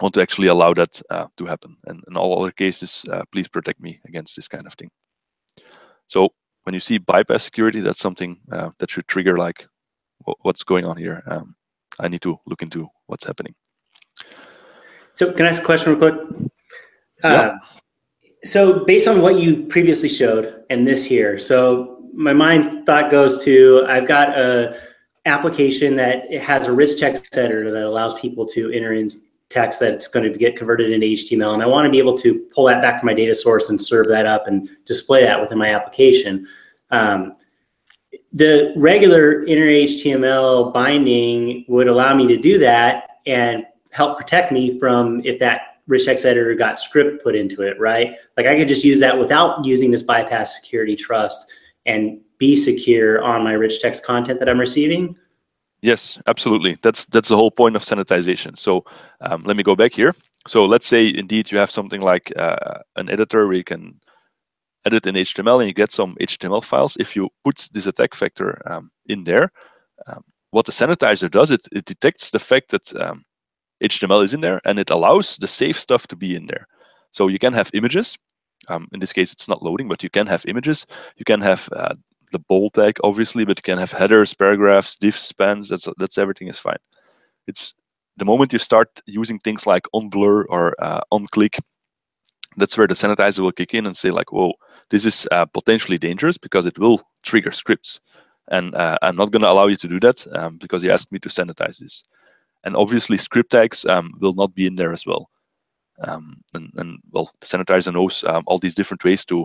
want 0.00 0.14
to 0.14 0.22
actually 0.22 0.48
allow 0.48 0.74
that 0.74 1.00
uh, 1.10 1.26
to 1.36 1.46
happen. 1.46 1.76
And 1.86 2.02
in 2.08 2.16
all 2.16 2.40
other 2.40 2.52
cases, 2.52 3.04
uh, 3.10 3.22
please 3.32 3.48
protect 3.48 3.80
me 3.80 4.00
against 4.06 4.36
this 4.36 4.48
kind 4.48 4.66
of 4.66 4.74
thing. 4.74 4.90
So 6.06 6.30
when 6.64 6.74
you 6.74 6.80
see 6.80 6.98
bypass 6.98 7.44
security, 7.44 7.80
that's 7.80 8.00
something 8.00 8.38
uh, 8.50 8.70
that 8.78 8.90
should 8.90 9.06
trigger 9.08 9.36
like, 9.36 9.66
what's 10.42 10.64
going 10.64 10.86
on 10.86 10.96
here? 10.96 11.22
Um, 11.26 11.54
I 11.98 12.08
need 12.08 12.22
to 12.22 12.38
look 12.46 12.62
into 12.62 12.88
what's 13.06 13.24
happening. 13.24 13.54
So 15.14 15.32
can 15.32 15.46
I 15.46 15.50
ask 15.50 15.62
a 15.62 15.64
question 15.64 15.92
real 15.92 16.10
quick? 16.10 16.50
Yeah. 17.24 17.58
So 18.44 18.84
based 18.84 19.06
on 19.06 19.20
what 19.22 19.36
you 19.38 19.64
previously 19.64 20.08
showed 20.08 20.64
and 20.68 20.86
this 20.86 21.04
here, 21.04 21.38
so 21.38 22.02
my 22.12 22.32
mind 22.32 22.86
thought 22.86 23.10
goes 23.10 23.42
to 23.44 23.84
I've 23.88 24.08
got 24.08 24.36
a 24.36 24.78
application 25.24 25.94
that 25.96 26.24
it 26.30 26.40
has 26.40 26.66
a 26.66 26.72
rich 26.72 26.98
text 26.98 27.36
editor 27.36 27.70
that 27.70 27.84
allows 27.84 28.20
people 28.20 28.44
to 28.46 28.70
enter 28.72 28.92
in 28.94 29.08
text 29.48 29.78
that's 29.78 30.08
going 30.08 30.30
to 30.30 30.36
get 30.36 30.56
converted 30.56 30.90
into 30.90 31.06
HTML, 31.06 31.54
and 31.54 31.62
I 31.62 31.66
want 31.66 31.84
to 31.84 31.90
be 31.90 31.98
able 31.98 32.16
to 32.18 32.40
pull 32.52 32.64
that 32.64 32.82
back 32.82 33.00
from 33.00 33.06
my 33.06 33.14
data 33.14 33.34
source 33.34 33.68
and 33.68 33.80
serve 33.80 34.08
that 34.08 34.26
up 34.26 34.48
and 34.48 34.68
display 34.86 35.22
that 35.22 35.40
within 35.40 35.58
my 35.58 35.74
application. 35.74 36.46
Um, 36.90 37.34
the 38.32 38.72
regular 38.76 39.44
inner 39.44 39.66
HTML 39.66 40.72
binding 40.72 41.64
would 41.68 41.86
allow 41.86 42.14
me 42.14 42.26
to 42.26 42.36
do 42.36 42.58
that 42.58 43.20
and 43.26 43.64
help 43.90 44.18
protect 44.18 44.50
me 44.50 44.78
from 44.78 45.20
if 45.24 45.38
that 45.38 45.71
rich 45.92 46.06
text 46.06 46.24
editor 46.24 46.54
got 46.54 46.80
script 46.80 47.22
put 47.22 47.36
into 47.36 47.62
it, 47.62 47.78
right? 47.78 48.16
Like 48.36 48.46
I 48.46 48.56
could 48.56 48.66
just 48.66 48.82
use 48.82 48.98
that 49.00 49.16
without 49.16 49.64
using 49.64 49.90
this 49.90 50.02
bypass 50.02 50.56
security 50.56 50.96
trust 50.96 51.52
and 51.86 52.20
be 52.38 52.56
secure 52.56 53.22
on 53.22 53.44
my 53.44 53.52
rich 53.52 53.80
text 53.80 54.04
content 54.04 54.40
that 54.40 54.48
I'm 54.48 54.58
receiving. 54.58 55.14
Yes, 55.82 56.18
absolutely. 56.26 56.78
That's 56.82 57.04
that's 57.06 57.28
the 57.28 57.36
whole 57.36 57.50
point 57.50 57.76
of 57.76 57.82
sanitization. 57.84 58.58
So 58.58 58.84
um, 59.20 59.42
let 59.44 59.56
me 59.56 59.62
go 59.62 59.76
back 59.76 59.92
here. 59.92 60.14
So 60.46 60.64
let's 60.64 60.86
say 60.86 61.08
indeed 61.08 61.50
you 61.50 61.58
have 61.58 61.70
something 61.70 62.00
like 62.00 62.32
uh, 62.36 62.78
an 62.96 63.08
editor 63.08 63.46
where 63.46 63.56
you 63.56 63.64
can 63.64 64.00
edit 64.86 65.06
in 65.06 65.14
HTML 65.14 65.60
and 65.60 65.68
you 65.68 65.74
get 65.74 65.92
some 65.92 66.16
HTML 66.20 66.64
files. 66.64 66.96
If 66.98 67.14
you 67.14 67.28
put 67.44 67.68
this 67.72 67.86
attack 67.86 68.14
vector 68.16 68.60
um, 68.70 68.90
in 69.06 69.24
there, 69.24 69.52
um, 70.06 70.24
what 70.50 70.66
the 70.66 70.72
sanitizer 70.72 71.30
does, 71.30 71.50
it, 71.50 71.60
it 71.72 71.84
detects 71.84 72.30
the 72.30 72.38
fact 72.38 72.70
that 72.70 72.94
um, 72.96 73.22
HTML 73.82 74.24
is 74.24 74.34
in 74.34 74.40
there 74.40 74.60
and 74.64 74.78
it 74.78 74.90
allows 74.90 75.36
the 75.36 75.46
safe 75.46 75.78
stuff 75.78 76.06
to 76.08 76.16
be 76.16 76.34
in 76.34 76.46
there. 76.46 76.66
So 77.10 77.28
you 77.28 77.38
can 77.38 77.52
have 77.52 77.70
images. 77.74 78.18
Um, 78.68 78.88
in 78.92 79.00
this 79.00 79.12
case, 79.12 79.32
it's 79.32 79.48
not 79.48 79.62
loading, 79.62 79.88
but 79.88 80.02
you 80.02 80.10
can 80.10 80.26
have 80.26 80.44
images. 80.46 80.86
You 81.16 81.24
can 81.24 81.40
have 81.40 81.68
uh, 81.72 81.94
the 82.30 82.38
bold 82.38 82.74
tag, 82.74 82.98
obviously, 83.02 83.44
but 83.44 83.58
you 83.58 83.62
can 83.62 83.78
have 83.78 83.90
headers, 83.90 84.34
paragraphs, 84.34 84.96
divs, 84.96 85.20
spans. 85.20 85.68
That's 85.68 85.88
that's 85.98 86.18
everything 86.18 86.48
is 86.48 86.58
fine. 86.58 86.78
It's 87.46 87.74
the 88.16 88.24
moment 88.24 88.52
you 88.52 88.58
start 88.58 89.00
using 89.06 89.38
things 89.38 89.66
like 89.66 89.86
on 89.92 90.08
blur 90.08 90.44
or 90.44 90.74
uh, 90.82 91.00
on 91.10 91.26
click, 91.26 91.58
that's 92.56 92.76
where 92.76 92.86
the 92.86 92.94
sanitizer 92.94 93.40
will 93.40 93.52
kick 93.52 93.74
in 93.74 93.86
and 93.86 93.96
say 93.96 94.10
like, 94.10 94.32
whoa, 94.32 94.52
this 94.90 95.06
is 95.06 95.26
uh, 95.30 95.46
potentially 95.46 95.98
dangerous 95.98 96.36
because 96.36 96.66
it 96.66 96.78
will 96.78 97.00
trigger 97.22 97.50
scripts. 97.50 98.00
And 98.48 98.74
uh, 98.74 98.98
I'm 99.02 99.16
not 99.16 99.30
going 99.30 99.42
to 99.42 99.50
allow 99.50 99.66
you 99.66 99.76
to 99.76 99.88
do 99.88 100.00
that 100.00 100.26
um, 100.36 100.58
because 100.58 100.84
you 100.84 100.90
asked 100.90 101.12
me 101.12 101.18
to 101.20 101.28
sanitize 101.28 101.78
this. 101.78 102.04
And 102.64 102.76
obviously, 102.76 103.18
script 103.18 103.50
tags 103.52 103.84
um, 103.84 104.12
will 104.20 104.34
not 104.34 104.54
be 104.54 104.66
in 104.66 104.74
there 104.74 104.92
as 104.92 105.04
well. 105.06 105.28
Um, 106.00 106.42
and, 106.54 106.70
and, 106.76 106.98
well, 107.10 107.30
the 107.40 107.46
sanitizer 107.46 107.92
knows 107.92 108.24
um, 108.24 108.44
all 108.46 108.58
these 108.58 108.74
different 108.74 109.04
ways 109.04 109.24
to 109.26 109.44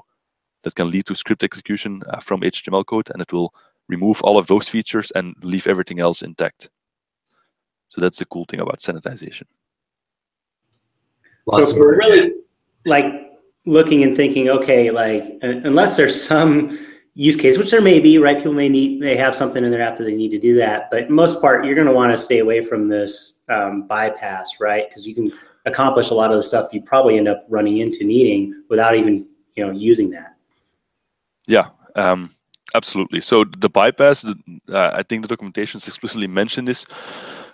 that 0.63 0.75
can 0.75 0.89
lead 0.89 1.05
to 1.05 1.15
script 1.15 1.43
execution 1.43 2.01
uh, 2.09 2.19
from 2.19 2.41
HTML 2.41 2.85
code, 2.85 3.09
and 3.11 3.21
it 3.21 3.31
will 3.31 3.53
remove 3.89 4.21
all 4.21 4.37
of 4.37 4.47
those 4.47 4.67
features 4.67 5.11
and 5.11 5.35
leave 5.41 5.67
everything 5.67 5.99
else 5.99 6.21
intact. 6.21 6.69
So 7.89 8.01
that's 8.01 8.19
the 8.19 8.25
cool 8.25 8.45
thing 8.45 8.59
about 8.59 8.79
sanitization. 8.79 9.43
Lots 11.45 11.71
so 11.71 11.79
we're 11.79 11.97
really 11.97 12.33
like 12.85 13.05
looking 13.65 14.03
and 14.03 14.15
thinking, 14.15 14.49
okay, 14.49 14.91
like 14.91 15.23
unless 15.41 15.95
there's 15.95 16.21
some 16.21 16.77
use 17.17 17.35
case, 17.35 17.57
which 17.57 17.71
there 17.71 17.81
may 17.81 17.99
be, 17.99 18.19
right? 18.19 18.37
People 18.37 18.53
may 18.53 18.69
need, 18.69 18.99
may 18.99 19.15
have 19.15 19.35
something 19.35 19.65
in 19.65 19.71
their 19.71 19.81
app 19.81 19.97
that 19.97 20.03
they 20.03 20.13
need 20.13 20.29
to 20.29 20.37
do 20.37 20.55
that. 20.55 20.89
But 20.91 21.09
most 21.09 21.41
part, 21.41 21.65
you're 21.65 21.73
going 21.73 21.87
to 21.87 21.93
want 21.93 22.11
to 22.11 22.17
stay 22.17 22.39
away 22.39 22.61
from 22.61 22.87
this 22.87 23.39
um, 23.49 23.87
bypass, 23.87 24.59
right? 24.59 24.87
Because 24.87 25.07
you 25.07 25.15
can 25.15 25.33
accomplish 25.65 26.11
a 26.11 26.13
lot 26.13 26.29
of 26.29 26.37
the 26.37 26.43
stuff 26.43 26.69
you 26.71 26.81
probably 26.81 27.17
end 27.17 27.27
up 27.27 27.43
running 27.49 27.79
into 27.79 28.05
needing 28.05 28.63
without 28.69 28.95
even, 28.95 29.27
you 29.55 29.65
know, 29.65 29.71
using 29.71 30.11
that. 30.11 30.35
Yeah, 31.47 31.69
um, 31.95 32.29
absolutely. 32.75 33.21
So 33.21 33.45
the 33.45 33.69
bypass, 33.69 34.23
uh, 34.23 34.91
I 34.93 35.01
think 35.01 35.23
the 35.23 35.27
documentation 35.27 35.79
explicitly 35.79 36.27
mentioned 36.27 36.67
this. 36.67 36.85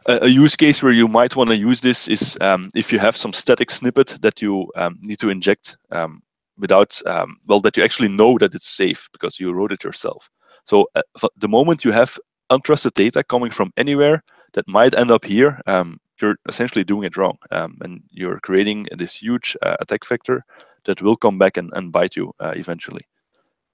a 0.07 0.27
use 0.27 0.57
case 0.57 0.83
where 0.83 0.91
you 0.91 1.07
might 1.07 1.37
want 1.37 1.49
to 1.49 1.55
use 1.55 1.79
this 1.79 2.09
is 2.09 2.37
um, 2.41 2.69
if 2.75 2.91
you 2.91 2.99
have 2.99 3.15
some 3.15 3.31
static 3.31 3.71
snippet 3.71 4.17
that 4.21 4.41
you 4.41 4.69
um, 4.75 4.99
need 5.01 5.19
to 5.19 5.29
inject 5.29 5.77
um, 5.91 6.21
without 6.57 7.01
um, 7.05 7.37
well 7.47 7.59
that 7.61 7.77
you 7.77 7.83
actually 7.83 8.09
know 8.09 8.37
that 8.37 8.55
it's 8.55 8.69
safe 8.69 9.09
because 9.11 9.39
you 9.39 9.51
wrote 9.53 9.71
it 9.71 9.83
yourself. 9.83 10.29
So 10.65 10.87
uh, 10.95 11.01
the 11.37 11.47
moment 11.47 11.83
you 11.83 11.91
have 11.91 12.17
untrusted 12.49 12.93
data 12.93 13.23
coming 13.23 13.51
from 13.51 13.71
anywhere 13.77 14.23
that 14.53 14.67
might 14.67 14.95
end 14.95 15.11
up 15.11 15.25
here 15.25 15.59
um, 15.67 15.99
you're 16.21 16.37
essentially 16.47 16.83
doing 16.83 17.03
it 17.03 17.17
wrong 17.17 17.37
um, 17.51 17.77
and 17.81 18.01
you're 18.11 18.39
creating 18.41 18.87
this 18.97 19.15
huge 19.15 19.57
uh, 19.61 19.75
attack 19.79 20.05
vector 20.05 20.43
that 20.85 21.01
will 21.01 21.17
come 21.17 21.37
back 21.37 21.57
and, 21.57 21.71
and 21.73 21.91
bite 21.91 22.15
you 22.15 22.31
uh, 22.39 22.53
eventually. 22.55 23.01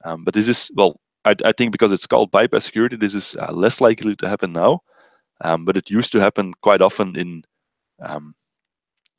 Um, 0.05 0.23
but 0.23 0.33
this 0.33 0.47
is 0.47 0.71
well 0.75 0.99
I, 1.25 1.35
I, 1.43 1.51
think 1.51 1.73
because 1.73 1.91
it's 1.91 2.07
called 2.07 2.31
bypass 2.31 2.65
security 2.65 2.95
this 2.95 3.13
is 3.13 3.35
uh, 3.37 3.51
less 3.51 3.81
likely 3.81 4.15
to 4.15 4.29
happen 4.29 4.53
now 4.53 4.81
um, 5.41 5.65
but 5.65 5.75
it 5.75 5.89
used 5.89 6.11
to 6.13 6.19
happen 6.19 6.53
quite 6.61 6.81
often 6.81 7.17
in 7.17 7.43
um, 8.01 8.33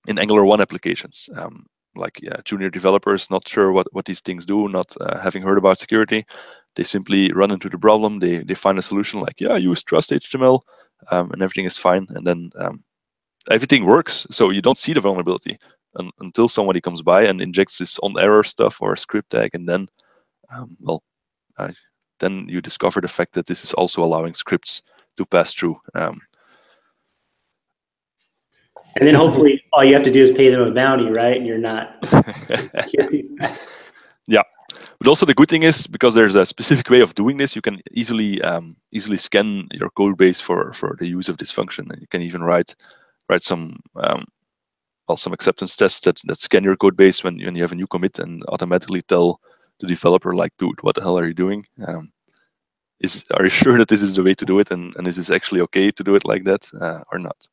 in 0.08 0.18
Angular 0.18 0.46
1 0.46 0.62
applications 0.62 1.28
like 1.94 2.20
yeah, 2.22 2.36
junior 2.44 2.70
developers 2.70 3.30
not 3.30 3.46
sure 3.46 3.72
what, 3.72 3.86
what 3.92 4.04
these 4.04 4.20
things 4.20 4.46
do, 4.46 4.68
not 4.68 4.94
uh, 5.00 5.18
having 5.18 5.42
heard 5.42 5.58
about 5.58 5.78
security. 5.78 6.24
They 6.76 6.84
simply 6.84 7.32
run 7.32 7.50
into 7.50 7.68
the 7.68 7.78
problem. 7.78 8.20
They, 8.20 8.38
they 8.38 8.54
find 8.54 8.78
a 8.78 8.82
solution 8.82 9.20
like, 9.20 9.40
yeah, 9.40 9.56
use 9.56 9.82
trust 9.82 10.10
HTML 10.10 10.60
um, 11.10 11.32
and 11.32 11.42
everything 11.42 11.64
is 11.64 11.78
fine. 11.78 12.06
And 12.10 12.26
then 12.26 12.50
um, 12.56 12.84
everything 13.50 13.84
works. 13.84 14.26
So 14.30 14.50
you 14.50 14.62
don't 14.62 14.78
see 14.78 14.92
the 14.92 15.00
vulnerability 15.00 15.58
un- 15.98 16.12
until 16.20 16.48
somebody 16.48 16.80
comes 16.80 17.02
by 17.02 17.24
and 17.24 17.40
injects 17.40 17.78
this 17.78 17.98
on 18.00 18.18
error 18.18 18.44
stuff 18.44 18.80
or 18.80 18.92
a 18.92 18.98
script 18.98 19.30
tag. 19.30 19.50
And 19.54 19.68
then, 19.68 19.88
um, 20.54 20.76
well, 20.80 21.02
uh, 21.56 21.72
then 22.20 22.46
you 22.48 22.60
discover 22.60 23.00
the 23.00 23.08
fact 23.08 23.32
that 23.32 23.46
this 23.46 23.64
is 23.64 23.72
also 23.72 24.04
allowing 24.04 24.34
scripts 24.34 24.82
to 25.16 25.26
pass 25.26 25.52
through. 25.54 25.80
Um, 25.94 26.20
and 28.96 29.06
then 29.06 29.14
hopefully 29.14 29.62
all 29.72 29.84
you 29.84 29.94
have 29.94 30.04
to 30.04 30.10
do 30.10 30.22
is 30.22 30.30
pay 30.30 30.50
them 30.50 30.60
a 30.60 30.70
bounty, 30.70 31.08
right? 31.10 31.36
And 31.36 31.46
you're 31.46 31.58
not. 31.58 31.96
yeah, 34.26 34.42
but 34.98 35.08
also 35.08 35.26
the 35.26 35.34
good 35.34 35.48
thing 35.48 35.62
is 35.62 35.86
because 35.86 36.14
there's 36.14 36.34
a 36.34 36.46
specific 36.46 36.88
way 36.90 37.00
of 37.00 37.14
doing 37.14 37.36
this, 37.36 37.56
you 37.56 37.62
can 37.62 37.80
easily 37.92 38.40
um, 38.42 38.76
easily 38.92 39.16
scan 39.16 39.68
your 39.72 39.90
code 39.90 40.16
base 40.16 40.40
for 40.40 40.72
for 40.72 40.96
the 40.98 41.06
use 41.06 41.28
of 41.28 41.38
this 41.38 41.50
function, 41.50 41.86
and 41.90 42.00
you 42.00 42.06
can 42.08 42.22
even 42.22 42.42
write 42.42 42.74
write 43.28 43.42
some 43.42 43.80
um, 43.96 44.24
well 45.08 45.16
some 45.16 45.32
acceptance 45.32 45.76
tests 45.76 46.00
that 46.00 46.20
that 46.24 46.40
scan 46.40 46.64
your 46.64 46.76
code 46.76 46.96
base 46.96 47.24
when 47.24 47.38
when 47.38 47.54
you 47.54 47.62
have 47.62 47.72
a 47.72 47.76
new 47.76 47.86
commit 47.86 48.18
and 48.18 48.42
automatically 48.48 49.02
tell 49.02 49.40
the 49.80 49.86
developer 49.86 50.34
like, 50.34 50.52
dude, 50.58 50.82
what 50.82 50.94
the 50.94 51.00
hell 51.00 51.18
are 51.18 51.26
you 51.26 51.34
doing? 51.34 51.64
Um, 51.86 52.12
is 53.00 53.24
are 53.34 53.44
you 53.44 53.50
sure 53.62 53.78
that 53.78 53.88
this 53.88 54.02
is 54.02 54.14
the 54.14 54.22
way 54.22 54.34
to 54.34 54.44
do 54.44 54.58
it, 54.58 54.70
and 54.70 54.94
and 54.96 55.08
is 55.08 55.16
this 55.16 55.30
actually 55.30 55.60
okay 55.62 55.90
to 55.90 56.04
do 56.04 56.14
it 56.14 56.24
like 56.24 56.44
that 56.44 56.68
uh, 56.80 57.02
or 57.12 57.18
not? 57.18 57.48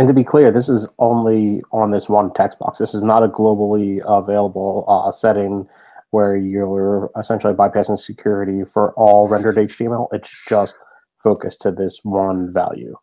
And 0.00 0.08
to 0.08 0.14
be 0.14 0.24
clear, 0.24 0.50
this 0.50 0.70
is 0.70 0.88
only 0.98 1.62
on 1.72 1.90
this 1.90 2.08
one 2.08 2.32
text 2.32 2.58
box. 2.58 2.78
This 2.78 2.94
is 2.94 3.04
not 3.04 3.22
a 3.22 3.28
globally 3.28 4.00
available 4.06 4.86
uh, 4.88 5.10
setting 5.10 5.68
where 6.08 6.38
you're 6.38 7.10
essentially 7.18 7.52
bypassing 7.52 7.98
security 7.98 8.64
for 8.64 8.94
all 8.94 9.28
rendered 9.28 9.56
HTML. 9.56 10.08
It's 10.10 10.34
just 10.48 10.78
focused 11.18 11.60
to 11.60 11.70
this 11.70 12.00
one 12.02 12.50
value. 12.50 12.96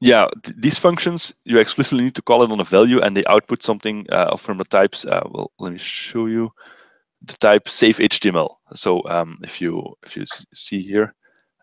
Yeah, 0.00 0.28
th 0.44 0.54
these 0.56 0.78
functions, 0.78 1.34
you 1.42 1.58
explicitly 1.58 2.04
need 2.04 2.14
to 2.14 2.22
call 2.22 2.44
it 2.44 2.52
on 2.52 2.60
a 2.60 2.70
value 2.78 3.00
and 3.02 3.16
they 3.16 3.24
output 3.26 3.64
something 3.64 4.06
uh, 4.12 4.36
from 4.36 4.58
the 4.58 4.68
types. 4.78 5.04
Uh, 5.04 5.26
well, 5.32 5.50
let 5.58 5.72
me 5.72 5.78
show 5.80 6.26
you 6.26 6.52
the 7.20 7.36
type 7.38 7.68
safe 7.68 7.98
HTML. 7.98 8.50
So 8.74 9.02
um, 9.06 9.38
if 9.42 9.60
you 9.60 9.72
if 10.06 10.16
you 10.16 10.24
see 10.54 10.82
here, 10.82 11.16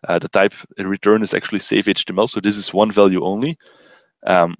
Uh, 0.06 0.18
the 0.18 0.28
type 0.28 0.54
return 0.78 1.22
is 1.22 1.34
actually 1.34 1.58
safe 1.58 1.86
HTML, 1.86 2.28
so 2.28 2.40
this 2.40 2.56
is 2.56 2.72
one 2.72 2.90
value 2.90 3.22
only. 3.22 3.58
Um, 4.26 4.56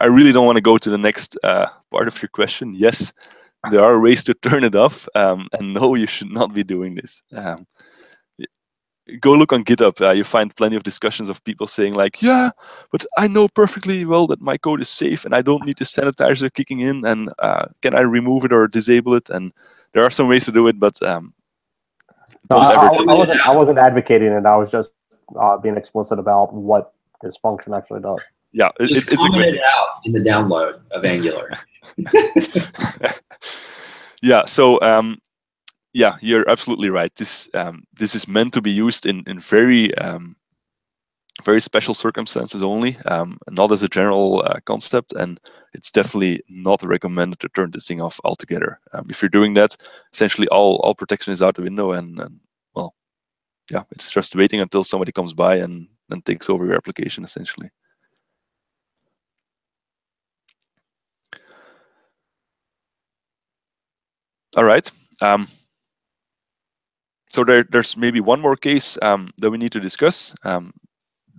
I, 0.00 0.06
really 0.06 0.32
don't 0.32 0.46
want 0.46 0.56
to 0.56 0.62
go 0.62 0.78
to 0.78 0.90
the 0.90 0.98
next 0.98 1.36
uh, 1.42 1.66
part 1.90 2.06
of 2.06 2.20
your 2.22 2.28
question. 2.28 2.74
Yes, 2.74 3.12
there 3.70 3.82
are 3.82 4.00
ways 4.00 4.24
to 4.24 4.34
turn 4.34 4.64
it 4.64 4.74
off, 4.74 5.08
um, 5.14 5.48
and 5.52 5.74
no, 5.74 5.94
you 5.94 6.06
should 6.06 6.30
not 6.30 6.54
be 6.54 6.62
doing 6.62 6.94
this. 6.94 7.22
Um, 7.32 7.66
go 9.20 9.32
look 9.32 9.52
on 9.52 9.64
GitHub. 9.64 10.00
Uh, 10.00 10.12
you 10.12 10.24
find 10.24 10.54
plenty 10.54 10.76
of 10.76 10.82
discussions 10.82 11.28
of 11.28 11.42
people 11.44 11.66
saying 11.66 11.94
like, 11.94 12.22
"Yeah, 12.22 12.50
but 12.90 13.04
I 13.18 13.26
know 13.26 13.48
perfectly 13.48 14.04
well 14.04 14.26
that 14.28 14.40
my 14.40 14.56
code 14.56 14.80
is 14.80 14.88
safe 14.88 15.24
and 15.24 15.34
I 15.34 15.42
don't 15.42 15.66
need 15.66 15.78
the 15.78 15.84
sanitizer 15.84 16.52
kicking 16.52 16.80
in. 16.80 17.04
And 17.04 17.30
uh, 17.38 17.66
can 17.82 17.94
I 17.94 18.00
remove 18.00 18.44
it 18.44 18.52
or 18.52 18.68
disable 18.68 19.14
it?" 19.14 19.30
And 19.30 19.52
there 19.94 20.04
are 20.04 20.10
some 20.10 20.28
ways 20.28 20.44
to 20.46 20.52
do 20.52 20.68
it, 20.68 20.78
but 20.78 21.02
um, 21.02 21.34
no, 22.50 22.56
I, 22.56 22.62
I, 22.62 22.88
I, 23.08 23.14
wasn't. 23.14 23.46
I 23.46 23.54
wasn't 23.54 23.78
advocating 23.78 24.28
it. 24.28 24.46
I 24.46 24.56
was 24.56 24.70
just 24.70 24.92
uh, 25.38 25.56
being 25.58 25.76
explicit 25.76 26.18
about 26.18 26.52
what 26.52 26.92
this 27.22 27.36
function 27.36 27.74
actually 27.74 28.00
does. 28.00 28.20
Yeah, 28.52 28.70
it, 28.78 28.86
just 28.86 29.12
it, 29.12 29.16
comment 29.16 29.56
it 29.56 29.62
out 29.64 29.88
in 30.04 30.12
the 30.12 30.20
download 30.20 30.80
of 30.90 31.04
Angular. 31.04 31.58
yeah. 34.22 34.44
So 34.44 34.80
um, 34.82 35.20
yeah, 35.92 36.16
you're 36.20 36.48
absolutely 36.48 36.90
right. 36.90 37.14
This 37.16 37.48
um, 37.54 37.84
this 37.94 38.14
is 38.14 38.28
meant 38.28 38.52
to 38.54 38.62
be 38.62 38.70
used 38.70 39.06
in 39.06 39.24
in 39.26 39.38
very 39.38 39.94
um, 39.96 40.36
very 41.44 41.60
special 41.60 41.94
circumstances 41.94 42.62
only, 42.62 42.96
um, 43.06 43.38
not 43.50 43.72
as 43.72 43.82
a 43.82 43.88
general 43.88 44.42
uh, 44.44 44.60
concept, 44.66 45.12
and 45.12 45.40
it's 45.72 45.90
definitely 45.90 46.42
not 46.48 46.82
recommended 46.82 47.40
to 47.40 47.48
turn 47.48 47.70
this 47.70 47.86
thing 47.86 48.00
off 48.00 48.20
altogether. 48.24 48.78
Um, 48.92 49.06
if 49.08 49.22
you're 49.22 49.28
doing 49.28 49.54
that, 49.54 49.76
essentially 50.12 50.48
all 50.48 50.76
all 50.84 50.94
protection 50.94 51.32
is 51.32 51.42
out 51.42 51.56
the 51.56 51.62
window, 51.62 51.92
and, 51.92 52.18
and 52.20 52.40
well, 52.74 52.94
yeah, 53.70 53.84
it's 53.92 54.10
just 54.10 54.36
waiting 54.36 54.60
until 54.60 54.84
somebody 54.84 55.12
comes 55.12 55.32
by 55.32 55.56
and 55.56 55.88
and 56.10 56.24
takes 56.24 56.50
over 56.50 56.66
your 56.66 56.76
application 56.76 57.24
essentially. 57.24 57.70
All 64.56 64.64
right. 64.64 64.90
Um, 65.22 65.48
so 67.30 67.44
there, 67.44 67.64
there's 67.64 67.96
maybe 67.96 68.20
one 68.20 68.40
more 68.40 68.56
case 68.56 68.98
um, 69.00 69.32
that 69.38 69.50
we 69.50 69.56
need 69.56 69.72
to 69.72 69.80
discuss. 69.80 70.34
Um, 70.44 70.74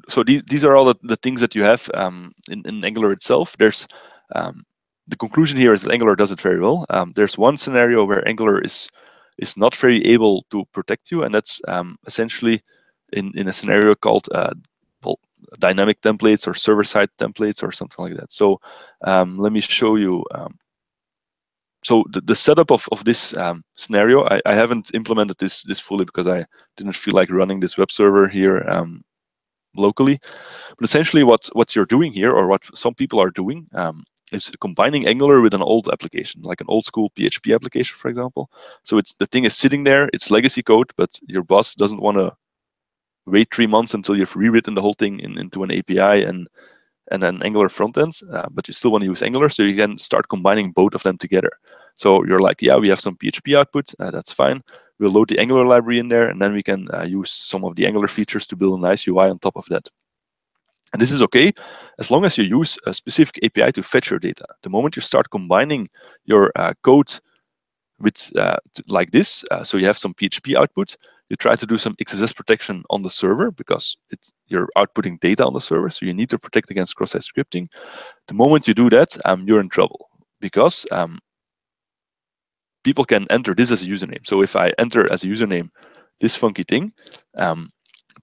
so 0.10 0.24
these, 0.24 0.43
these 0.43 0.66
are 0.66 0.76
all 0.76 0.86
the, 0.86 0.95
the 1.04 1.16
things 1.18 1.41
that 1.41 1.56
you 1.56 1.64
have 1.64 1.89
um, 1.93 2.34
in, 2.49 2.62
in 2.66 2.84
Angular 2.84 3.12
itself. 3.12 3.56
There's 3.58 3.88
um, 4.36 4.64
the 5.08 5.16
conclusion 5.16 5.58
here 5.58 5.74
is 5.74 5.82
that 5.82 5.91
Angular 5.91 6.16
does 6.16 6.32
it 6.32 6.41
very 6.41 6.60
well. 6.60 6.86
Um, 6.89 7.14
there's 7.16 7.38
one 7.38 7.58
scenario 7.58 8.06
where 8.06 8.28
Angular 8.28 8.60
is 8.62 8.89
is 9.39 9.58
not 9.58 9.76
very 9.76 10.06
able 10.06 10.43
to 10.51 10.64
protect 10.74 11.10
you, 11.10 11.24
and 11.24 11.34
that's 11.34 11.60
um, 11.68 11.97
essentially 12.06 12.62
in, 13.14 13.32
in 13.36 13.47
a 13.47 13.54
scenario 13.54 13.95
called 13.95 14.30
uh, 14.32 14.54
well, 15.04 15.20
dynamic 15.58 15.99
templates 16.01 16.47
or 16.47 16.54
server-side 16.54 17.10
templates 17.18 17.64
or 17.64 17.72
something 17.72 18.06
like 18.06 18.16
that. 18.16 18.32
So 18.32 18.62
let 19.01 19.51
me 19.51 19.60
show 19.60 19.95
you 19.95 20.24
so 21.84 22.04
the, 22.10 22.22
the 22.22 22.36
setup 22.36 22.72
of, 22.72 22.88
of 22.91 23.04
this 23.04 23.36
um, 23.36 23.64
scenario, 23.76 24.24
I, 24.26 24.41
I 24.45 24.56
haven't 24.56 24.91
implemented 24.93 25.38
this 25.38 25.64
this 25.64 25.80
fully 25.80 26.06
because 26.06 26.28
I 26.28 26.45
didn't 26.78 26.95
feel 26.95 27.14
like 27.14 27.30
running 27.30 27.60
this 27.60 27.78
web 27.78 27.91
server 27.91 28.28
here 28.28 28.66
um, 28.70 29.04
locally. 29.76 30.19
But 30.78 30.86
essentially, 30.86 31.24
what 31.24 31.47
what 31.53 31.76
you're 31.76 31.86
doing 31.86 32.13
here, 32.13 32.32
or 32.32 32.47
what 32.47 32.63
some 32.78 32.93
people 32.93 33.19
are 33.19 33.32
doing, 33.32 33.67
um, 33.74 34.03
is 34.32 34.51
combining 34.59 35.07
Angular 35.07 35.41
with 35.41 35.53
an 35.53 35.61
old 35.61 35.89
application, 35.89 36.41
like 36.41 36.61
an 36.61 36.67
old 36.69 36.86
school 36.86 37.11
PHP 37.11 37.53
application, 37.55 37.95
for 37.97 38.09
example. 38.09 38.49
So 38.84 38.97
it's 38.97 39.13
the 39.19 39.28
thing 39.28 39.45
is 39.45 39.55
sitting 39.55 39.84
there, 39.84 40.09
it's 40.13 40.32
legacy 40.32 40.63
code, 40.63 40.91
but 40.97 41.19
your 41.28 41.43
boss 41.43 41.76
doesn't 41.76 42.01
want 42.01 42.17
to 42.17 42.36
wait 43.26 43.53
three 43.53 43.67
months 43.67 43.93
until 43.93 44.17
you've 44.17 44.36
rewritten 44.36 44.76
the 44.76 44.82
whole 44.82 44.95
thing 44.95 45.19
in, 45.19 45.38
into 45.38 45.63
an 45.63 45.71
API 45.71 46.24
and 46.26 46.47
and 47.11 47.24
an 47.24 47.43
Angular 47.43 47.69
front 47.69 47.97
end, 47.97 48.13
uh, 48.32 48.47
but 48.51 48.67
you 48.67 48.74
still 48.74 48.91
want 48.91 49.03
to 49.03 49.09
use 49.09 49.21
Angular, 49.21 49.49
so 49.49 49.61
you 49.61 49.76
can 49.76 49.97
start 49.97 50.30
combining 50.30 50.71
both 50.71 50.95
of 50.95 51.03
them 51.03 51.17
together. 51.17 51.51
So 51.95 52.24
you're 52.24 52.39
like, 52.39 52.61
yeah, 52.61 52.78
we 52.78 52.88
have 52.89 53.01
some 53.01 53.17
PHP 53.17 53.57
output, 53.57 53.93
uh, 53.99 54.09
that's 54.09 54.32
fine. 54.32 54.63
We'll 55.04 55.12
load 55.12 55.28
the 55.28 55.38
Angular 55.38 55.66
library 55.66 55.99
in 55.99 56.08
there, 56.08 56.30
and 56.30 56.41
then 56.41 56.54
we 56.54 56.64
can 56.64 56.88
uh, 56.93 57.04
use 57.04 57.30
some 57.30 57.66
of 57.66 57.76
the 57.76 57.86
Angular 57.86 58.08
features 58.08 58.47
to 58.47 58.56
build 58.56 58.80
a 58.80 58.82
nice 58.82 59.06
UI 59.06 59.28
on 59.28 59.38
top 59.38 59.58
of 59.58 59.66
that. 59.66 59.86
And 60.93 61.01
this 61.01 61.12
is 61.12 61.22
okay 61.24 61.51
as 61.99 62.10
long 62.10 62.24
as 62.24 62.38
you 62.38 62.45
use 62.45 62.78
a 62.86 62.93
specific 62.93 63.38
API 63.43 63.74
to 63.74 63.84
fetch 63.84 64.10
your 64.10 64.20
data. 64.20 64.45
The 64.62 64.70
moment 64.70 64.95
you 64.95 65.01
start 65.01 65.30
combining 65.30 65.89
your 66.24 66.54
uh, 66.56 66.74
code 66.84 67.14
with 67.99 68.32
uh, 68.38 68.56
like 68.88 69.12
this, 69.12 69.43
uh, 69.51 69.66
so 69.66 69.76
you 69.76 69.86
have 69.88 69.97
some 69.97 70.14
PHP 70.14 70.56
output, 70.56 70.95
you 71.28 71.36
try 71.36 71.58
to 71.58 71.66
do 71.66 71.78
some 71.78 71.97
XSS 71.97 72.34
protection 72.34 72.86
on 72.89 73.01
the 73.01 73.10
server 73.10 73.51
because 73.51 73.97
you're 74.47 74.70
outputting 74.78 75.20
data 75.20 75.45
on 75.45 75.54
the 75.54 75.60
server, 75.60 75.89
so 75.89 76.06
you 76.06 76.14
need 76.14 76.30
to 76.30 76.39
protect 76.39 76.72
against 76.72 76.95
cross-site 76.95 77.24
scripting. 77.24 77.70
The 78.30 78.36
moment 78.36 78.70
you 78.70 78.74
do 78.74 78.89
that, 78.91 79.18
um, 79.26 79.43
you're 79.45 79.60
in 79.60 79.68
trouble 79.68 80.10
because 80.39 80.86
um, 80.91 81.20
people 82.84 83.05
can 83.05 83.27
enter 83.29 83.53
this 83.53 83.71
as 83.71 83.84
a 83.84 83.88
username. 83.88 84.25
So 84.25 84.41
if 84.41 84.55
I 84.55 84.73
enter 84.77 85.11
as 85.11 85.23
a 85.23 85.27
username 85.27 85.69
this 86.19 86.36
funky 86.36 86.63
thing, 86.63 86.93
um, 87.36 87.69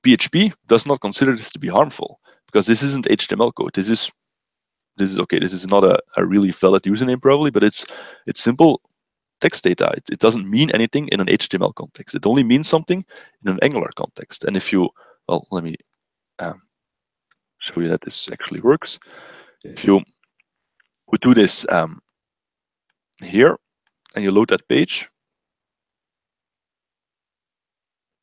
PHP 0.02 0.52
does 0.68 0.86
not 0.86 1.00
consider 1.00 1.36
this 1.36 1.50
to 1.50 1.58
be 1.58 1.68
harmful 1.68 2.20
because 2.46 2.66
this 2.66 2.82
isn't 2.82 3.06
HTML 3.06 3.54
code. 3.54 3.72
This 3.74 3.90
is 3.90 4.10
this 4.96 5.10
is 5.12 5.18
okay. 5.18 5.38
This 5.38 5.52
is 5.52 5.66
not 5.66 5.84
a, 5.84 5.98
a 6.16 6.26
really 6.26 6.50
valid 6.50 6.82
username 6.82 7.20
probably, 7.20 7.50
but 7.50 7.64
it's 7.64 7.86
it's 8.26 8.40
simple 8.40 8.80
text 9.40 9.64
data. 9.64 9.92
It, 9.96 10.04
it 10.12 10.18
doesn't 10.18 10.48
mean 10.48 10.70
anything 10.72 11.08
in 11.08 11.20
an 11.20 11.26
HTML 11.26 11.74
context. 11.74 12.14
It 12.14 12.26
only 12.26 12.42
means 12.42 12.68
something 12.68 13.04
in 13.44 13.52
an 13.52 13.58
Angular 13.62 13.90
context. 13.96 14.44
And 14.44 14.56
if 14.56 14.72
you, 14.72 14.90
well, 15.28 15.46
let 15.50 15.64
me 15.64 15.76
um, 16.38 16.60
show 17.60 17.80
you 17.80 17.88
that 17.88 18.02
this 18.02 18.28
actually 18.30 18.60
works. 18.60 18.98
If 19.64 19.84
you 19.84 20.02
would 21.08 21.20
do 21.20 21.34
this 21.34 21.66
um, 21.70 22.00
here 23.22 23.56
and 24.14 24.24
you 24.24 24.32
load 24.32 24.48
that 24.48 24.68
page, 24.68 25.08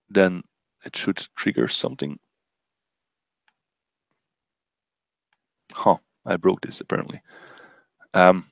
then 0.10 0.44
it 0.86 0.96
should 0.96 1.18
trigger 1.36 1.68
something. 1.68 2.20
Huh, 5.72 5.98
I 6.26 6.38
broke 6.38 6.62
this 6.62 6.82
apparently. 6.82 7.22
Um, 8.14 8.46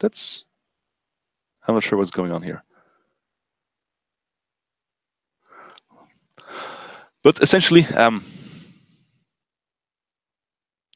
that's, 0.00 0.44
I'm 1.66 1.74
not 1.74 1.82
sure 1.82 1.98
what's 1.98 2.10
going 2.10 2.32
on 2.32 2.42
here. 2.42 2.62
But 7.22 7.40
essentially, 7.40 7.86
um, 7.86 8.22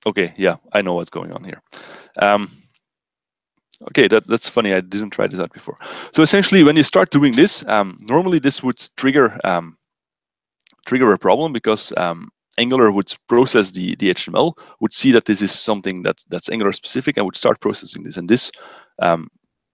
okay, 0.05 0.35
yeah, 0.37 0.57
I 0.73 0.83
know 0.83 0.95
what's 0.95 1.11
going 1.11 1.33
on 1.33 1.43
here. 1.43 1.63
Um, 2.19 2.51
okay, 3.89 4.09
that, 4.09 4.27
that's 4.27 4.49
funny. 4.49 4.73
I 4.73 4.81
didn't 4.81 5.11
try 5.11 5.27
this 5.27 5.41
out 5.41 5.53
before. 5.53 5.79
So 6.13 6.23
essentially, 6.23 6.63
when 6.63 6.77
you 6.77 6.83
start 6.83 7.11
doing 7.11 7.35
this, 7.35 7.67
um, 7.67 7.99
normally 8.09 8.39
this 8.39 8.63
would 8.63 8.83
trigger 8.97 9.39
um, 9.45 9.77
trigger 10.87 11.13
a 11.13 11.19
problem 11.19 11.53
because 11.53 11.93
um, 11.97 12.31
Angular 12.59 12.91
would 12.91 13.15
process 13.29 13.71
the, 13.71 13.95
the 13.97 14.11
HTML, 14.11 14.55
would 14.81 14.93
see 14.93 15.13
that 15.13 15.27
this 15.27 15.43
is 15.43 15.53
something 15.53 16.03
that, 16.03 16.17
that's 16.29 16.51
Angular 16.51 16.73
specific 16.73 17.17
and 17.17 17.27
would 17.27 17.37
start 17.37 17.61
processing 17.61 18.03
this. 18.03 18.17
And 18.17 18.29
this 18.29 18.51
um, 19.01 19.29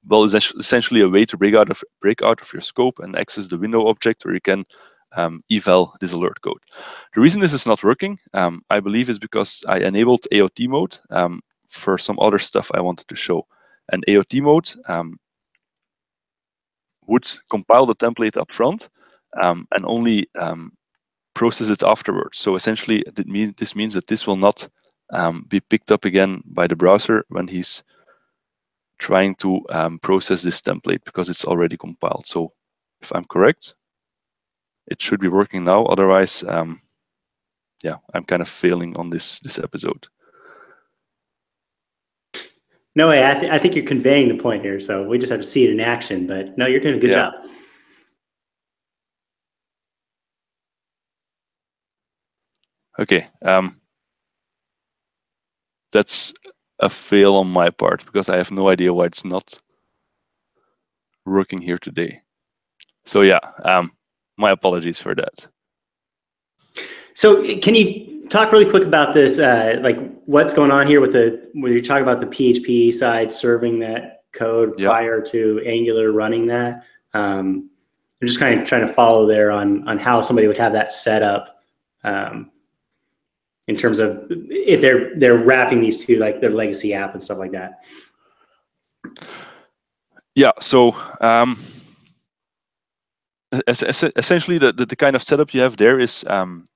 well, 0.06 0.24
is 0.24 0.34
essentially 0.34 1.00
a 1.00 1.08
way 1.08 1.24
to 1.24 1.36
break 1.36 1.54
out 1.54 1.70
of 1.70 1.82
break 2.02 2.20
out 2.22 2.42
of 2.42 2.52
your 2.52 2.60
scope 2.60 2.98
and 2.98 3.16
access 3.16 3.48
the 3.48 3.58
window 3.58 3.86
object 3.86 4.24
where 4.24 4.34
you 4.34 4.40
can 4.40 4.64
um, 5.16 5.42
eval 5.50 5.94
this 6.00 6.12
alert 6.12 6.40
code. 6.42 6.60
The 7.14 7.20
reason 7.20 7.40
this 7.40 7.54
is 7.54 7.66
not 7.66 7.82
working, 7.82 8.18
um, 8.34 8.62
I 8.68 8.80
believe, 8.80 9.08
is 9.08 9.18
because 9.18 9.62
I 9.66 9.78
enabled 9.78 10.26
AOT 10.32 10.68
mode 10.68 10.98
for 11.70 11.96
some 11.96 12.18
other 12.20 12.38
stuff 12.38 12.70
I 12.74 12.80
wanted 12.80 13.08
to 13.08 13.16
show. 13.16 13.46
And 13.92 14.04
AOT 14.08 14.40
mode 14.42 14.72
um, 14.88 15.18
would 17.06 17.26
compile 17.50 17.86
the 17.86 17.94
template 17.94 18.36
up 18.36 18.52
front 18.52 18.88
um, 19.40 19.66
and 19.72 19.84
only 19.84 20.28
um, 20.38 20.72
process 21.34 21.68
it 21.68 21.82
afterwards. 21.82 22.38
So 22.38 22.56
essentially, 22.56 23.04
this 23.14 23.74
means 23.76 23.94
that 23.94 24.06
this 24.06 24.26
will 24.26 24.36
not 24.36 24.68
be 25.48 25.60
picked 25.60 25.92
up 25.92 26.04
again 26.04 26.42
by 26.46 26.66
the 26.66 26.76
browser 26.76 27.24
when 27.28 27.46
he's 27.46 27.82
trying 28.98 29.34
to 29.36 29.60
um, 29.70 29.98
process 29.98 30.42
this 30.42 30.60
template 30.60 31.04
because 31.04 31.28
it's 31.28 31.44
already 31.44 31.76
compiled. 31.76 32.26
So 32.26 32.52
if 33.02 33.12
I'm 33.12 33.24
correct, 33.24 33.74
it 34.86 35.00
should 35.00 35.20
be 35.20 35.28
working 35.28 35.64
now. 35.64 35.84
Otherwise, 35.84 36.44
um, 36.46 36.80
yeah, 37.82 37.96
I'm 38.14 38.24
kind 38.24 38.42
of 38.42 38.48
failing 38.48 38.96
on 38.96 39.10
this 39.10 39.40
this 39.40 39.58
episode. 39.58 40.06
No 42.96 43.08
way. 43.08 43.28
I, 43.28 43.34
th- 43.34 43.52
I 43.52 43.58
think 43.58 43.74
you're 43.74 43.84
conveying 43.84 44.28
the 44.28 44.40
point 44.40 44.62
here. 44.62 44.78
So 44.78 45.02
we 45.02 45.18
just 45.18 45.30
have 45.30 45.40
to 45.40 45.46
see 45.46 45.64
it 45.64 45.70
in 45.70 45.80
action. 45.80 46.26
But 46.26 46.56
no, 46.56 46.66
you're 46.66 46.80
doing 46.80 46.96
a 46.96 46.98
good 46.98 47.10
yeah. 47.10 47.30
job. 47.30 47.34
Okay. 52.98 53.26
Um, 53.42 53.80
that's 55.92 56.32
a 56.80 56.88
fail 56.90 57.36
on 57.36 57.48
my 57.48 57.70
part 57.70 58.04
because 58.04 58.28
I 58.28 58.36
have 58.36 58.50
no 58.50 58.68
idea 58.68 58.92
why 58.94 59.06
it's 59.06 59.24
not 59.24 59.60
working 61.24 61.60
here 61.60 61.78
today. 61.78 62.20
So 63.04 63.22
yeah, 63.22 63.40
um, 63.64 63.92
my 64.36 64.50
apologies 64.50 64.98
for 64.98 65.14
that. 65.14 65.46
So 67.14 67.42
can 67.58 67.74
you 67.74 68.28
talk 68.28 68.52
really 68.52 68.68
quick 68.68 68.84
about 68.84 69.14
this, 69.14 69.38
uh, 69.38 69.78
like 69.82 69.98
what's 70.26 70.54
going 70.54 70.70
on 70.70 70.86
here 70.86 71.00
with 71.00 71.12
the, 71.12 71.48
when 71.54 71.72
you 71.72 71.82
talk 71.82 72.00
about 72.02 72.20
the 72.20 72.26
PHP 72.26 72.92
side 72.92 73.32
serving 73.32 73.78
that 73.80 74.22
code 74.32 74.78
Yep. 74.78 74.88
prior 74.88 75.20
to 75.22 75.62
Angular 75.64 76.12
running 76.12 76.46
that? 76.46 76.84
Um, 77.12 77.70
I'm 78.20 78.26
just 78.28 78.38
kind 78.40 78.60
of 78.60 78.66
trying 78.66 78.86
to 78.86 78.92
follow 78.92 79.26
there 79.26 79.50
on, 79.50 79.86
on 79.88 79.98
how 79.98 80.22
somebody 80.22 80.46
would 80.46 80.56
have 80.56 80.72
that 80.72 80.92
set 80.92 81.22
up. 81.22 81.60
Um, 82.04 82.50
in 83.66 83.76
terms 83.76 83.98
of 83.98 84.26
if 84.30 84.80
they're, 84.82 85.14
they're 85.16 85.38
wrapping 85.38 85.80
these 85.80 86.04
two, 86.04 86.16
like 86.16 86.40
their 86.40 86.50
legacy 86.50 86.92
app 86.92 87.14
and 87.14 87.22
stuff 87.22 87.38
like 87.38 87.52
that. 87.52 87.82
Yeah. 90.34 90.50
So 90.60 90.94
um, 91.22 91.58
es- 93.66 93.82
es- 93.82 94.02
essentially, 94.16 94.58
the, 94.58 94.72
the 94.72 94.84
the 94.84 94.96
kind 94.96 95.16
of 95.16 95.22
setup 95.22 95.54
you 95.54 95.60
have 95.62 95.76
there 95.76 96.00
is 96.00 96.24
um, 96.28 96.68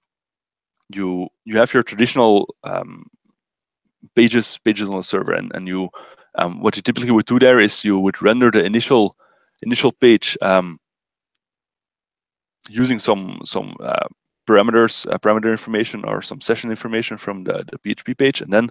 you 0.94 1.28
you 1.44 1.58
have 1.58 1.74
your 1.74 1.82
traditional 1.82 2.54
um, 2.64 3.04
pages 4.14 4.58
pages 4.64 4.88
on 4.88 4.96
the 4.96 5.02
server, 5.02 5.32
and 5.32 5.50
and 5.54 5.68
you 5.68 5.88
um, 6.38 6.60
what 6.60 6.76
you 6.76 6.82
typically 6.82 7.10
would 7.10 7.26
do 7.26 7.38
there 7.38 7.60
is 7.60 7.84
you 7.84 7.98
would 7.98 8.20
render 8.22 8.50
the 8.50 8.64
initial 8.64 9.16
initial 9.62 9.92
page 9.92 10.36
um, 10.42 10.78
using 12.68 12.98
some 12.98 13.40
some 13.44 13.74
uh, 13.80 14.06
parameters, 14.48 15.06
uh, 15.12 15.18
parameter 15.18 15.50
information, 15.50 16.04
or 16.04 16.22
some 16.22 16.40
session 16.40 16.70
information 16.70 17.18
from 17.18 17.44
the, 17.44 17.64
the 17.70 17.78
PHP 17.78 18.16
page, 18.16 18.40
and 18.40 18.52
then 18.52 18.70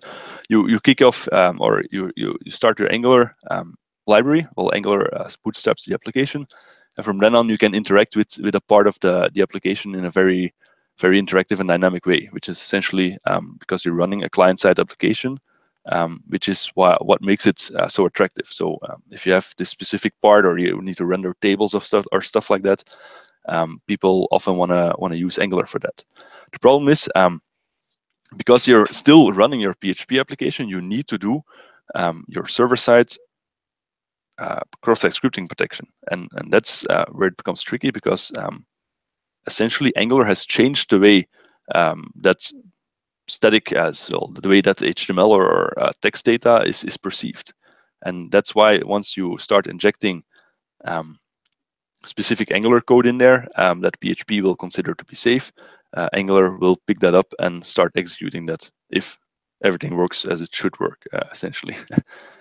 you 0.50 0.68
you 0.68 0.80
kick 0.80 1.02
off 1.02 1.28
um, 1.32 1.62
or 1.62 1.84
you, 1.92 2.12
you 2.16 2.38
you 2.44 2.52
start 2.52 2.80
your 2.80 2.92
Angular 2.92 3.36
um, 3.52 3.76
library. 4.08 4.48
Well, 4.56 4.74
Angular 4.74 5.14
uh, 5.16 5.30
bootstraps 5.44 5.86
the 5.86 5.94
application, 5.94 6.48
and 6.98 7.06
from 7.06 7.20
then 7.20 7.36
on 7.36 7.50
you 7.50 7.58
can 7.58 7.76
interact 7.76 8.16
with 8.16 8.38
with 8.40 8.56
a 8.56 8.62
part 8.62 8.88
of 8.88 8.98
the 9.02 9.30
the 9.34 9.42
application 9.42 9.96
in 9.96 10.06
a 10.06 10.12
very 10.12 10.54
very 11.00 11.22
interactive 11.22 11.60
and 11.60 11.70
dynamic 11.70 12.06
way, 12.06 12.28
which 12.32 12.50
is 12.50 12.58
essentially 12.58 13.18
um, 13.26 13.58
because 13.60 13.86
you're 13.86 13.94
running 13.94 14.24
a 14.24 14.30
client-side 14.30 14.80
application, 14.80 15.40
um, 15.88 16.22
which 16.28 16.50
is 16.50 16.68
why, 16.76 16.98
what 17.02 17.22
makes 17.22 17.46
it 17.46 17.70
uh, 17.76 17.88
so 17.88 18.06
attractive. 18.06 18.48
So 18.50 18.78
um, 18.90 19.02
if 19.12 19.26
you 19.26 19.34
have 19.34 19.54
this 19.58 19.70
specific 19.70 20.14
part, 20.22 20.46
or 20.46 20.58
you 20.58 20.82
need 20.82 20.98
to 20.98 21.06
render 21.06 21.36
tables 21.42 21.74
of 21.74 21.86
stuff 21.86 22.06
or 22.12 22.22
stuff 22.22 22.50
like 22.50 22.64
that, 22.64 22.84
um, 23.48 23.82
people 23.88 24.28
often 24.32 24.58
want 24.58 24.72
to 24.72 24.94
want 24.98 25.14
to 25.14 25.20
use 25.20 25.40
Angular 25.40 25.66
for 25.66 25.80
that. 25.80 26.04
The 26.52 26.60
problem 26.60 26.90
is 26.90 27.10
um, 27.16 27.42
because 28.36 28.68
you're 28.68 28.86
still 28.88 29.32
running 29.32 29.62
your 29.62 29.76
PHP 29.76 30.20
application, 30.20 30.68
you 30.68 30.82
need 30.82 31.08
to 31.08 31.18
do 31.18 31.42
um, 31.96 32.26
your 32.28 32.46
server-side 32.46 33.14
uh, 34.38 34.60
cross-site 34.82 35.14
scripting 35.14 35.48
protection, 35.48 35.88
and 36.12 36.30
and 36.36 36.52
that's 36.52 36.86
uh, 36.88 37.06
where 37.12 37.30
it 37.30 37.38
becomes 37.38 37.64
tricky 37.64 37.92
because 37.92 38.32
essentially 39.48 39.96
Angular 39.96 40.26
has 40.26 40.46
changed 40.46 40.90
the 40.90 41.00
way 41.00 41.28
um, 41.74 42.12
that 42.22 42.40
static 43.28 43.74
as 43.74 44.10
well, 44.12 44.28
the 44.42 44.50
way 44.50 44.62
that 44.62 44.78
HTML 44.78 45.30
or 45.30 45.78
uh, 45.80 45.92
text 46.02 46.26
data 46.26 46.64
is 46.66 46.84
is 46.84 46.98
perceived, 46.98 47.54
and 48.04 48.32
that's 48.32 48.54
why 48.56 48.80
once 48.86 49.18
you 49.18 49.38
start 49.38 49.68
injecting 49.68 50.24
um, 50.86 51.18
specific 52.06 52.52
Angular 52.52 52.82
code 52.82 53.06
in 53.08 53.18
there 53.18 53.48
um, 53.56 53.82
that 53.82 54.00
PHP 54.00 54.42
will 54.42 54.56
consider 54.56 54.94
to 54.94 55.06
be 55.06 55.16
safe, 55.16 55.52
uh, 55.96 56.10
Angular 56.14 56.58
will 56.58 56.78
pick 56.88 57.00
that 57.00 57.16
up 57.16 57.34
and 57.40 57.66
start 57.66 57.92
executing 57.96 58.46
that 58.46 58.70
if 58.90 59.18
everything 59.64 59.96
works 59.96 60.26
as 60.26 60.42
it 60.42 60.54
should 60.54 60.80
work, 60.80 61.02
uh, 61.14 61.26
essentially. 61.32 61.76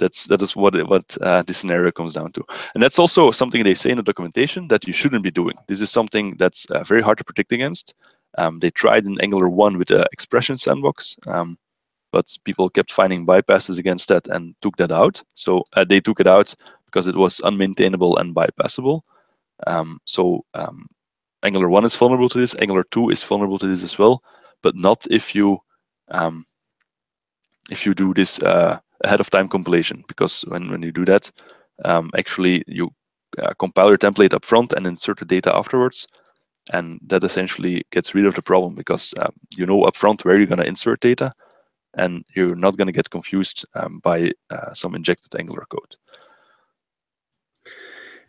that's 0.00 0.26
that 0.26 0.42
is 0.42 0.56
what 0.56 0.74
what 0.88 1.16
uh, 1.20 1.42
this 1.42 1.58
scenario 1.58 1.92
comes 1.92 2.14
down 2.14 2.32
to, 2.32 2.44
and 2.74 2.82
that's 2.82 2.98
also 2.98 3.30
something 3.30 3.62
they 3.62 3.74
say 3.74 3.90
in 3.90 3.98
the 3.98 4.02
documentation 4.02 4.66
that 4.68 4.86
you 4.86 4.92
shouldn't 4.92 5.22
be 5.22 5.30
doing. 5.30 5.56
This 5.68 5.80
is 5.80 5.90
something 5.90 6.36
that's 6.38 6.64
uh, 6.70 6.82
very 6.82 7.02
hard 7.02 7.18
to 7.18 7.24
predict 7.24 7.52
against. 7.52 7.94
Um, 8.38 8.58
they 8.58 8.70
tried 8.70 9.06
in 9.06 9.20
Angular 9.20 9.48
one 9.48 9.78
with 9.78 9.88
the 9.88 10.08
expression 10.12 10.56
sandbox, 10.56 11.16
um, 11.26 11.58
but 12.10 12.36
people 12.44 12.70
kept 12.70 12.92
finding 12.92 13.26
bypasses 13.26 13.78
against 13.78 14.08
that 14.08 14.26
and 14.28 14.54
took 14.62 14.76
that 14.78 14.90
out. 14.90 15.22
So 15.34 15.64
uh, 15.74 15.84
they 15.84 16.00
took 16.00 16.20
it 16.20 16.26
out 16.26 16.54
because 16.86 17.06
it 17.06 17.16
was 17.16 17.38
unmaintainable 17.40 18.20
and 18.20 18.34
bypassable. 18.34 19.02
Um, 19.66 20.00
so 20.04 20.44
um, 20.54 20.86
Angular 21.42 21.68
1 21.68 21.84
is 21.84 21.96
vulnerable 21.96 22.28
to 22.28 22.38
this, 22.38 22.54
Angular 22.60 22.84
2 22.90 23.10
is 23.10 23.22
vulnerable 23.22 23.58
to 23.58 23.66
this 23.66 23.82
as 23.82 23.98
well, 23.98 24.22
but 24.62 24.74
not 24.74 25.06
if 25.10 25.34
you 25.34 25.58
um, 26.08 26.44
if 27.70 27.86
you 27.86 27.94
do 27.94 28.12
this 28.14 28.40
uh, 28.40 28.78
ahead 29.04 29.20
of 29.20 29.30
time 29.30 29.48
compilation, 29.48 30.04
because 30.08 30.42
when, 30.48 30.70
when 30.70 30.82
you 30.82 30.92
do 30.92 31.04
that, 31.04 31.30
um, 31.84 32.10
actually 32.16 32.62
you 32.66 32.90
uh, 33.38 33.54
compile 33.58 33.88
your 33.88 33.98
template 33.98 34.34
up 34.34 34.44
front 34.44 34.72
and 34.72 34.86
insert 34.86 35.18
the 35.18 35.24
data 35.24 35.54
afterwards, 35.54 36.06
and 36.72 37.00
that 37.06 37.24
essentially 37.24 37.82
gets 37.90 38.14
rid 38.14 38.26
of 38.26 38.34
the 38.34 38.42
problem 38.42 38.74
because 38.74 39.14
um, 39.18 39.32
you 39.56 39.66
know 39.66 39.82
upfront 39.82 40.24
where 40.24 40.36
you're 40.36 40.46
going 40.46 40.60
to 40.60 40.66
insert 40.66 41.00
data, 41.00 41.32
and 41.94 42.24
you're 42.34 42.56
not 42.56 42.76
going 42.76 42.86
to 42.86 42.92
get 42.92 43.10
confused 43.10 43.64
um, 43.74 44.00
by 44.02 44.32
uh, 44.50 44.74
some 44.74 44.94
injected 44.94 45.34
Angular 45.38 45.64
code. 45.70 45.96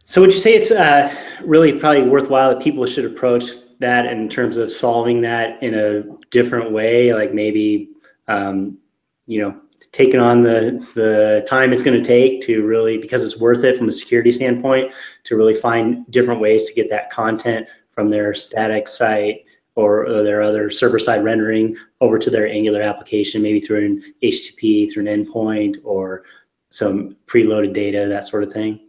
So 0.05 0.21
would 0.21 0.31
you 0.33 0.39
say 0.39 0.53
it's 0.53 0.71
uh, 0.71 1.13
really 1.43 1.73
probably 1.73 2.03
worthwhile 2.03 2.49
that 2.53 2.63
people 2.63 2.85
should 2.85 3.05
approach 3.05 3.45
that 3.79 4.05
in 4.05 4.29
terms 4.29 4.57
of 4.57 4.71
solving 4.71 5.21
that 5.21 5.61
in 5.63 5.73
a 5.73 6.03
different 6.29 6.71
way, 6.71 7.13
like 7.13 7.33
maybe 7.33 7.89
um, 8.27 8.77
you 9.25 9.41
know 9.41 9.61
taking 9.91 10.19
on 10.19 10.41
the 10.43 10.85
the 10.95 11.45
time 11.47 11.73
it's 11.73 11.83
going 11.83 12.01
to 12.01 12.07
take 12.07 12.41
to 12.41 12.65
really 12.65 12.97
because 12.97 13.23
it's 13.23 13.39
worth 13.39 13.63
it 13.63 13.77
from 13.77 13.87
a 13.87 13.91
security 13.91 14.31
standpoint 14.31 14.93
to 15.23 15.35
really 15.35 15.55
find 15.55 16.09
different 16.11 16.39
ways 16.39 16.65
to 16.65 16.73
get 16.73 16.89
that 16.89 17.09
content 17.09 17.67
from 17.91 18.09
their 18.09 18.33
static 18.33 18.87
site 18.87 19.45
or, 19.75 20.07
or 20.07 20.23
their 20.23 20.41
other 20.41 20.69
server 20.69 20.99
side 20.99 21.23
rendering 21.23 21.75
over 22.01 22.19
to 22.19 22.29
their 22.29 22.47
Angular 22.47 22.81
application, 22.81 23.41
maybe 23.41 23.59
through 23.59 23.85
an 23.85 24.03
HTTP, 24.23 24.91
through 24.91 25.07
an 25.07 25.25
endpoint, 25.25 25.77
or 25.83 26.23
some 26.69 27.15
preloaded 27.25 27.73
data, 27.73 28.05
that 28.07 28.27
sort 28.27 28.43
of 28.43 28.51
thing. 28.51 28.79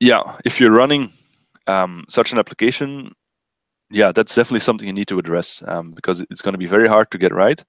yeah, 0.00 0.38
if 0.44 0.60
you're 0.60 0.72
running 0.72 1.10
um, 1.66 2.04
such 2.08 2.32
an 2.32 2.38
application, 2.38 3.12
yeah, 3.90 4.12
that's 4.12 4.34
definitely 4.34 4.60
something 4.60 4.86
you 4.86 4.92
need 4.92 5.08
to 5.08 5.18
address 5.18 5.62
um, 5.66 5.92
because 5.92 6.20
it's 6.30 6.42
going 6.42 6.52
to 6.52 6.58
be 6.58 6.66
very 6.66 6.88
hard 6.88 7.10
to 7.10 7.18
get 7.18 7.34
right. 7.34 7.62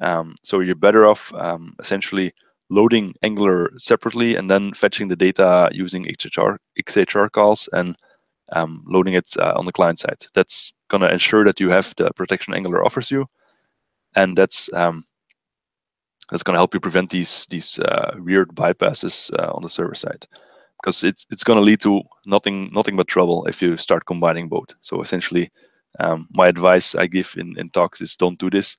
Um, 0.00 0.34
so 0.42 0.60
you're 0.60 0.74
better 0.74 1.06
off 1.06 1.32
um, 1.34 1.74
essentially 1.78 2.32
loading 2.70 3.14
Angular 3.22 3.70
separately 3.78 4.36
and 4.36 4.50
then 4.50 4.72
fetching 4.72 5.08
the 5.08 5.16
data 5.16 5.68
using 5.72 6.04
XHR, 6.04 6.56
XHR 6.78 7.30
calls 7.30 7.68
and 7.72 7.96
um, 8.52 8.84
loading 8.86 9.14
it 9.14 9.28
uh, 9.38 9.52
on 9.56 9.66
the 9.66 9.72
client 9.72 9.98
side. 9.98 10.26
That's 10.34 10.72
going 10.88 11.02
to 11.02 11.12
ensure 11.12 11.44
that 11.44 11.60
you 11.60 11.70
have 11.70 11.94
the 11.96 12.10
protection 12.12 12.54
Angular 12.54 12.84
offers 12.84 13.10
you, 13.10 13.26
and 14.16 14.36
that's 14.36 14.72
um, 14.72 15.04
that's 16.30 16.42
going 16.42 16.54
to 16.54 16.58
help 16.58 16.74
you 16.74 16.80
prevent 16.80 17.10
these 17.10 17.46
these 17.50 17.78
uh, 17.78 18.14
weird 18.18 18.48
bypasses 18.54 19.32
uh, 19.38 19.52
on 19.52 19.62
the 19.62 19.68
server 19.68 19.94
side 19.94 20.26
because 20.80 21.04
it's 21.04 21.26
it's 21.30 21.44
going 21.44 21.58
to 21.58 21.64
lead 21.64 21.80
to 21.80 22.02
nothing 22.26 22.70
nothing 22.72 22.96
but 22.96 23.08
trouble 23.08 23.46
if 23.46 23.62
you 23.62 23.76
start 23.76 24.06
combining 24.06 24.48
both. 24.48 24.68
So 24.80 25.02
essentially, 25.02 25.50
um, 25.98 26.28
my 26.32 26.48
advice 26.48 26.94
I 26.94 27.06
give 27.06 27.34
in, 27.36 27.58
in 27.58 27.70
talks 27.70 28.00
is 28.00 28.16
don't 28.16 28.38
do 28.38 28.50
this. 28.50 28.76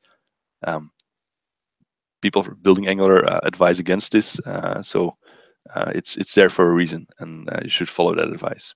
Um, 0.65 0.91
people 2.21 2.45
building 2.61 2.87
Angular 2.87 3.27
uh, 3.29 3.39
advise 3.43 3.79
against 3.79 4.11
this, 4.11 4.39
uh, 4.41 4.81
so 4.81 5.17
uh, 5.75 5.91
it's 5.93 6.17
it's 6.17 6.33
there 6.35 6.49
for 6.49 6.69
a 6.69 6.73
reason, 6.73 7.07
and 7.19 7.49
uh, 7.49 7.59
you 7.63 7.69
should 7.69 7.89
follow 7.89 8.15
that 8.15 8.27
advice. 8.27 8.73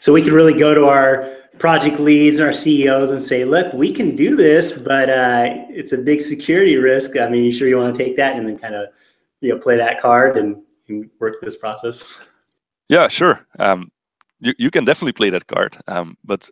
So 0.00 0.12
we 0.12 0.22
could 0.22 0.32
really 0.32 0.54
go 0.54 0.74
to 0.74 0.86
our 0.86 1.30
project 1.58 1.98
leads 1.98 2.38
and 2.38 2.46
our 2.46 2.52
CEOs 2.52 3.10
and 3.10 3.22
say, 3.22 3.44
look, 3.44 3.72
we 3.72 3.92
can 3.92 4.16
do 4.16 4.36
this, 4.36 4.72
but 4.72 5.08
uh, 5.08 5.64
it's 5.68 5.92
a 5.92 5.98
big 5.98 6.20
security 6.20 6.76
risk. 6.76 7.16
I 7.16 7.28
mean, 7.28 7.44
you 7.44 7.52
sure 7.52 7.68
you 7.68 7.76
want 7.76 7.94
to 7.96 8.04
take 8.04 8.16
that 8.16 8.36
and 8.36 8.46
then 8.46 8.58
kind 8.58 8.74
of 8.74 8.88
you 9.40 9.50
know 9.50 9.58
play 9.58 9.76
that 9.76 10.00
card 10.00 10.36
and, 10.36 10.62
and 10.88 11.10
work 11.20 11.40
this 11.40 11.56
process? 11.56 12.20
Yeah, 12.88 13.08
sure. 13.08 13.46
Um, 13.58 13.90
you 14.40 14.54
you 14.58 14.70
can 14.70 14.84
definitely 14.84 15.12
play 15.12 15.30
that 15.30 15.46
card, 15.46 15.78
um, 15.88 16.16
but 16.24 16.50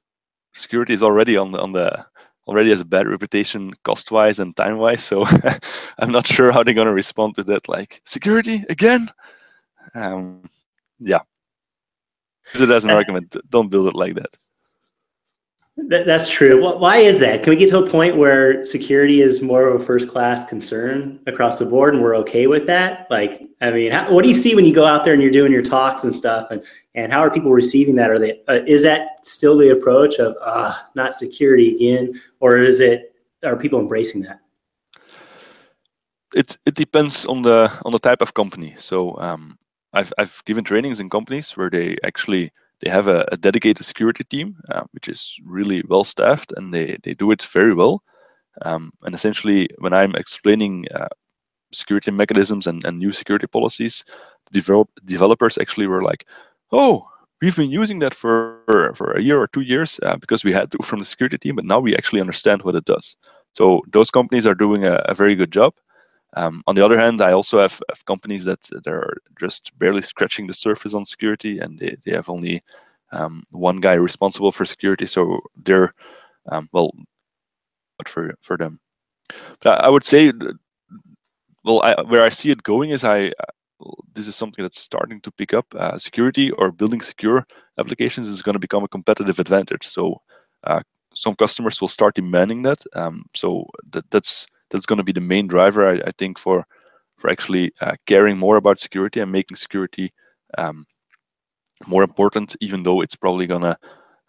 security 0.53 0.93
is 0.93 1.03
already 1.03 1.37
on 1.37 1.53
the 1.53 1.61
on 1.61 1.72
the 1.72 2.07
already 2.47 2.70
has 2.70 2.80
a 2.80 2.84
bad 2.84 3.07
reputation 3.09 3.72
cost 3.84 4.11
wise 4.11 4.41
and 4.41 4.57
time 4.57 4.78
wise. 4.78 5.03
So 5.03 5.24
I'm 5.99 6.12
not 6.12 6.26
sure 6.26 6.53
how 6.53 6.62
they're 6.62 6.74
gonna 6.74 6.93
respond 6.93 7.34
to 7.36 7.45
that. 7.45 7.68
Like 7.68 8.01
security 8.05 8.64
again? 8.68 9.11
Um, 9.95 10.43
yeah. 10.99 11.20
Use 12.55 12.62
it 12.62 12.70
as 12.70 12.84
an 12.84 12.91
argument. 12.91 13.36
Don't 13.49 13.68
build 13.70 13.88
it 13.88 13.95
like 13.95 14.14
that. 14.14 14.36
That, 15.89 16.07
that's 16.07 16.28
true. 16.28 16.78
Why 16.78 16.99
is 16.99 17.18
that? 17.18 17.43
Can 17.43 17.51
we 17.51 17.57
get 17.57 17.68
to 17.70 17.78
a 17.78 17.91
point 17.91 18.16
where 18.16 18.62
security 18.62 19.22
is 19.22 19.41
more 19.41 19.66
of 19.66 19.81
a 19.81 19.85
first 19.85 20.09
class 20.09 20.45
concern 20.45 21.18
across 21.26 21.59
the 21.59 21.66
board 21.66 21.95
and 21.95 22.03
we're 22.03 22.16
okay 22.16 22.47
with 22.47 22.66
that? 22.66 23.09
Like, 23.11 23.49
I 23.61 23.72
mean, 23.72 23.91
how, 23.91 24.12
what 24.12 24.22
do 24.22 24.28
you 24.28 24.37
see 24.37 24.55
when 24.55 24.64
you 24.64 24.72
go 24.72 24.85
out 24.85 25.05
there 25.05 25.14
and 25.14 25.22
you're 25.22 25.33
doing 25.33 25.51
your 25.51 25.62
talks 25.62 26.05
and 26.05 26.14
stuff? 26.14 26.49
And, 26.51 26.62
and 26.95 27.12
how 27.12 27.20
are 27.20 27.31
people 27.31 27.51
receiving 27.51 27.97
that? 27.97 28.11
Are 28.11 28.18
they, 28.18 28.41
uh, 28.47 28.61
is 28.66 28.85
that 28.85 29.26
still 29.26 29.59
the 29.59 29.70
approach 29.70 30.20
of, 30.20 30.37
uh, 30.41 30.76
not 30.95 31.14
security 31.14 31.74
again? 31.74 32.20
Or 32.39 32.59
is 32.59 32.81
it, 32.81 33.14
are 33.43 33.57
people 33.57 33.81
embracing 33.81 34.22
that? 34.22 34.41
It 36.33 36.57
it 36.64 36.76
depends 36.76 37.26
on 37.26 37.43
the 37.43 37.68
on 37.85 37.91
the 37.91 37.99
type 37.99 38.22
of 38.22 38.35
company. 38.35 38.76
So 38.78 39.18
um, 39.18 39.59
I've 39.93 40.12
I've 40.16 40.41
given 40.45 40.62
trainings 40.62 41.01
in 41.01 41.11
companies 41.11 41.57
where 41.57 41.68
they 41.68 41.97
actually 42.05 42.53
they 42.81 42.91
have 42.91 43.07
a, 43.09 43.26
a 43.33 43.37
dedicated 43.37 43.85
security 43.85 44.24
team, 44.24 44.57
uh, 44.70 44.85
which 44.93 45.09
is 45.09 45.39
really 45.45 45.83
well 45.89 46.05
staffed, 46.05 46.53
and 46.57 46.72
they 46.72 46.97
they 47.03 47.14
do 47.14 47.31
it 47.31 47.43
very 47.43 47.74
well. 47.74 48.03
Um, 48.62 48.93
and 49.03 49.14
essentially, 49.14 49.68
when 49.78 49.93
I'm 49.93 50.14
explaining 50.14 50.87
uh, 50.95 51.09
security 51.72 52.11
mechanisms 52.11 52.66
and, 52.66 52.85
and 52.85 52.99
new 52.99 53.12
security 53.12 53.47
policies, 53.47 54.05
develop, 54.53 54.89
developers 55.05 55.59
actually 55.59 55.87
were 55.87 56.03
like, 56.03 56.26
"Oh, 56.72 57.07
we've 57.41 57.57
been 57.57 57.70
using 57.70 58.01
that 58.01 58.14
for 58.14 58.93
for 58.95 59.12
a 59.12 59.22
year 59.22 59.41
or 59.41 59.49
two 59.49 59.62
years 59.62 60.01
uh, 60.03 60.16
because 60.16 60.45
we 60.45 60.53
had 60.53 60.70
to 60.72 60.78
from 60.83 60.99
the 61.01 61.05
security 61.05 61.39
team, 61.39 61.57
but 61.57 61.64
now 61.64 61.81
we 61.81 61.97
actually 61.97 62.20
understand 62.20 62.62
what 62.62 62.76
it 62.76 62.85
does." 62.85 63.16
So 63.55 63.83
those 63.93 64.11
companies 64.11 64.47
are 64.47 64.55
doing 64.55 64.87
a, 64.87 64.95
a 65.07 65.14
very 65.14 65.35
good 65.35 65.53
job. 65.53 65.74
Um, 66.37 66.62
on 66.66 66.74
the 66.74 66.85
other 66.85 66.99
hand, 66.99 67.20
I 67.20 67.33
also 67.33 67.59
have, 67.61 67.81
have 67.89 68.05
companies 68.05 68.45
that 68.45 68.61
they're 68.85 69.14
just 69.39 69.76
barely 69.78 70.03
scratching 70.03 70.47
the 70.47 70.53
surface 70.53 70.95
on 70.95 71.05
security, 71.05 71.59
and 71.59 71.78
they, 71.78 71.97
they 72.05 72.12
have 72.12 72.28
only 72.28 72.62
um, 73.12 73.45
one 73.53 73.81
guy 73.81 73.95
responsible 73.95 74.53
for 74.53 74.64
security. 74.64 75.07
So 75.07 75.41
they're 75.57 75.93
um, 76.51 76.68
well, 76.72 76.93
but 77.99 78.09
for 78.09 78.35
for 78.41 78.57
them. 78.57 78.81
But 79.61 79.81
I, 79.81 79.87
I 79.87 79.89
would 79.89 80.05
say, 80.05 80.33
well, 81.64 81.83
I, 81.83 82.01
where 82.03 82.22
I 82.22 82.28
see 82.28 82.51
it 82.51 82.62
going 82.62 82.91
is 82.91 83.05
I 83.05 83.33
this 84.14 84.28
is 84.28 84.37
something 84.37 84.62
that's 84.62 84.81
starting 84.81 85.20
to 85.22 85.31
pick 85.33 85.55
up. 85.55 85.66
Uh, 85.74 85.99
security 85.99 86.51
or 86.53 86.70
building 86.70 87.01
secure 87.01 87.47
applications 87.78 88.28
is 88.28 88.43
going 88.43 88.55
to 88.55 88.59
become 88.59 88.85
a 88.85 88.89
competitive 88.89 89.39
advantage. 89.39 89.87
So 89.87 90.20
uh, 90.64 90.81
some 91.14 91.35
customers 91.35 91.81
will 91.81 91.89
start 91.89 92.14
demanding 92.14 92.62
that. 92.62 92.83
Um, 92.95 93.24
so 93.35 93.66
that, 93.93 94.05
that's 94.11 94.47
that's 94.71 94.87
going 94.87 94.99
to 94.99 95.05
be 95.05 95.12
the 95.12 95.21
main 95.21 95.47
driver, 95.47 95.89
I, 95.89 96.09
I 96.09 96.12
think, 96.18 96.39
for 96.39 96.66
for 97.18 97.31
actually 97.31 97.73
uh, 97.83 97.95
caring 98.07 98.39
more 98.39 98.57
about 98.57 98.79
security 98.79 99.21
and 99.21 99.31
making 99.31 99.57
security 99.57 100.11
um, 100.57 100.87
more 101.87 102.03
important, 102.03 102.57
even 102.61 102.83
though 102.83 103.03
it's 103.03 103.14
probably 103.14 103.47
gonna 103.47 103.77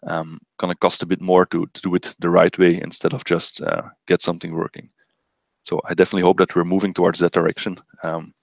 um, 0.06 0.38
gonna 0.58 0.74
cost 0.74 1.02
a 1.02 1.06
bit 1.06 1.20
more 1.20 1.46
to, 1.46 1.66
to 1.72 1.80
do 1.80 1.94
it 1.94 2.14
the 2.18 2.30
right 2.30 2.56
way 2.58 2.80
instead 2.80 3.12
of 3.12 3.24
just 3.24 3.62
uh, 3.62 3.82
get 4.06 4.22
something 4.22 4.52
working. 4.52 4.90
So 5.64 5.80
I 5.88 5.94
definitely 5.94 6.22
hope 6.22 6.38
that 6.38 6.54
we're 6.54 6.64
moving 6.64 6.92
towards 6.92 7.18
that 7.20 7.32
direction. 7.32 7.78
Um, 8.02 8.34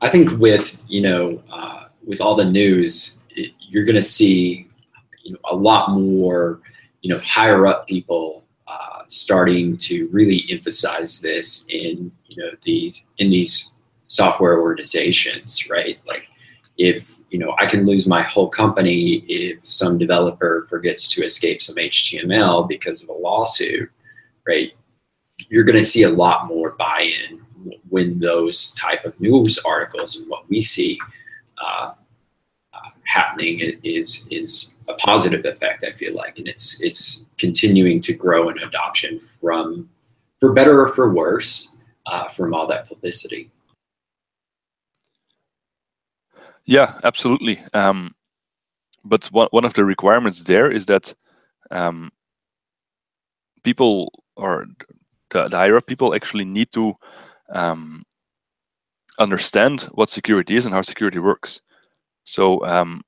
I 0.00 0.08
think 0.08 0.38
with 0.38 0.82
you 0.88 1.02
know 1.02 1.42
uh, 1.50 1.88
with 2.04 2.20
all 2.20 2.34
the 2.34 2.44
news, 2.44 3.20
it, 3.30 3.52
you're 3.58 3.84
going 3.84 3.96
to 3.96 4.02
see 4.02 4.68
you 5.24 5.32
know, 5.32 5.38
a 5.50 5.56
lot 5.56 5.90
more 5.90 6.60
you 7.02 7.10
know 7.10 7.20
higher 7.20 7.66
up 7.66 7.86
people 7.86 8.45
uh, 8.66 9.02
starting 9.06 9.76
to 9.76 10.08
really 10.08 10.44
emphasize 10.50 11.20
this 11.20 11.66
in 11.68 12.10
you 12.26 12.36
know 12.42 12.50
these 12.62 13.06
in 13.18 13.30
these 13.30 13.72
software 14.08 14.60
organizations, 14.60 15.68
right? 15.70 16.00
Like 16.06 16.28
if 16.78 17.18
you 17.30 17.38
know 17.38 17.54
I 17.58 17.66
can 17.66 17.86
lose 17.86 18.06
my 18.06 18.22
whole 18.22 18.48
company 18.48 19.24
if 19.28 19.64
some 19.64 19.98
developer 19.98 20.66
forgets 20.68 21.08
to 21.10 21.24
escape 21.24 21.62
some 21.62 21.76
HTML 21.76 22.68
because 22.68 23.02
of 23.02 23.08
a 23.08 23.12
lawsuit, 23.12 23.90
right? 24.46 24.72
You're 25.48 25.64
going 25.64 25.78
to 25.78 25.84
see 25.84 26.04
a 26.04 26.08
lot 26.08 26.46
more 26.46 26.72
buy-in 26.72 27.40
when 27.88 28.18
those 28.18 28.72
type 28.72 29.04
of 29.04 29.18
news 29.20 29.58
articles 29.66 30.16
and 30.16 30.28
what 30.28 30.48
we 30.48 30.60
see 30.60 30.98
uh, 31.58 31.90
uh, 32.72 32.78
happening 33.04 33.60
is 33.82 34.28
is 34.30 34.75
a 34.88 34.94
positive 34.94 35.44
effect. 35.44 35.84
I 35.84 35.90
feel 35.90 36.14
like, 36.14 36.38
and 36.38 36.48
it's 36.48 36.82
it's 36.82 37.26
continuing 37.38 38.00
to 38.02 38.14
grow 38.14 38.48
in 38.48 38.58
adoption 38.58 39.18
from, 39.18 39.88
for 40.40 40.52
better 40.52 40.80
or 40.80 40.88
for 40.88 41.12
worse, 41.12 41.76
uh, 42.06 42.28
from 42.28 42.54
all 42.54 42.66
that 42.68 42.88
publicity. 42.88 43.50
Yeah, 46.64 46.98
absolutely. 47.04 47.62
Um, 47.74 48.14
but 49.04 49.26
one 49.26 49.48
one 49.50 49.64
of 49.64 49.74
the 49.74 49.84
requirements 49.84 50.42
there 50.42 50.70
is 50.70 50.86
that 50.86 51.14
um, 51.70 52.10
people 53.62 54.10
or 54.36 54.66
the, 55.30 55.48
the 55.48 55.56
higher 55.56 55.76
up 55.76 55.86
people 55.86 56.14
actually 56.14 56.44
need 56.44 56.70
to 56.72 56.94
um, 57.54 58.02
understand 59.18 59.82
what 59.94 60.10
security 60.10 60.56
is 60.56 60.64
and 60.64 60.74
how 60.74 60.82
security 60.82 61.18
works. 61.18 61.60
So, 62.24 62.64
um, 62.66 63.02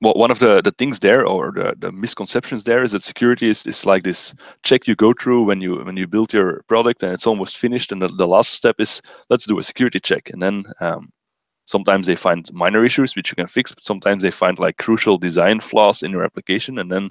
well, 0.00 0.14
one 0.14 0.30
of 0.30 0.38
the, 0.38 0.60
the 0.60 0.72
things 0.72 0.98
there 0.98 1.26
or 1.26 1.52
the, 1.52 1.74
the 1.78 1.90
misconceptions 1.90 2.64
there 2.64 2.82
is 2.82 2.92
that 2.92 3.02
security 3.02 3.48
is, 3.48 3.66
is 3.66 3.86
like 3.86 4.02
this 4.02 4.34
check 4.62 4.86
you 4.86 4.94
go 4.94 5.12
through 5.12 5.44
when 5.44 5.60
you 5.60 5.82
when 5.84 5.96
you 5.96 6.06
build 6.06 6.32
your 6.34 6.62
product 6.68 7.02
and 7.02 7.12
it's 7.12 7.26
almost 7.26 7.56
finished 7.56 7.92
and 7.92 8.02
the, 8.02 8.08
the 8.08 8.26
last 8.26 8.52
step 8.52 8.76
is 8.78 9.00
let's 9.30 9.46
do 9.46 9.58
a 9.58 9.62
security 9.62 9.98
check. 9.98 10.28
And 10.30 10.42
then 10.42 10.64
um, 10.80 11.10
sometimes 11.64 12.06
they 12.06 12.16
find 12.16 12.52
minor 12.52 12.84
issues 12.84 13.16
which 13.16 13.30
you 13.30 13.36
can 13.36 13.46
fix 13.46 13.72
but 13.72 13.84
sometimes 13.84 14.22
they 14.22 14.30
find 14.30 14.58
like 14.58 14.76
crucial 14.76 15.16
design 15.16 15.60
flaws 15.60 16.02
in 16.02 16.10
your 16.10 16.24
application 16.24 16.78
and 16.78 16.92
then 16.92 17.10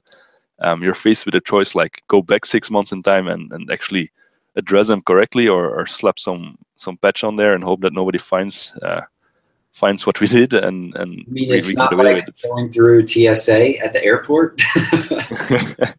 um, 0.60 0.84
you're 0.84 0.94
faced 0.94 1.26
with 1.26 1.36
a 1.36 1.42
choice 1.42 1.74
like 1.74 2.02
go 2.08 2.22
back 2.22 2.46
six 2.46 2.70
months 2.70 2.92
in 2.92 3.02
time 3.02 3.28
and, 3.28 3.52
and 3.52 3.72
actually 3.72 4.12
address 4.56 4.88
them 4.88 5.02
correctly 5.02 5.48
or, 5.48 5.76
or 5.78 5.86
slap 5.86 6.20
some 6.20 6.56
some 6.78 6.98
patch 6.98 7.24
on 7.24 7.36
there 7.36 7.56
and 7.56 7.64
hope 7.64 7.82
that 7.82 7.94
nobody 7.94 8.18
finds 8.18 8.78
uh, 8.84 9.02
finds 9.76 10.06
what 10.06 10.20
we 10.22 10.28
did 10.28 10.54
and 10.54 10.96
and 10.96 11.26
I 11.28 11.32
mean, 11.32 11.54
it's 11.54 11.68
we 11.68 11.74
not 11.74 11.96
like 11.98 12.26
going 12.44 12.72
through 12.72 13.08
TSA 13.08 13.78
at 13.84 13.94
the 13.94 14.04
airport. 14.04 14.62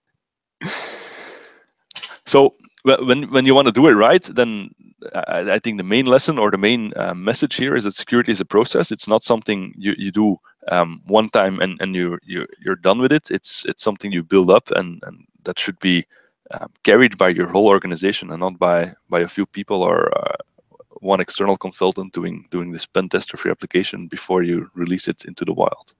so 2.27 2.55
when 2.87 3.31
when 3.31 3.45
you 3.45 3.55
want 3.55 3.67
to 3.67 3.73
do 3.73 3.87
it 3.89 3.93
right, 3.93 4.23
then 4.23 4.71
I, 5.15 5.53
I 5.53 5.59
think 5.59 5.77
the 5.77 5.85
main 5.85 6.07
lesson 6.07 6.39
or 6.39 6.51
the 6.51 6.59
main 6.59 6.93
uh, 6.97 7.15
message 7.15 7.57
here 7.57 7.77
is 7.77 7.85
that 7.85 7.95
security 7.95 8.33
is 8.33 8.41
a 8.41 8.45
process. 8.45 8.93
It's 8.93 9.09
not 9.09 9.25
something 9.25 9.75
you, 9.77 9.95
you 9.99 10.11
do 10.11 10.37
um, 10.69 11.03
one 11.07 11.29
time 11.29 11.61
and, 11.61 11.81
and 11.81 11.95
you 11.95 12.19
you 12.25 12.47
you're 12.65 12.77
done 12.77 13.01
with 13.01 13.13
it. 13.13 13.31
It's 13.31 13.65
it's 13.65 13.83
something 13.83 14.13
you 14.13 14.23
build 14.23 14.51
up 14.51 14.71
and, 14.71 15.03
and 15.07 15.27
that 15.45 15.59
should 15.59 15.79
be 15.81 16.07
um, 16.53 16.71
carried 16.85 17.19
by 17.19 17.29
your 17.31 17.49
whole 17.49 17.67
organization 17.67 18.31
and 18.31 18.41
not 18.41 18.59
by 18.59 18.95
by 19.11 19.21
a 19.21 19.29
few 19.29 19.47
people 19.47 19.83
or 19.83 20.17
uh, 20.17 20.36
one 21.01 21.21
external 21.21 21.57
consultant 21.57 22.13
doing 22.13 22.47
doing 22.51 22.73
this 22.73 22.87
pen 22.87 23.09
test 23.09 23.35
of 23.35 23.45
your 23.45 23.53
application 23.53 24.07
before 24.07 24.43
you 24.43 24.71
release 24.75 25.09
it 25.09 25.25
into 25.25 25.45
the 25.45 25.53
wild. 25.53 25.95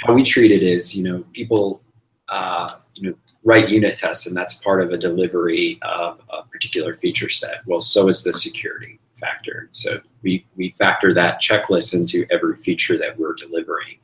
How 0.00 0.12
we 0.12 0.22
treat 0.22 0.52
it 0.52 0.62
is, 0.62 0.94
you 0.96 1.02
know, 1.02 1.24
people, 1.32 1.82
uh, 2.28 2.68
you 2.94 3.10
know, 3.10 3.16
write 3.42 3.68
unit 3.68 3.96
tests, 3.96 4.26
and 4.26 4.36
that's 4.36 4.54
part 4.54 4.80
of 4.82 4.90
a 4.90 4.98
delivery 4.98 5.78
of 5.82 6.20
a 6.32 6.42
particular 6.44 6.94
feature 6.94 7.28
set. 7.28 7.66
Well, 7.66 7.80
so 7.80 8.08
is 8.08 8.22
the 8.22 8.32
security 8.32 9.00
factor. 9.14 9.68
So 9.72 9.98
we 10.22 10.46
we 10.56 10.70
factor 10.72 11.12
that 11.14 11.40
checklist 11.40 11.94
into 11.94 12.26
every 12.30 12.56
feature 12.56 12.96
that 12.98 13.18
we're 13.18 13.34
delivering. 13.34 13.98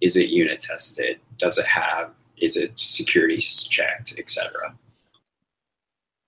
Is 0.00 0.16
it 0.16 0.28
unit 0.30 0.60
tested? 0.60 1.20
Does 1.38 1.58
it 1.58 1.66
have? 1.66 2.14
Is 2.38 2.56
it 2.56 2.78
security 2.78 3.38
checked, 3.38 4.18
etc. 4.18 4.74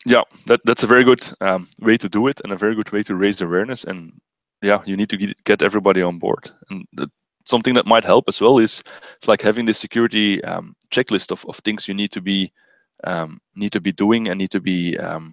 Yeah, 0.07 0.23
that, 0.47 0.61
that's 0.65 0.85
a 0.85 0.87
very 0.87 1.05
good 1.05 1.23
um, 1.41 1.69
way 1.81 1.97
to 1.97 2.09
do 2.09 2.29
it 2.29 2.41
and 2.45 2.53
a 2.53 2.57
very 2.57 2.75
good 2.75 2.91
way 2.93 3.03
to 3.03 3.17
raise 3.17 3.41
awareness. 3.41 3.85
And 3.85 4.13
yeah, 4.63 4.83
you 4.87 4.97
need 4.97 5.11
to 5.11 5.35
get, 5.45 5.63
everybody 5.63 6.03
on 6.03 6.19
board. 6.19 6.51
And 6.71 6.87
the, 6.93 7.11
something 7.45 7.75
that 7.75 7.87
might 7.87 8.05
help 8.05 8.25
as 8.29 8.41
well 8.41 8.59
is 8.59 8.83
it's 9.17 9.29
like 9.29 9.43
having 9.43 9.65
this 9.67 9.79
security 9.79 10.43
um, 10.45 10.75
checklist 10.91 11.33
of, 11.33 11.45
of 11.47 11.57
things 11.59 11.89
you 11.89 11.95
need 11.95 12.13
to 12.13 12.21
be 12.21 12.53
um, 13.05 13.41
need 13.55 13.73
to 13.73 13.81
be 13.81 13.93
doing 13.93 14.29
and 14.29 14.39
need 14.39 14.51
to 14.51 14.61
be 14.61 14.99
um, 14.99 15.33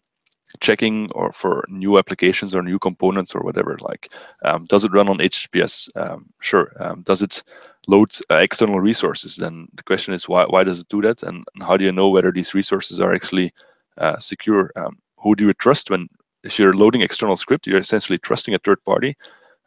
checking 0.59 1.11
or 1.13 1.31
for 1.31 1.65
new 1.67 1.97
applications 1.97 2.55
or 2.55 2.61
new 2.61 2.77
components 2.77 3.33
or 3.33 3.41
whatever. 3.41 3.75
Like, 3.81 4.13
um, 4.43 4.65
does 4.65 4.83
it 4.83 4.91
run 4.91 5.09
on 5.09 5.17
HTTPS? 5.17 5.89
Um, 5.95 6.27
sure. 6.41 6.71
does 7.03 7.23
it 7.23 7.43
load 7.87 8.11
uh, 8.29 8.35
external 8.35 8.79
resources? 8.79 9.35
Then 9.35 9.67
the 9.73 9.83
question 9.83 10.13
is 10.13 10.27
why 10.27 10.45
why 10.45 10.63
does 10.63 10.79
it 10.79 10.89
do 10.89 11.01
that? 11.01 11.23
And, 11.23 11.43
and 11.55 11.63
how 11.63 11.77
do 11.77 11.85
you 11.85 11.91
know 11.91 12.09
whether 12.09 12.31
these 12.31 12.53
resources 12.53 12.99
are 12.99 13.13
actually 13.13 13.51
uh, 13.97 14.19
secure. 14.19 14.71
Um, 14.75 14.97
who 15.17 15.35
do 15.35 15.47
you 15.47 15.53
trust 15.53 15.89
when 15.89 16.07
if 16.43 16.59
you're 16.59 16.73
loading 16.73 17.01
external 17.01 17.37
script, 17.37 17.65
you're 17.65 17.79
essentially 17.79 18.19
trusting 18.19 18.53
a 18.53 18.59
third 18.59 18.83
party 18.83 19.17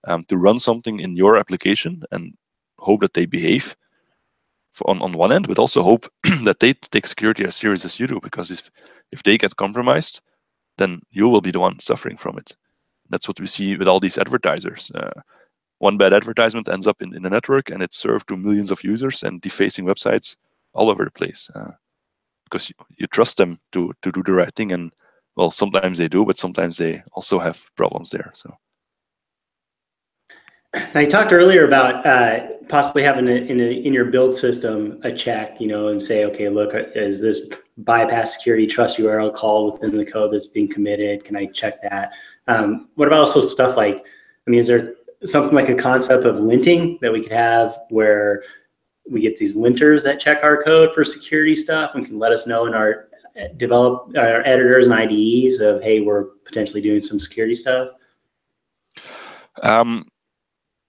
um, 0.04 0.24
to 0.24 0.36
run 0.36 0.58
something 0.58 1.00
in 1.00 1.16
your 1.16 1.36
application 1.36 2.02
and 2.12 2.34
hope 2.78 3.00
that 3.00 3.14
they 3.14 3.26
behave 3.26 3.76
on, 4.84 5.02
on 5.02 5.12
one 5.12 5.32
end, 5.32 5.48
but 5.48 5.58
also 5.58 5.82
hope 5.82 6.06
that 6.44 6.60
they 6.60 6.72
take 6.72 7.06
security 7.06 7.44
as 7.44 7.56
serious 7.56 7.84
as 7.84 7.98
you 7.98 8.06
do. 8.06 8.20
Because 8.22 8.50
if 8.50 8.70
if 9.10 9.22
they 9.22 9.38
get 9.38 9.56
compromised, 9.56 10.20
then 10.76 11.00
you 11.10 11.28
will 11.28 11.40
be 11.40 11.50
the 11.50 11.60
one 11.60 11.80
suffering 11.80 12.16
from 12.16 12.38
it. 12.38 12.56
That's 13.10 13.26
what 13.26 13.40
we 13.40 13.46
see 13.46 13.76
with 13.76 13.88
all 13.88 14.00
these 14.00 14.18
advertisers. 14.18 14.90
Uh, 14.94 15.20
one 15.78 15.96
bad 15.96 16.12
advertisement 16.12 16.68
ends 16.68 16.86
up 16.86 17.00
in, 17.02 17.14
in 17.14 17.22
the 17.22 17.30
network 17.30 17.70
and 17.70 17.82
it's 17.82 17.96
served 17.96 18.28
to 18.28 18.36
millions 18.36 18.70
of 18.70 18.84
users 18.84 19.22
and 19.22 19.40
defacing 19.40 19.86
websites 19.86 20.36
all 20.74 20.90
over 20.90 21.04
the 21.04 21.10
place. 21.10 21.48
Uh, 21.54 21.70
because 22.48 22.68
you, 22.68 22.74
you 22.96 23.06
trust 23.06 23.36
them 23.36 23.58
to 23.72 23.92
to 24.02 24.12
do 24.12 24.22
the 24.22 24.32
right 24.32 24.54
thing 24.54 24.72
and 24.72 24.92
well 25.36 25.50
sometimes 25.50 25.98
they 25.98 26.08
do 26.08 26.24
but 26.24 26.38
sometimes 26.38 26.76
they 26.76 27.02
also 27.12 27.38
have 27.38 27.62
problems 27.76 28.10
there 28.10 28.30
so 28.34 28.52
I 30.94 31.06
talked 31.06 31.32
earlier 31.32 31.66
about 31.66 32.06
uh, 32.06 32.46
possibly 32.68 33.02
having 33.02 33.26
a, 33.28 33.32
in, 33.32 33.58
a, 33.58 33.72
in 33.72 33.92
your 33.94 34.06
build 34.06 34.34
system 34.34 35.00
a 35.02 35.10
check, 35.10 35.60
you 35.60 35.66
know, 35.66 35.88
and 35.88 36.02
say, 36.02 36.26
okay, 36.26 36.50
look, 36.50 36.72
is 36.94 37.20
this 37.20 37.48
bypass 37.78 38.34
security 38.34 38.66
trust 38.66 38.98
URL 38.98 39.34
call 39.34 39.72
within 39.72 39.96
the 39.96 40.04
code 40.04 40.32
that's 40.32 40.46
being 40.46 40.68
committed? 40.68 41.24
Can 41.24 41.36
I 41.36 41.46
check 41.46 41.80
that? 41.82 42.12
Um, 42.48 42.88
what 42.96 43.08
about 43.08 43.20
also 43.20 43.40
stuff 43.40 43.76
like, 43.76 44.06
I 44.46 44.50
mean, 44.50 44.60
is 44.60 44.66
there 44.66 44.94
something 45.24 45.54
like 45.54 45.70
a 45.70 45.74
concept 45.74 46.24
of 46.24 46.36
linting 46.36 47.00
that 47.00 47.12
we 47.12 47.22
could 47.22 47.32
have 47.32 47.78
where 47.88 48.42
we 49.10 49.20
get 49.20 49.36
these 49.36 49.54
linters 49.54 50.02
that 50.04 50.20
check 50.20 50.42
our 50.42 50.62
code 50.62 50.94
for 50.94 51.04
security 51.04 51.56
stuff 51.56 51.94
and 51.94 52.06
can 52.06 52.18
let 52.18 52.32
us 52.32 52.46
know 52.46 52.66
in 52.66 52.74
our 52.74 53.08
develop 53.56 54.16
our 54.16 54.42
editors 54.46 54.86
and 54.86 54.94
IDEs 54.94 55.60
of 55.60 55.82
hey, 55.82 56.00
we're 56.00 56.24
potentially 56.44 56.80
doing 56.82 57.00
some 57.00 57.20
security 57.20 57.54
stuff? 57.54 57.90
Um, 59.62 60.08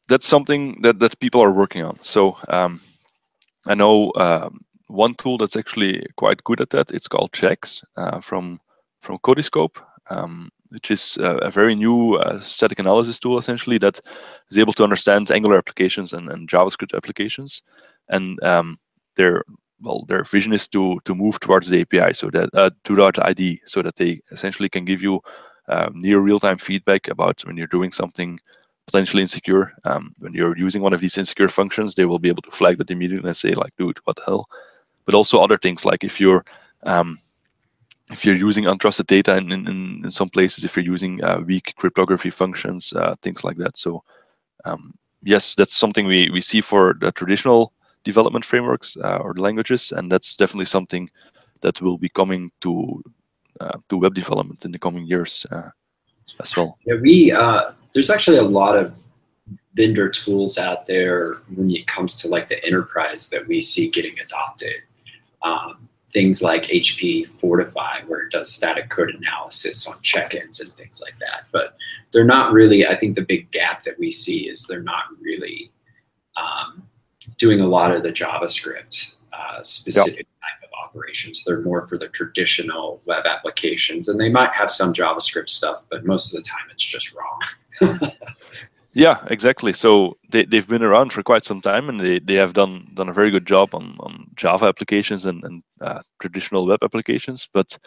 that's 0.08 0.28
something 0.28 0.82
that, 0.82 1.00
that 1.00 1.20
people 1.20 1.42
are 1.42 1.52
working 1.52 1.84
on. 1.84 2.00
So 2.02 2.38
um, 2.50 2.82
I 3.68 3.76
know 3.76 4.12
um, 4.16 4.62
one 4.88 5.14
tool 5.16 5.38
that's 5.38 5.56
actually 5.56 6.06
quite 6.18 6.44
good 6.44 6.62
at 6.62 6.72
that. 6.72 6.92
It's 6.92 7.08
called 7.08 7.34
Checks 7.34 7.84
uh, 7.96 8.20
from 8.20 8.60
from 9.02 9.18
Codiscope, 9.20 9.78
um, 10.10 10.52
which 10.70 10.92
is 10.92 11.18
a, 11.22 11.38
a 11.38 11.52
very 11.52 11.76
new 11.76 12.16
uh, 12.16 12.40
static 12.42 12.80
analysis 12.80 13.18
tool 13.20 13.38
essentially 13.38 13.78
that 13.78 14.02
is 14.52 14.58
able 14.58 14.74
to 14.74 14.84
understand 14.84 15.32
Angular 15.32 15.58
applications 15.58 16.12
and, 16.14 16.30
and 16.30 16.50
JavaScript 16.50 16.96
applications, 16.96 17.62
and 18.10 18.42
um, 18.44 18.78
their 19.16 19.44
well 19.82 20.06
their 20.08 20.24
vision 20.24 20.54
is 20.54 20.68
to 20.68 21.00
to 21.06 21.16
move 21.16 21.40
towards 21.40 21.70
the 21.70 21.82
API 21.82 22.14
so 22.14 22.30
that 22.30 22.50
uh, 22.54 22.70
to 22.84 22.96
that 22.96 23.24
ID 23.26 23.62
so 23.66 23.82
that 23.82 23.96
they 23.96 24.22
essentially 24.32 24.70
can 24.70 24.86
give 24.86 25.02
you 25.02 25.22
um, 25.68 26.02
near 26.02 26.20
real-time 26.20 26.58
feedback 26.58 27.08
about 27.08 27.42
when 27.46 27.56
you're 27.56 27.68
doing 27.68 27.92
something 27.92 28.40
potentially 28.88 29.22
insecure. 29.22 29.72
Um, 29.84 30.16
when 30.18 30.34
you're 30.34 30.58
using 30.58 30.82
one 30.82 30.94
of 30.94 31.02
these 31.02 31.18
insecure 31.18 31.48
functions, 31.48 31.94
they 31.94 32.06
will 32.06 32.18
be 32.18 32.30
able 32.30 32.42
to 32.42 32.52
flag 32.52 32.80
that 32.80 32.90
immediately 32.90 33.28
and 33.28 33.38
say 33.38 33.54
like, 33.54 33.76
dude, 33.78 34.00
what 34.06 34.16
the 34.16 34.24
hell? 34.26 34.50
But 35.06 35.14
also 35.14 35.40
other 35.40 35.58
things 35.58 35.86
like 35.86 36.04
if 36.04 36.20
you're 36.20 36.44
um, 36.84 37.20
if 38.12 38.26
you're 38.26 38.36
using 38.36 38.64
untrusted 38.64 39.06
data 39.06 39.38
in, 39.38 39.52
in, 39.52 39.68
in 40.04 40.12
some 40.12 40.30
places, 40.30 40.66
if 40.66 40.76
you're 40.76 40.86
using 40.86 41.24
uh, 41.24 41.42
weak 41.46 41.76
cryptography 41.78 42.32
functions, 42.32 42.92
uh, 42.94 43.16
things 43.22 43.44
like 43.44 43.58
that. 43.58 43.78
So 43.78 44.04
um, 44.66 44.96
yes, 45.22 45.54
that's 45.54 45.76
something 45.76 46.08
we, 46.08 46.30
we 46.32 46.42
see 46.42 46.62
for 46.62 46.96
the 47.00 47.12
traditional 47.12 47.72
development 48.12 48.46
frameworks 48.46 48.98
uh, 49.08 49.20
or 49.26 49.34
languages, 49.36 49.94
and 49.96 50.12
that's 50.12 50.36
definitely 50.36 50.66
something 50.78 51.10
that 51.62 51.82
will 51.82 51.98
be 51.98 52.10
coming 52.10 52.52
to 52.62 52.72
uh, 53.62 53.78
to 53.90 53.98
web 53.98 54.14
development 54.14 54.66
in 54.66 54.72
the 54.72 54.80
coming 54.80 55.06
years 55.06 55.46
uh, 55.52 55.70
as 56.44 56.56
well. 56.56 56.78
Yeah, 56.86 56.98
we 57.02 57.32
uh, 57.32 57.72
there's 57.94 58.10
actually 58.10 58.38
a 58.38 58.50
lot 58.62 58.76
of 58.82 58.86
vendor 59.74 60.10
tools 60.10 60.58
out 60.58 60.88
there 60.88 61.38
when 61.56 61.70
it 61.72 61.86
comes 61.88 62.16
to 62.22 62.28
like 62.28 62.48
the 62.50 62.60
enterprise 62.66 63.30
that 63.30 63.48
we 63.48 63.62
see 63.62 63.90
getting 63.90 64.18
adopted. 64.20 64.80
Um, 65.42 65.90
things 66.12 66.42
like 66.42 66.64
HP 66.64 67.28
Fortify, 67.40 68.02
where 68.08 68.22
it 68.22 68.32
does 68.32 68.52
static 68.52 68.90
code 68.90 69.12
analysis 69.12 69.88
on 69.88 70.02
check-ins 70.02 70.60
and 70.60 70.72
things 70.74 71.02
like 71.06 71.18
that. 71.20 71.42
But 71.52 71.76
they're 72.12 72.26
not 72.26 72.52
really. 72.52 72.88
I 72.88 72.96
think 72.96 73.16
the 73.16 73.30
big 73.34 73.52
gap 73.52 73.84
that 73.84 74.00
we 74.00 74.10
see 74.12 74.50
is 74.50 74.66
they're 74.66 74.82
not 74.82 75.04
really 75.22 75.72
um, 76.36 76.89
doing 77.40 77.62
a 77.62 77.66
lot 77.66 77.92
of 77.92 78.04
the 78.04 78.12
JavaScript 78.12 79.16
uh, 79.34 79.64
specific 79.64 80.18
yep. 80.18 80.28
type 80.42 80.70
of 80.70 80.70
operations. 80.88 81.44
They're 81.44 81.62
more 81.62 81.88
for 81.88 81.98
the 81.98 82.10
traditional 82.10 83.02
web 83.06 83.26
applications, 83.26 84.08
and 84.08 84.20
they 84.20 84.30
might 84.30 84.54
have 84.54 84.70
some 84.70 84.94
JavaScript 84.94 85.50
stuff, 85.50 85.84
but 85.90 86.06
most 86.06 86.32
of 86.32 86.38
the 86.38 86.48
time 86.48 86.68
it's 86.70 86.86
just 86.86 87.16
wrong. 87.16 88.12
yeah, 88.94 89.26
exactly. 89.28 89.74
So 89.74 90.18
they, 90.30 90.46
they've 90.46 90.68
been 90.68 90.84
around 90.84 91.14
for 91.14 91.24
quite 91.24 91.46
some 91.46 91.62
time, 91.62 91.90
and 91.90 92.00
they, 92.00 92.20
they 92.20 92.36
have 92.36 92.54
done 92.54 92.88
done 92.94 93.10
a 93.10 93.14
very 93.14 93.32
good 93.32 93.48
job 93.48 93.74
on, 93.74 93.96
on 94.02 94.28
Java 94.36 94.66
applications 94.66 95.26
and, 95.26 95.44
and 95.44 95.64
uh, 95.82 96.02
traditional 96.20 96.68
web 96.68 96.84
applications, 96.84 97.48
but 97.54 97.78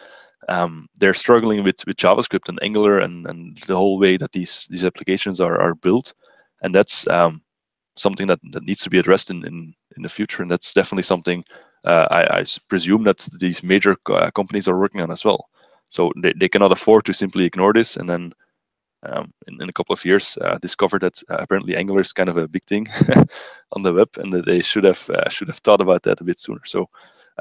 um, 0.49 0.87
they're 0.99 1.13
struggling 1.13 1.63
with, 1.63 1.77
with 1.87 1.95
JavaScript 1.97 2.49
and 2.49 2.59
Angular 2.61 2.99
and, 2.99 3.25
and 3.27 3.57
the 3.67 3.75
whole 3.75 3.97
way 3.97 4.17
that 4.17 4.31
these 4.33 4.67
these 4.69 4.83
applications 4.83 5.39
are, 5.39 5.59
are 5.61 5.75
built, 5.75 6.13
and 6.63 6.73
that's 6.73 7.07
um, 7.07 7.41
something 7.95 8.27
that, 8.27 8.39
that 8.51 8.63
needs 8.63 8.81
to 8.81 8.89
be 8.89 8.99
addressed 8.99 9.29
in, 9.29 9.45
in, 9.45 9.73
in 9.95 10.03
the 10.03 10.09
future, 10.09 10.41
and 10.41 10.51
that's 10.51 10.73
definitely 10.73 11.03
something 11.03 11.43
uh, 11.85 12.07
I, 12.09 12.39
I, 12.39 12.45
presume 12.69 13.03
that 13.03 13.27
these 13.39 13.61
major 13.61 13.97
uh, 14.09 14.31
companies 14.31 14.67
are 14.67 14.79
working 14.79 15.01
on 15.01 15.11
as 15.11 15.25
well. 15.25 15.49
So 15.89 16.11
they, 16.15 16.33
they 16.39 16.49
cannot 16.49 16.71
afford 16.71 17.05
to 17.05 17.13
simply 17.13 17.45
ignore 17.45 17.73
this 17.73 17.97
and 17.97 18.09
then 18.09 18.33
um, 19.03 19.33
in, 19.47 19.61
in, 19.61 19.69
a 19.69 19.73
couple 19.73 19.93
of 19.93 20.05
years 20.05 20.37
uh, 20.41 20.57
discover 20.61 20.97
that 20.99 21.21
uh, 21.29 21.37
apparently 21.39 21.75
Angular 21.75 22.01
is 22.01 22.13
kind 22.13 22.29
of 22.29 22.37
a 22.37 22.47
big 22.47 22.63
thing 22.63 22.87
on 23.73 23.83
the 23.83 23.93
web 23.93 24.09
and 24.17 24.31
that 24.31 24.45
they 24.45 24.61
should 24.61 24.85
have 24.85 25.09
uh, 25.09 25.29
should 25.29 25.49
have 25.49 25.57
thought 25.57 25.81
about 25.81 26.03
that 26.03 26.21
a 26.21 26.23
bit 26.23 26.39
sooner. 26.39 26.61
So 26.65 26.89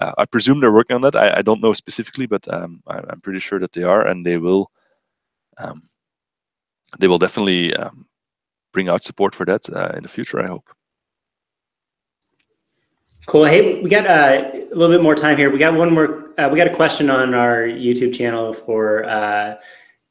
uh, 0.00 0.12
I 0.18 0.24
presume 0.24 0.60
they're 0.60 0.72
working 0.72 0.96
on 0.96 1.02
that. 1.02 1.16
I, 1.16 1.38
I 1.38 1.42
don't 1.42 1.62
know 1.62 1.72
specifically, 1.72 2.26
but 2.26 2.52
um, 2.52 2.82
I, 2.86 2.98
am 2.98 3.20
pretty 3.22 3.38
sure 3.38 3.60
that 3.60 3.72
they 3.72 3.84
are, 3.84 4.06
and 4.06 4.26
they 4.26 4.38
will 4.38 4.70
um, 5.58 5.82
they 6.98 7.08
will 7.08 7.18
definitely 7.18 7.74
um, 7.74 8.06
bring 8.72 8.88
out 8.88 9.02
support 9.02 9.34
for 9.34 9.44
that 9.46 9.68
in 9.96 10.02
the 10.02 10.08
future. 10.08 10.42
I 10.42 10.48
hope. 10.48 10.68
Cool. 13.26 13.44
Hey, 13.44 13.80
we 13.80 13.88
got 13.88 14.06
uh, 14.06 14.50
a 14.52 14.74
little 14.74 14.94
bit 14.94 15.02
more 15.02 15.14
time 15.14 15.36
here. 15.36 15.50
We 15.50 15.58
got 15.58 15.74
one 15.74 15.94
more. 15.94 16.30
Uh, 16.38 16.48
we 16.50 16.56
got 16.56 16.66
a 16.66 16.74
question 16.74 17.08
on 17.08 17.34
our 17.34 17.58
YouTube 17.62 18.12
channel 18.12 18.52
for 18.52 19.04
uh, 19.04 19.56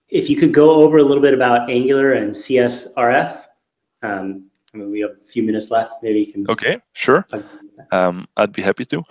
if 0.07 0.29
you 0.29 0.37
could 0.37 0.53
go 0.53 0.71
over 0.71 0.97
a 0.97 1.03
little 1.03 1.21
bit 1.21 1.33
about 1.33 1.69
Angular 1.69 2.13
and 2.13 2.31
CSRF. 2.31 3.43
Um, 4.01 4.49
I 4.73 4.77
mean, 4.77 4.91
we 4.91 5.01
have 5.01 5.11
a 5.11 5.27
few 5.27 5.43
minutes 5.43 5.69
left. 5.71 5.95
Maybe 6.01 6.19
you 6.21 6.31
can. 6.31 6.49
Okay, 6.49 6.79
sure. 6.93 7.27
Um, 7.91 8.27
I'd 8.37 8.53
be 8.53 8.61
happy 8.61 8.85
to. 8.85 9.03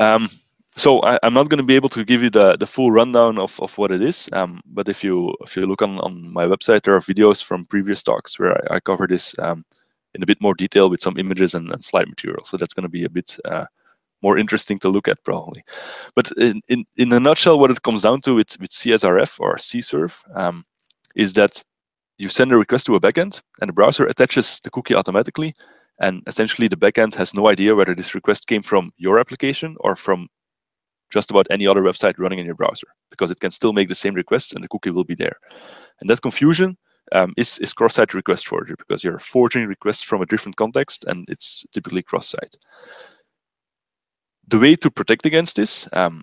Um, 0.00 0.30
so 0.76 1.00
I, 1.00 1.18
am 1.22 1.34
not 1.34 1.48
going 1.48 1.58
to 1.58 1.64
be 1.64 1.76
able 1.76 1.88
to 1.90 2.04
give 2.04 2.22
you 2.22 2.30
the, 2.30 2.56
the 2.56 2.66
full 2.66 2.90
rundown 2.90 3.38
of, 3.38 3.58
of 3.60 3.76
what 3.78 3.90
it 3.90 4.02
is. 4.02 4.28
Um, 4.32 4.60
but 4.66 4.88
if 4.88 5.02
you 5.02 5.34
if 5.40 5.56
you 5.56 5.66
look 5.66 5.82
on, 5.82 5.98
on 6.00 6.32
my 6.32 6.44
website, 6.44 6.82
there 6.82 6.94
are 6.94 7.00
videos 7.00 7.42
from 7.42 7.64
previous 7.66 8.02
talks 8.02 8.38
where 8.38 8.52
I, 8.72 8.76
I 8.76 8.80
cover 8.80 9.06
this 9.06 9.34
um, 9.38 9.64
in 10.14 10.22
a 10.22 10.26
bit 10.26 10.40
more 10.40 10.54
detail 10.54 10.90
with 10.90 11.02
some 11.02 11.18
images 11.18 11.54
and, 11.54 11.70
and 11.70 11.82
slide 11.82 12.08
material. 12.08 12.44
So 12.44 12.56
that's 12.56 12.74
going 12.74 12.84
to 12.84 12.90
be 12.90 13.04
a 13.04 13.10
bit 13.10 13.38
uh, 13.44 13.64
more 14.22 14.38
interesting 14.38 14.78
to 14.80 14.88
look 14.88 15.08
at 15.08 15.22
probably. 15.24 15.62
But 16.14 16.30
in, 16.32 16.60
in, 16.68 16.84
in 16.96 17.12
a 17.12 17.20
nutshell, 17.20 17.58
what 17.58 17.70
it 17.70 17.82
comes 17.82 18.02
down 18.02 18.20
to 18.22 18.34
with, 18.34 18.58
with 18.60 18.70
CSRF 18.70 19.40
or 19.40 19.56
CSRF 19.56 20.14
um, 20.34 20.64
is 21.14 21.32
that 21.34 21.62
you 22.18 22.28
send 22.28 22.52
a 22.52 22.56
request 22.56 22.86
to 22.86 22.94
a 22.94 23.00
backend 23.00 23.40
and 23.60 23.68
the 23.68 23.72
browser 23.72 24.06
attaches 24.06 24.60
the 24.64 24.70
cookie 24.70 24.94
automatically. 24.94 25.54
And 26.00 26.22
essentially 26.26 26.68
the 26.68 26.76
backend 26.76 27.14
has 27.14 27.34
no 27.34 27.48
idea 27.48 27.74
whether 27.74 27.94
this 27.94 28.14
request 28.14 28.46
came 28.46 28.62
from 28.62 28.90
your 28.96 29.18
application 29.18 29.76
or 29.80 29.96
from 29.96 30.28
just 31.10 31.30
about 31.30 31.46
any 31.50 31.66
other 31.66 31.82
website 31.82 32.14
running 32.18 32.38
in 32.38 32.46
your 32.46 32.54
browser 32.54 32.88
because 33.10 33.30
it 33.30 33.40
can 33.40 33.50
still 33.50 33.72
make 33.72 33.88
the 33.88 33.94
same 33.94 34.14
requests 34.14 34.52
and 34.52 34.62
the 34.62 34.68
cookie 34.68 34.90
will 34.90 35.04
be 35.04 35.14
there. 35.14 35.36
And 36.00 36.10
that 36.10 36.22
confusion 36.22 36.76
um, 37.12 37.32
is, 37.36 37.58
is 37.58 37.72
cross-site 37.72 38.14
request 38.14 38.46
forgery 38.46 38.76
because 38.78 39.04
you're 39.04 39.18
forging 39.18 39.66
requests 39.66 40.02
from 40.02 40.22
a 40.22 40.26
different 40.26 40.56
context 40.56 41.04
and 41.04 41.24
it's 41.28 41.64
typically 41.72 42.02
cross-site. 42.02 42.56
The 44.48 44.58
way 44.58 44.76
to 44.76 44.90
protect 44.90 45.26
against 45.26 45.56
this, 45.56 45.88
um, 45.92 46.22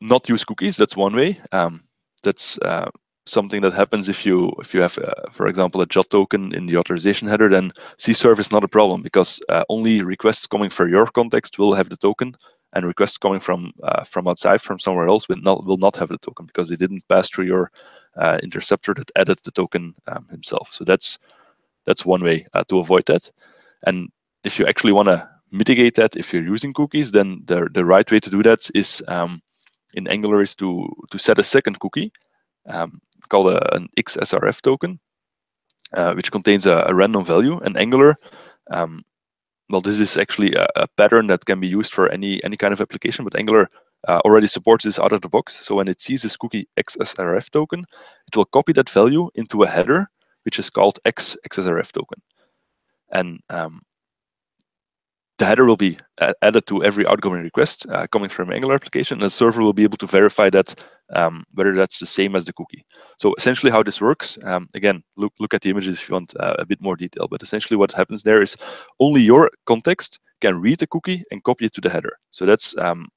not 0.00 0.28
use 0.28 0.44
cookies, 0.44 0.76
that's 0.76 0.96
one 0.96 1.14
way. 1.14 1.38
Um, 1.52 1.82
that's 2.22 2.58
uh, 2.58 2.90
something 3.26 3.60
that 3.62 3.72
happens 3.72 4.08
if 4.08 4.26
you 4.26 4.52
if 4.60 4.74
you 4.74 4.80
have, 4.80 4.98
uh, 4.98 5.30
for 5.30 5.46
example, 5.46 5.80
a 5.80 5.86
JWT 5.86 6.08
token 6.10 6.54
in 6.54 6.66
the 6.66 6.76
authorization 6.76 7.28
header, 7.28 7.48
then 7.48 7.72
CSRF 7.98 8.38
is 8.38 8.52
not 8.52 8.64
a 8.64 8.68
problem 8.68 9.02
because 9.02 9.40
uh, 9.48 9.64
only 9.68 10.02
requests 10.02 10.46
coming 10.46 10.70
for 10.70 10.88
your 10.88 11.06
context 11.06 11.58
will 11.58 11.74
have 11.74 11.88
the 11.88 11.96
token, 11.96 12.34
and 12.72 12.86
requests 12.86 13.18
coming 13.18 13.40
from 13.40 13.72
uh, 13.82 14.04
from 14.04 14.28
outside 14.28 14.60
from 14.60 14.78
somewhere 14.78 15.06
else 15.06 15.28
will 15.28 15.40
not 15.42 15.64
will 15.64 15.76
not 15.76 15.96
have 15.96 16.08
the 16.08 16.18
token 16.18 16.46
because 16.46 16.68
they 16.68 16.76
didn't 16.76 17.06
pass 17.08 17.28
through 17.28 17.46
your 17.46 17.70
uh, 18.16 18.38
interceptor 18.42 18.94
that 18.94 19.10
added 19.16 19.38
the 19.44 19.50
token 19.50 19.94
um, 20.06 20.26
himself. 20.30 20.72
So 20.72 20.84
that's 20.84 21.18
that's 21.86 22.04
one 22.04 22.22
way 22.22 22.46
uh, 22.54 22.64
to 22.68 22.78
avoid 22.78 23.06
that. 23.06 23.30
And 23.86 24.10
if 24.44 24.58
you 24.58 24.66
actually 24.66 24.92
want 24.92 25.08
to 25.08 25.28
mitigate 25.50 25.96
that, 25.96 26.16
if 26.16 26.32
you're 26.32 26.42
using 26.42 26.72
cookies, 26.72 27.10
then 27.10 27.42
the 27.46 27.68
the 27.72 27.84
right 27.84 28.10
way 28.10 28.20
to 28.20 28.30
do 28.30 28.42
that 28.42 28.70
is 28.74 29.02
um, 29.08 29.42
in 29.94 30.06
Angular 30.08 30.42
is 30.42 30.54
to 30.56 30.88
to 31.10 31.18
set 31.18 31.38
a 31.38 31.42
second 31.42 31.80
cookie 31.80 32.12
um, 32.68 33.00
called 33.28 33.48
a, 33.48 33.74
an 33.74 33.88
XSRF 33.96 34.60
token, 34.60 34.98
uh, 35.94 36.14
which 36.14 36.30
contains 36.30 36.66
a, 36.66 36.84
a, 36.86 36.94
random 36.94 37.24
value. 37.24 37.58
And 37.58 37.76
Angular 37.76 38.16
um, 38.70 39.04
well, 39.70 39.80
this 39.80 40.00
is 40.00 40.16
actually 40.16 40.54
a, 40.54 40.68
a, 40.76 40.88
pattern 40.96 41.28
that 41.28 41.44
can 41.44 41.60
be 41.60 41.68
used 41.68 41.92
for 41.92 42.08
any 42.08 42.42
any 42.44 42.56
kind 42.56 42.72
of 42.72 42.80
application, 42.80 43.24
but 43.24 43.36
Angular 43.36 43.68
uh, 44.08 44.20
already 44.24 44.46
supports 44.46 44.84
this 44.84 44.98
out 44.98 45.12
of 45.12 45.20
the 45.20 45.28
box. 45.28 45.54
So 45.64 45.76
when 45.76 45.88
it 45.88 46.00
sees 46.00 46.22
this 46.22 46.36
cookie 46.36 46.68
XSRF 46.76 47.50
token, 47.50 47.84
it 48.28 48.36
will 48.36 48.46
copy 48.46 48.72
that 48.72 48.90
value 48.90 49.30
into 49.34 49.62
a 49.62 49.68
header, 49.68 50.10
which 50.44 50.58
is 50.58 50.70
called 50.70 50.98
X 51.04 51.36
XSRF 51.48 51.92
token. 51.92 52.20
And 53.12 53.40
um, 53.48 53.82
the 55.40 55.46
header 55.46 55.64
will 55.64 55.76
be 55.76 55.96
added 56.42 56.66
to 56.66 56.84
every 56.84 57.06
outgoing 57.06 57.42
request 57.42 57.86
uh, 57.88 58.06
coming 58.08 58.28
from 58.28 58.52
Angular 58.52 58.74
application, 58.74 59.14
and 59.16 59.22
the 59.22 59.30
server 59.30 59.62
will 59.62 59.72
be 59.72 59.84
able 59.84 59.96
to 59.96 60.06
verify 60.06 60.50
that 60.50 60.74
um, 61.14 61.44
whether 61.54 61.74
that's 61.74 61.98
the 61.98 62.06
same 62.06 62.36
as 62.36 62.44
the 62.44 62.52
cookie. 62.52 62.84
So 63.18 63.34
essentially, 63.38 63.72
how 63.72 63.82
this 63.82 64.02
works, 64.02 64.38
um, 64.44 64.68
again, 64.74 65.02
look 65.16 65.32
look 65.40 65.54
at 65.54 65.62
the 65.62 65.70
images 65.70 65.94
if 65.96 66.08
you 66.08 66.12
want 66.12 66.34
uh, 66.38 66.56
a 66.58 66.66
bit 66.66 66.82
more 66.82 66.94
detail. 66.94 67.26
But 67.26 67.42
essentially, 67.42 67.78
what 67.78 67.92
happens 67.92 68.22
there 68.22 68.42
is 68.42 68.54
only 68.98 69.22
your 69.22 69.50
context 69.64 70.20
can 70.42 70.60
read 70.60 70.78
the 70.78 70.86
cookie 70.86 71.24
and 71.30 71.42
copy 71.42 71.64
it 71.64 71.72
to 71.72 71.80
the 71.80 71.90
header. 71.90 72.12
So 72.32 72.44
that's 72.44 72.76
um, 72.76 73.08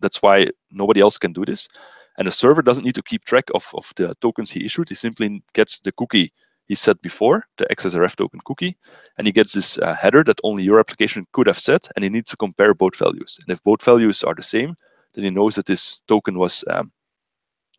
that's 0.00 0.22
why 0.22 0.46
nobody 0.70 1.00
else 1.02 1.18
can 1.18 1.34
do 1.34 1.44
this, 1.44 1.68
and 2.16 2.26
the 2.26 2.32
server 2.32 2.62
doesn't 2.62 2.84
need 2.84 2.94
to 2.94 3.02
keep 3.02 3.26
track 3.26 3.44
of 3.54 3.68
of 3.74 3.92
the 3.96 4.14
tokens 4.22 4.50
he 4.50 4.64
issued. 4.64 4.88
He 4.88 4.94
simply 4.94 5.42
gets 5.52 5.78
the 5.80 5.92
cookie 5.92 6.32
he 6.70 6.76
set 6.76 7.02
before, 7.02 7.44
the 7.56 7.66
XSRF 7.66 8.14
token 8.14 8.38
cookie, 8.44 8.76
and 9.18 9.26
he 9.26 9.32
gets 9.32 9.52
this 9.52 9.76
uh, 9.78 9.92
header 9.92 10.22
that 10.22 10.38
only 10.44 10.62
your 10.62 10.78
application 10.78 11.26
could 11.32 11.48
have 11.48 11.58
set, 11.58 11.88
and 11.96 12.04
he 12.04 12.08
needs 12.08 12.30
to 12.30 12.36
compare 12.36 12.74
both 12.74 12.94
values. 12.94 13.40
And 13.40 13.52
if 13.52 13.60
both 13.64 13.82
values 13.84 14.22
are 14.22 14.36
the 14.36 14.44
same, 14.44 14.76
then 15.14 15.24
he 15.24 15.30
knows 15.30 15.56
that 15.56 15.66
this 15.66 16.00
token 16.06 16.38
was 16.38 16.62
um, 16.70 16.92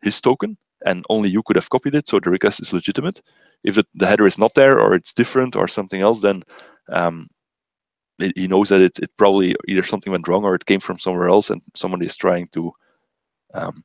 his 0.02 0.20
token, 0.20 0.58
and 0.84 1.06
only 1.08 1.30
you 1.30 1.42
could 1.42 1.56
have 1.56 1.70
copied 1.70 1.94
it, 1.94 2.06
so 2.06 2.20
the 2.20 2.28
request 2.28 2.60
is 2.60 2.74
legitimate. 2.74 3.22
If 3.64 3.78
the 3.94 4.06
header 4.06 4.26
is 4.26 4.36
not 4.36 4.52
there, 4.54 4.78
or 4.78 4.94
it's 4.94 5.14
different, 5.14 5.56
or 5.56 5.68
something 5.68 6.02
else, 6.02 6.20
then 6.20 6.42
um, 6.90 7.28
it, 8.18 8.36
he 8.36 8.46
knows 8.46 8.68
that 8.68 8.82
it, 8.82 8.98
it 8.98 9.10
probably 9.16 9.56
either 9.68 9.84
something 9.84 10.12
went 10.12 10.28
wrong 10.28 10.44
or 10.44 10.54
it 10.54 10.66
came 10.66 10.80
from 10.80 10.98
somewhere 10.98 11.28
else, 11.28 11.48
and 11.48 11.62
somebody 11.74 12.04
is 12.04 12.16
trying 12.18 12.48
to 12.48 12.70
um, 13.54 13.84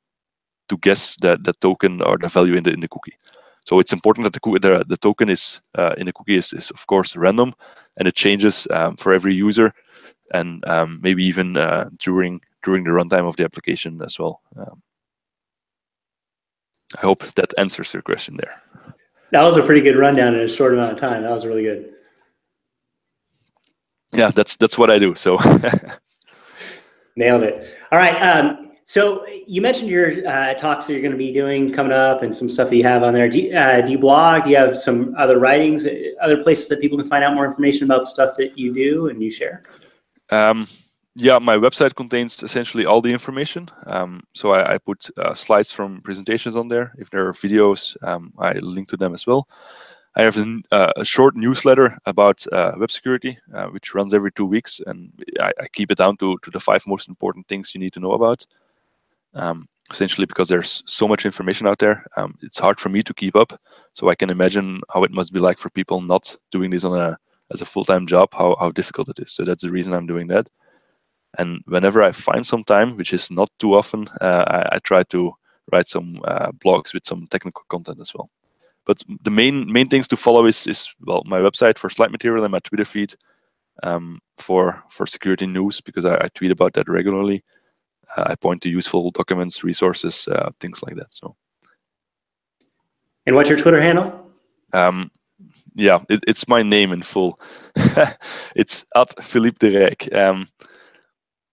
to 0.67 0.77
guess 0.79 1.15
that 1.21 1.45
the 1.45 1.53
token 1.53 2.01
or 2.01 2.17
the 2.17 2.27
value 2.27 2.55
in 2.55 2.63
the 2.65 2.73
in 2.73 2.81
the 2.81 2.89
cookie. 2.89 3.17
So 3.67 3.79
it's 3.79 3.91
important 3.91 4.23
that 4.23 4.31
the, 4.31 4.59
the, 4.59 4.85
the 4.87 4.95
token 4.95 5.27
is 5.27 5.59
uh, 5.75 5.93
in 5.97 6.05
the 6.05 6.13
cookie 6.13 6.37
is, 6.37 6.53
is, 6.53 6.71
of 6.71 6.87
course 6.87 7.17
random 7.17 7.53
and 7.99 8.07
it 8.07 8.15
changes 8.15 8.65
um, 8.71 8.95
for 8.95 9.11
every 9.11 9.35
user 9.35 9.73
and 10.33 10.65
um, 10.67 11.01
maybe 11.03 11.25
even 11.25 11.57
uh, 11.57 11.89
during 11.99 12.39
during 12.63 12.85
the 12.85 12.91
runtime 12.91 13.27
of 13.27 13.35
the 13.35 13.43
application 13.43 14.01
as 14.01 14.17
well. 14.17 14.41
Um, 14.55 14.81
I 16.97 17.01
hope 17.01 17.23
that 17.35 17.53
answers 17.57 17.93
your 17.93 18.03
question 18.03 18.37
there. 18.37 18.61
That 19.31 19.43
was 19.43 19.57
a 19.57 19.63
pretty 19.63 19.81
good 19.81 19.97
rundown 19.97 20.33
in 20.33 20.39
a 20.39 20.47
short 20.47 20.73
amount 20.73 20.93
of 20.93 20.97
time. 20.97 21.23
That 21.23 21.31
was 21.31 21.45
really 21.45 21.63
good. 21.63 21.93
Yeah, 24.13 24.31
that's 24.31 24.55
that's 24.55 24.77
what 24.77 24.89
I 24.89 24.97
do. 24.97 25.13
So 25.15 25.37
nailed 27.17 27.43
it. 27.43 27.75
All 27.91 27.99
right. 27.99 28.66
So 28.89 29.27
you 29.45 29.61
mentioned 29.61 29.89
your 29.89 30.25
uh, 30.25 30.53
talks 30.53 30.87
that 30.87 30.93
you're 30.93 31.01
going 31.01 31.11
to 31.11 31.17
be 31.17 31.33
doing 31.33 31.73
coming 31.73 31.91
up 31.91 32.23
and 32.23 32.33
some 32.33 32.49
stuff 32.49 32.69
that 32.69 32.75
you 32.77 32.83
have 32.83 33.03
on 33.03 33.13
there. 33.13 33.27
Do 33.27 33.37
you, 33.37 33.53
uh, 33.53 33.81
do 33.81 33.91
you 33.91 33.99
blog? 33.99 34.45
Do 34.45 34.51
you 34.51 34.55
have 34.55 34.77
some 34.77 35.13
other 35.17 35.39
writings, 35.39 35.85
other 36.21 36.41
places 36.41 36.69
that 36.69 36.79
people 36.79 36.97
can 36.97 37.05
find 37.05 37.21
out 37.21 37.35
more 37.35 37.45
information 37.45 37.83
about 37.83 38.03
the 38.03 38.05
stuff 38.05 38.37
that 38.37 38.57
you 38.57 38.73
do 38.73 39.09
and 39.09 39.21
you 39.21 39.29
share? 39.29 39.63
Um, 40.29 40.69
yeah, 41.15 41.37
my 41.37 41.57
website 41.57 41.95
contains 41.95 42.41
essentially 42.43 42.85
all 42.85 43.01
the 43.01 43.11
information. 43.11 43.69
Um, 43.87 44.23
so 44.33 44.53
I, 44.53 44.75
I 44.75 44.77
put 44.77 45.09
uh, 45.17 45.33
slides 45.33 45.69
from 45.69 45.99
presentations 46.01 46.55
on 46.55 46.69
there. 46.69 46.93
If 46.97 47.09
there 47.09 47.27
are 47.27 47.33
videos, 47.33 48.01
um, 48.07 48.31
I 48.39 48.53
link 48.53 48.87
to 48.87 48.97
them 48.97 49.13
as 49.13 49.27
well. 49.27 49.49
I 50.15 50.21
have 50.21 50.37
a, 50.37 50.61
uh, 50.71 50.93
a 50.95 51.03
short 51.03 51.35
newsletter 51.35 51.97
about 52.05 52.41
uh, 52.53 52.71
web 52.79 52.91
security, 52.91 53.37
uh, 53.53 53.67
which 53.67 53.93
runs 53.93 54.13
every 54.13 54.31
two 54.31 54.45
weeks, 54.45 54.79
and 54.87 55.11
I, 55.41 55.51
I, 55.61 55.67
keep 55.73 55.91
it 55.91 55.97
down 55.97 56.15
to, 56.17 56.37
to 56.41 56.49
the 56.49 56.59
five 56.59 56.87
most 56.87 57.09
important 57.09 57.47
things 57.47 57.75
you 57.75 57.81
need 57.81 57.93
to 57.93 57.99
know 57.99 58.13
about 58.13 58.45
um, 59.37 59.67
essentially 59.91 60.25
because 60.25 60.49
there's 60.49 60.83
so 60.85 61.07
much 61.07 61.25
information 61.25 61.67
out 61.67 61.79
there. 61.79 62.05
Um, 62.17 62.35
it's 62.41 62.59
hard 62.59 62.79
for 62.79 62.89
me 62.89 63.01
to 63.03 63.13
keep 63.13 63.35
up. 63.35 63.59
So 63.93 64.09
I 64.09 64.15
can 64.15 64.29
imagine 64.29 64.81
how 64.93 65.03
it 65.03 65.11
must 65.11 65.33
be 65.33 65.39
like 65.39 65.57
for 65.57 65.69
people 65.69 66.01
not 66.01 66.35
doing 66.51 66.69
this 66.69 66.83
on 66.83 66.99
a 66.99 67.17
as 67.51 67.61
a 67.61 67.65
full-time 67.65 68.05
job, 68.05 68.27
how, 68.33 68.57
how 68.59 68.71
difficult 68.71 69.07
it 69.07 69.19
is. 69.19 69.31
So 69.31 69.45
that's 69.45 69.63
the 69.63 69.71
reason 69.71 69.93
I'm 69.93 70.05
doing 70.05 70.27
that. 70.27 70.47
And 71.37 71.61
whenever 71.65 72.03
I 72.03 72.11
find 72.11 72.45
some 72.45 72.63
time, 72.63 72.97
which 72.97 73.13
is 73.13 73.31
not 73.31 73.49
too 73.57 73.73
often, 73.73 74.07
uh, 74.19 74.43
I, 74.47 74.75
I, 74.75 74.79
try 74.79 75.03
to 75.03 75.31
write 75.71 75.87
some 75.87 76.19
uh, 76.25 76.51
blogs 76.51 76.93
with 76.93 77.05
some 77.05 77.27
technical 77.27 77.63
content 77.69 77.99
as 78.01 78.13
well. 78.13 78.29
But 78.85 79.01
the 79.23 79.31
main 79.31 79.71
main 79.71 79.87
things 79.89 80.07
to 80.09 80.17
follow 80.17 80.45
is 80.45 80.67
is 80.67 80.93
well 81.05 81.23
my 81.25 81.39
website 81.39 81.77
for 81.77 81.89
slide 81.89 82.11
material 82.11 82.43
and 82.43 82.51
my 82.51 82.59
Twitter 82.59 82.85
feed 82.85 83.13
um, 83.83 84.19
for 84.37 84.83
for 84.89 85.05
security 85.05 85.45
news 85.45 85.81
because 85.81 86.05
I, 86.05 86.15
I 86.15 86.27
tweet 86.33 86.51
about 86.51 86.73
that 86.73 86.89
regularly. 86.89 87.43
I 88.15 88.35
point 88.35 88.61
to 88.63 88.69
useful 88.69 89.11
documents, 89.11 89.63
resources, 89.63 90.27
uh, 90.27 90.51
things 90.59 90.81
like 90.83 90.95
that. 90.95 91.13
So. 91.13 91.35
And 93.25 93.35
what's 93.35 93.49
your 93.49 93.57
Twitter 93.57 93.81
handle? 93.81 94.31
Um, 94.73 95.11
yeah, 95.75 95.99
it, 96.09 96.23
it's 96.27 96.47
my 96.47 96.63
name 96.63 96.91
in 96.91 97.01
full. 97.01 97.39
it's 98.55 98.85
at 98.95 99.23
Philippe 99.23 99.57
De 99.59 99.77
Ryck. 99.77 100.13
Um, 100.13 100.47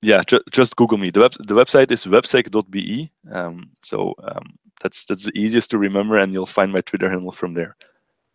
yeah, 0.01 0.23
ju 0.27 0.41
just 0.51 0.77
Google 0.77 0.99
me. 0.99 1.11
The, 1.11 1.21
web 1.21 1.33
the 1.39 1.55
website 1.55 1.91
is 1.91 2.07
websec.be. 2.07 3.11
Um, 3.33 3.71
so 3.83 4.15
um, 4.23 4.59
that's 4.83 5.05
that's 5.05 5.25
the 5.25 5.39
easiest 5.39 5.71
to 5.71 5.79
remember, 5.79 6.19
and 6.19 6.33
you'll 6.33 6.47
find 6.47 6.73
my 6.73 6.81
Twitter 6.83 7.11
handle 7.11 7.33
from 7.33 7.55
there. 7.55 7.77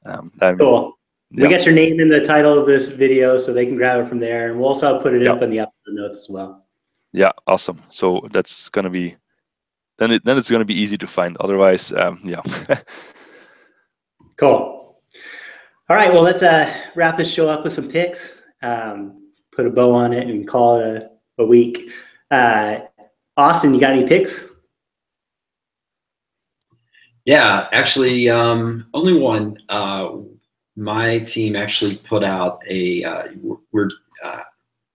Um, 0.06 0.32
cool. 0.58 0.98
Yeah. 1.32 1.46
We 1.46 1.50
got 1.50 1.66
your 1.66 1.76
name 1.76 2.00
in 2.00 2.10
the 2.10 2.22
title 2.22 2.58
of 2.58 2.66
this 2.66 2.88
video, 2.88 3.38
so 3.38 3.54
they 3.54 3.66
can 3.66 3.76
grab 3.76 4.00
it 4.00 4.08
from 4.08 4.20
there, 4.20 4.50
and 4.50 4.60
we'll 4.60 4.70
also 4.70 5.00
put 5.00 5.14
it 5.14 5.22
yep. 5.22 5.38
up 5.38 5.42
in 5.44 5.52
the 5.52 5.60
episode 5.60 5.94
notes 5.94 6.18
as 6.18 6.30
well. 6.30 6.66
Yeah, 7.12 7.32
awesome. 7.48 7.84
So 7.90 8.28
that's 8.32 8.70
gonna 8.70 8.90
be 8.90 9.16
then 9.98 10.12
it 10.12 10.26
then 10.26 10.38
it's 10.38 10.50
gonna 10.50 10.66
be 10.66 10.80
easy 10.80 10.98
to 10.98 11.08
find. 11.08 11.36
Otherwise, 11.38 11.92
um, 11.94 12.22
yeah. 12.24 12.42
cool. 14.38 15.02
All 15.90 15.96
right. 15.96 16.12
Well, 16.12 16.22
let's 16.22 16.44
uh, 16.44 16.74
wrap 16.96 17.18
this 17.18 17.32
show 17.32 17.50
up 17.50 17.64
with 17.64 17.74
some 17.74 17.90
picks. 17.90 18.32
Um, 18.62 19.32
put 19.52 19.66
a 19.66 19.70
bow 19.70 19.92
on 19.92 20.14
it 20.14 20.28
and 20.28 20.48
call 20.48 20.80
it 20.80 21.12
a, 21.38 21.44
a 21.44 21.46
week. 21.46 21.92
Uh, 22.32 22.80
Austin, 23.36 23.74
you 23.74 23.80
got 23.80 23.92
any 23.92 24.08
picks? 24.08 24.46
Yeah, 27.26 27.68
actually, 27.72 28.30
um, 28.30 28.88
only 28.94 29.14
one. 29.14 29.58
Uh, 29.70 30.18
my 30.76 31.20
team 31.20 31.56
actually 31.56 31.98
put 31.98 32.24
out 32.24 32.62
a. 32.68 33.04
Uh, 33.04 33.28
we're 33.72 33.90
uh, 34.24 34.42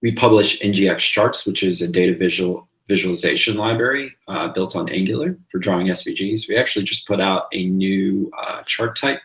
we 0.05 0.13
publish 0.13 0.61
NGX 0.61 0.99
charts, 0.99 1.47
which 1.47 1.63
is 1.63 1.81
a 1.81 1.89
data 1.89 2.15
visual 2.15 2.69
visualization 2.89 3.57
library 3.57 4.15
uh, 4.29 4.49
built 4.49 4.77
on 4.77 4.87
Angular 4.91 5.39
for 5.51 5.59
drawing 5.59 5.87
SVGs. 5.87 6.47
We 6.47 6.59
actually 6.59 6.85
just 6.85 7.09
put 7.09 7.23
out 7.23 7.45
a 7.55 7.65
new 7.65 8.31
uh, 8.39 8.63
chart 8.65 8.97
type 8.97 9.21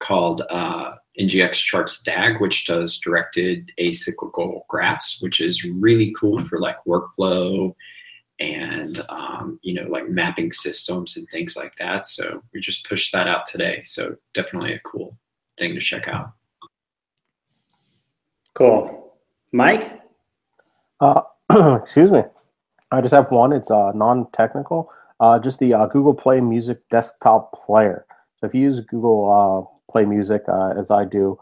called 0.00 0.42
uh, 0.50 0.96
NGX 1.16 1.52
Charts 1.62 2.02
DAG, 2.02 2.40
which 2.40 2.66
does 2.66 2.98
directed 2.98 3.70
acyclical 3.78 4.62
graphs, 4.66 5.22
which 5.22 5.40
is 5.40 5.62
really 5.62 6.12
cool 6.18 6.42
for 6.42 6.58
like 6.58 6.78
workflow 6.84 7.72
and 8.40 9.00
um, 9.08 9.60
you 9.62 9.74
know 9.74 9.88
like 9.88 10.08
mapping 10.08 10.50
systems 10.50 11.16
and 11.16 11.28
things 11.30 11.56
like 11.56 11.76
that. 11.76 12.04
So 12.04 12.42
we 12.52 12.58
just 12.60 12.88
pushed 12.88 13.12
that 13.12 13.28
out 13.28 13.46
today. 13.46 13.82
So 13.84 14.16
definitely 14.34 14.72
a 14.72 14.80
cool 14.80 15.16
thing 15.56 15.74
to 15.74 15.80
check 15.80 16.08
out. 16.08 16.32
Cool, 18.54 19.14
Mike. 19.52 19.95
Uh, 21.00 21.20
excuse 21.80 22.10
me. 22.10 22.22
I 22.90 23.00
just 23.00 23.14
have 23.14 23.30
one. 23.30 23.52
It's 23.52 23.70
uh, 23.70 23.92
non-technical. 23.92 24.90
Uh, 25.18 25.38
just 25.38 25.58
the 25.58 25.74
uh, 25.74 25.86
Google 25.86 26.14
Play 26.14 26.40
Music 26.40 26.78
desktop 26.90 27.52
player. 27.66 28.06
So 28.38 28.46
if 28.46 28.54
you 28.54 28.62
use 28.62 28.80
Google 28.80 29.30
uh, 29.30 29.92
Play 29.92 30.04
Music 30.04 30.42
uh, 30.48 30.74
as 30.78 30.90
I 30.90 31.04
do, 31.04 31.38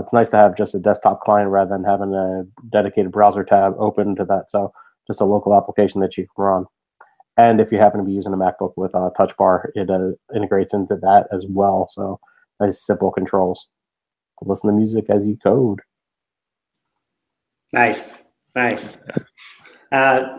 it's 0.00 0.12
nice 0.12 0.30
to 0.30 0.36
have 0.36 0.56
just 0.56 0.74
a 0.74 0.80
desktop 0.80 1.20
client 1.20 1.50
rather 1.50 1.70
than 1.70 1.84
having 1.84 2.12
a 2.12 2.44
dedicated 2.70 3.12
browser 3.12 3.44
tab 3.44 3.74
open 3.78 4.16
to 4.16 4.24
that. 4.24 4.50
So 4.50 4.72
just 5.06 5.20
a 5.20 5.24
local 5.24 5.54
application 5.56 6.00
that 6.00 6.16
you 6.16 6.24
can 6.24 6.44
run. 6.44 6.64
And 7.36 7.60
if 7.60 7.70
you 7.70 7.78
happen 7.78 8.00
to 8.00 8.04
be 8.04 8.12
using 8.12 8.32
a 8.32 8.36
MacBook 8.36 8.72
with 8.76 8.92
a 8.94 9.12
touch 9.16 9.36
bar, 9.36 9.70
it 9.76 9.88
integrates 10.34 10.74
into 10.74 10.96
that 10.96 11.28
as 11.30 11.46
well. 11.48 11.88
So 11.88 12.18
nice 12.58 12.84
simple 12.84 13.12
controls 13.12 13.68
to 14.40 14.48
listen 14.48 14.70
to 14.70 14.76
music 14.76 15.04
as 15.08 15.24
you 15.24 15.36
code. 15.36 15.80
Nice. 17.72 18.12
Nice. 18.56 18.96
Uh, 19.92 20.38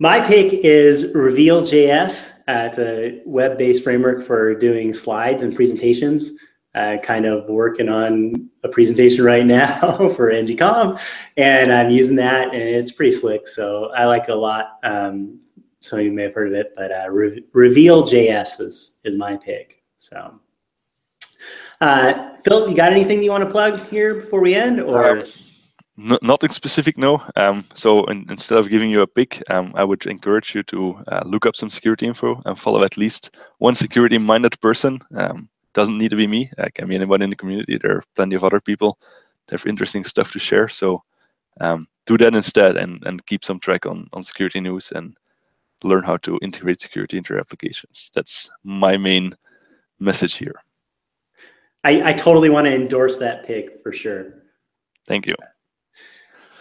my 0.00 0.26
pick 0.26 0.54
is 0.64 1.14
Reveal.js. 1.14 2.30
Uh, 2.48 2.66
it's 2.66 2.78
a 2.78 3.20
web-based 3.26 3.84
framework 3.84 4.24
for 4.24 4.54
doing 4.54 4.94
slides 4.94 5.42
and 5.42 5.54
presentations. 5.54 6.32
Uh, 6.74 6.96
kind 7.02 7.26
of 7.26 7.48
working 7.48 7.88
on 7.88 8.48
a 8.62 8.68
presentation 8.68 9.24
right 9.24 9.44
now 9.44 10.08
for 10.16 10.30
ng-conf, 10.30 11.02
and 11.36 11.72
I'm 11.72 11.90
using 11.90 12.16
that, 12.16 12.54
and 12.54 12.62
it's 12.62 12.92
pretty 12.92 13.12
slick. 13.12 13.48
So 13.48 13.90
I 13.96 14.04
like 14.04 14.24
it 14.24 14.30
a 14.30 14.36
lot. 14.36 14.78
Um, 14.82 15.40
some 15.80 15.98
of 15.98 16.04
you 16.04 16.12
may 16.12 16.24
have 16.24 16.34
heard 16.34 16.48
of 16.48 16.54
it, 16.54 16.72
but 16.76 16.92
uh, 16.92 17.10
Re- 17.10 17.44
Reveal.js 17.52 18.60
is 18.60 18.96
is 19.04 19.16
my 19.16 19.36
pick. 19.36 19.82
So, 19.98 20.40
uh, 21.80 22.36
Philippe, 22.44 22.70
you 22.70 22.76
got 22.76 22.92
anything 22.92 23.22
you 23.22 23.30
want 23.30 23.44
to 23.44 23.50
plug 23.50 23.80
here 23.88 24.14
before 24.14 24.40
we 24.40 24.54
end, 24.54 24.80
or? 24.80 25.24
Um, 25.98 26.18
nothing 26.22 26.50
specific, 26.50 26.96
no. 26.96 27.22
Um, 27.36 27.64
so 27.74 28.04
in, 28.06 28.26
instead 28.30 28.58
of 28.58 28.68
giving 28.68 28.90
you 28.90 29.02
a 29.02 29.06
pick, 29.06 29.42
um, 29.50 29.72
I 29.74 29.84
would 29.84 30.06
encourage 30.06 30.54
you 30.54 30.62
to 30.64 31.02
uh, 31.08 31.22
look 31.24 31.46
up 31.46 31.56
some 31.56 31.70
security 31.70 32.06
info 32.06 32.40
and 32.46 32.58
follow 32.58 32.84
at 32.84 32.96
least 32.96 33.36
one 33.58 33.74
security-minded 33.74 34.60
person. 34.60 35.00
Um, 35.16 35.48
doesn't 35.74 35.98
need 35.98 36.10
to 36.10 36.16
be 36.16 36.26
me. 36.26 36.50
It 36.58 36.74
can 36.74 36.88
be 36.88 36.94
anyone 36.94 37.22
in 37.22 37.30
the 37.30 37.36
community. 37.36 37.78
There 37.78 37.96
are 37.96 38.04
plenty 38.14 38.36
of 38.36 38.44
other 38.44 38.60
people 38.60 38.98
that 39.46 39.60
have 39.60 39.66
interesting 39.66 40.04
stuff 40.04 40.32
to 40.32 40.38
share. 40.38 40.68
So 40.68 41.02
um, 41.60 41.88
do 42.06 42.16
that 42.18 42.34
instead 42.34 42.76
and, 42.76 43.02
and 43.04 43.24
keep 43.26 43.44
some 43.44 43.60
track 43.60 43.86
on, 43.86 44.08
on 44.12 44.22
security 44.22 44.60
news 44.60 44.92
and 44.94 45.16
learn 45.82 46.02
how 46.02 46.16
to 46.18 46.38
integrate 46.42 46.80
security 46.80 47.18
into 47.18 47.34
your 47.34 47.40
applications. 47.40 48.10
That's 48.14 48.50
my 48.64 48.96
main 48.96 49.34
message 49.98 50.34
here. 50.34 50.62
I, 51.84 52.10
I 52.10 52.12
totally 52.12 52.50
want 52.50 52.66
to 52.66 52.74
endorse 52.74 53.18
that 53.18 53.46
pick 53.46 53.82
for 53.82 53.92
sure. 53.92 54.42
Thank 55.06 55.26
you. 55.26 55.34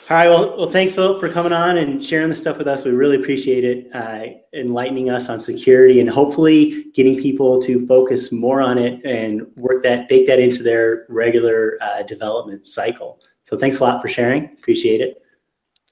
All 0.10 0.16
right. 0.16 0.30
Well, 0.30 0.56
well, 0.58 0.72
thanks, 0.72 0.94
Philippe, 0.94 1.20
for 1.20 1.28
coming 1.28 1.52
on 1.52 1.78
and 1.80 2.02
sharing 2.02 2.30
the 2.30 2.36
stuff 2.36 2.58
with 2.58 2.66
us. 2.66 2.86
We 2.86 2.92
really 2.92 3.18
appreciate 3.18 3.66
it, 3.66 3.94
uh, 3.94 4.38
enlightening 4.54 5.10
us 5.10 5.28
on 5.28 5.38
security 5.38 6.00
and 6.00 6.10
hopefully 6.10 6.86
getting 6.94 7.18
people 7.18 7.62
to 7.64 7.86
focus 7.88 8.32
more 8.32 8.62
on 8.62 8.78
it 8.78 9.06
and 9.06 9.46
work 9.58 9.84
that, 9.84 10.08
bake 10.08 10.26
that 10.28 10.40
into 10.40 10.64
their 10.64 11.06
regular 11.10 11.78
uh, 11.82 12.04
development 12.04 12.66
cycle. 12.68 13.20
So 13.44 13.58
thanks 13.58 13.80
a 13.80 13.84
lot 13.84 14.02
for 14.02 14.08
sharing. 14.08 14.46
Appreciate 14.46 15.02
it. 15.02 15.22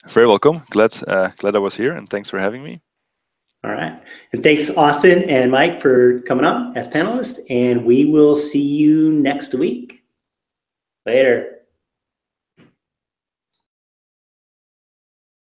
Very 0.07 0.28
welcome. 0.28 0.61
Glad 0.70 0.95
uh, 1.07 1.32
glad 1.38 1.57
I 1.57 1.59
was 1.59 1.76
here, 1.76 1.93
and 1.93 2.09
thanks 2.09 2.30
for 2.30 2.39
having 2.39 2.63
me. 2.63 2.80
All 3.66 3.72
right. 3.72 4.01
And 4.32 4.43
thanks, 4.43 4.70
Austin 4.70 5.24
and 5.24 5.51
Mike, 5.51 5.82
for 5.82 6.22
coming 6.22 6.45
on 6.45 6.78
as 6.78 6.88
panelists. 6.88 7.39
And 7.49 7.84
we 7.84 8.05
will 8.05 8.38
see 8.38 8.61
you 8.61 9.11
next 9.11 9.55
week. 9.55 10.03
Later. 11.05 11.55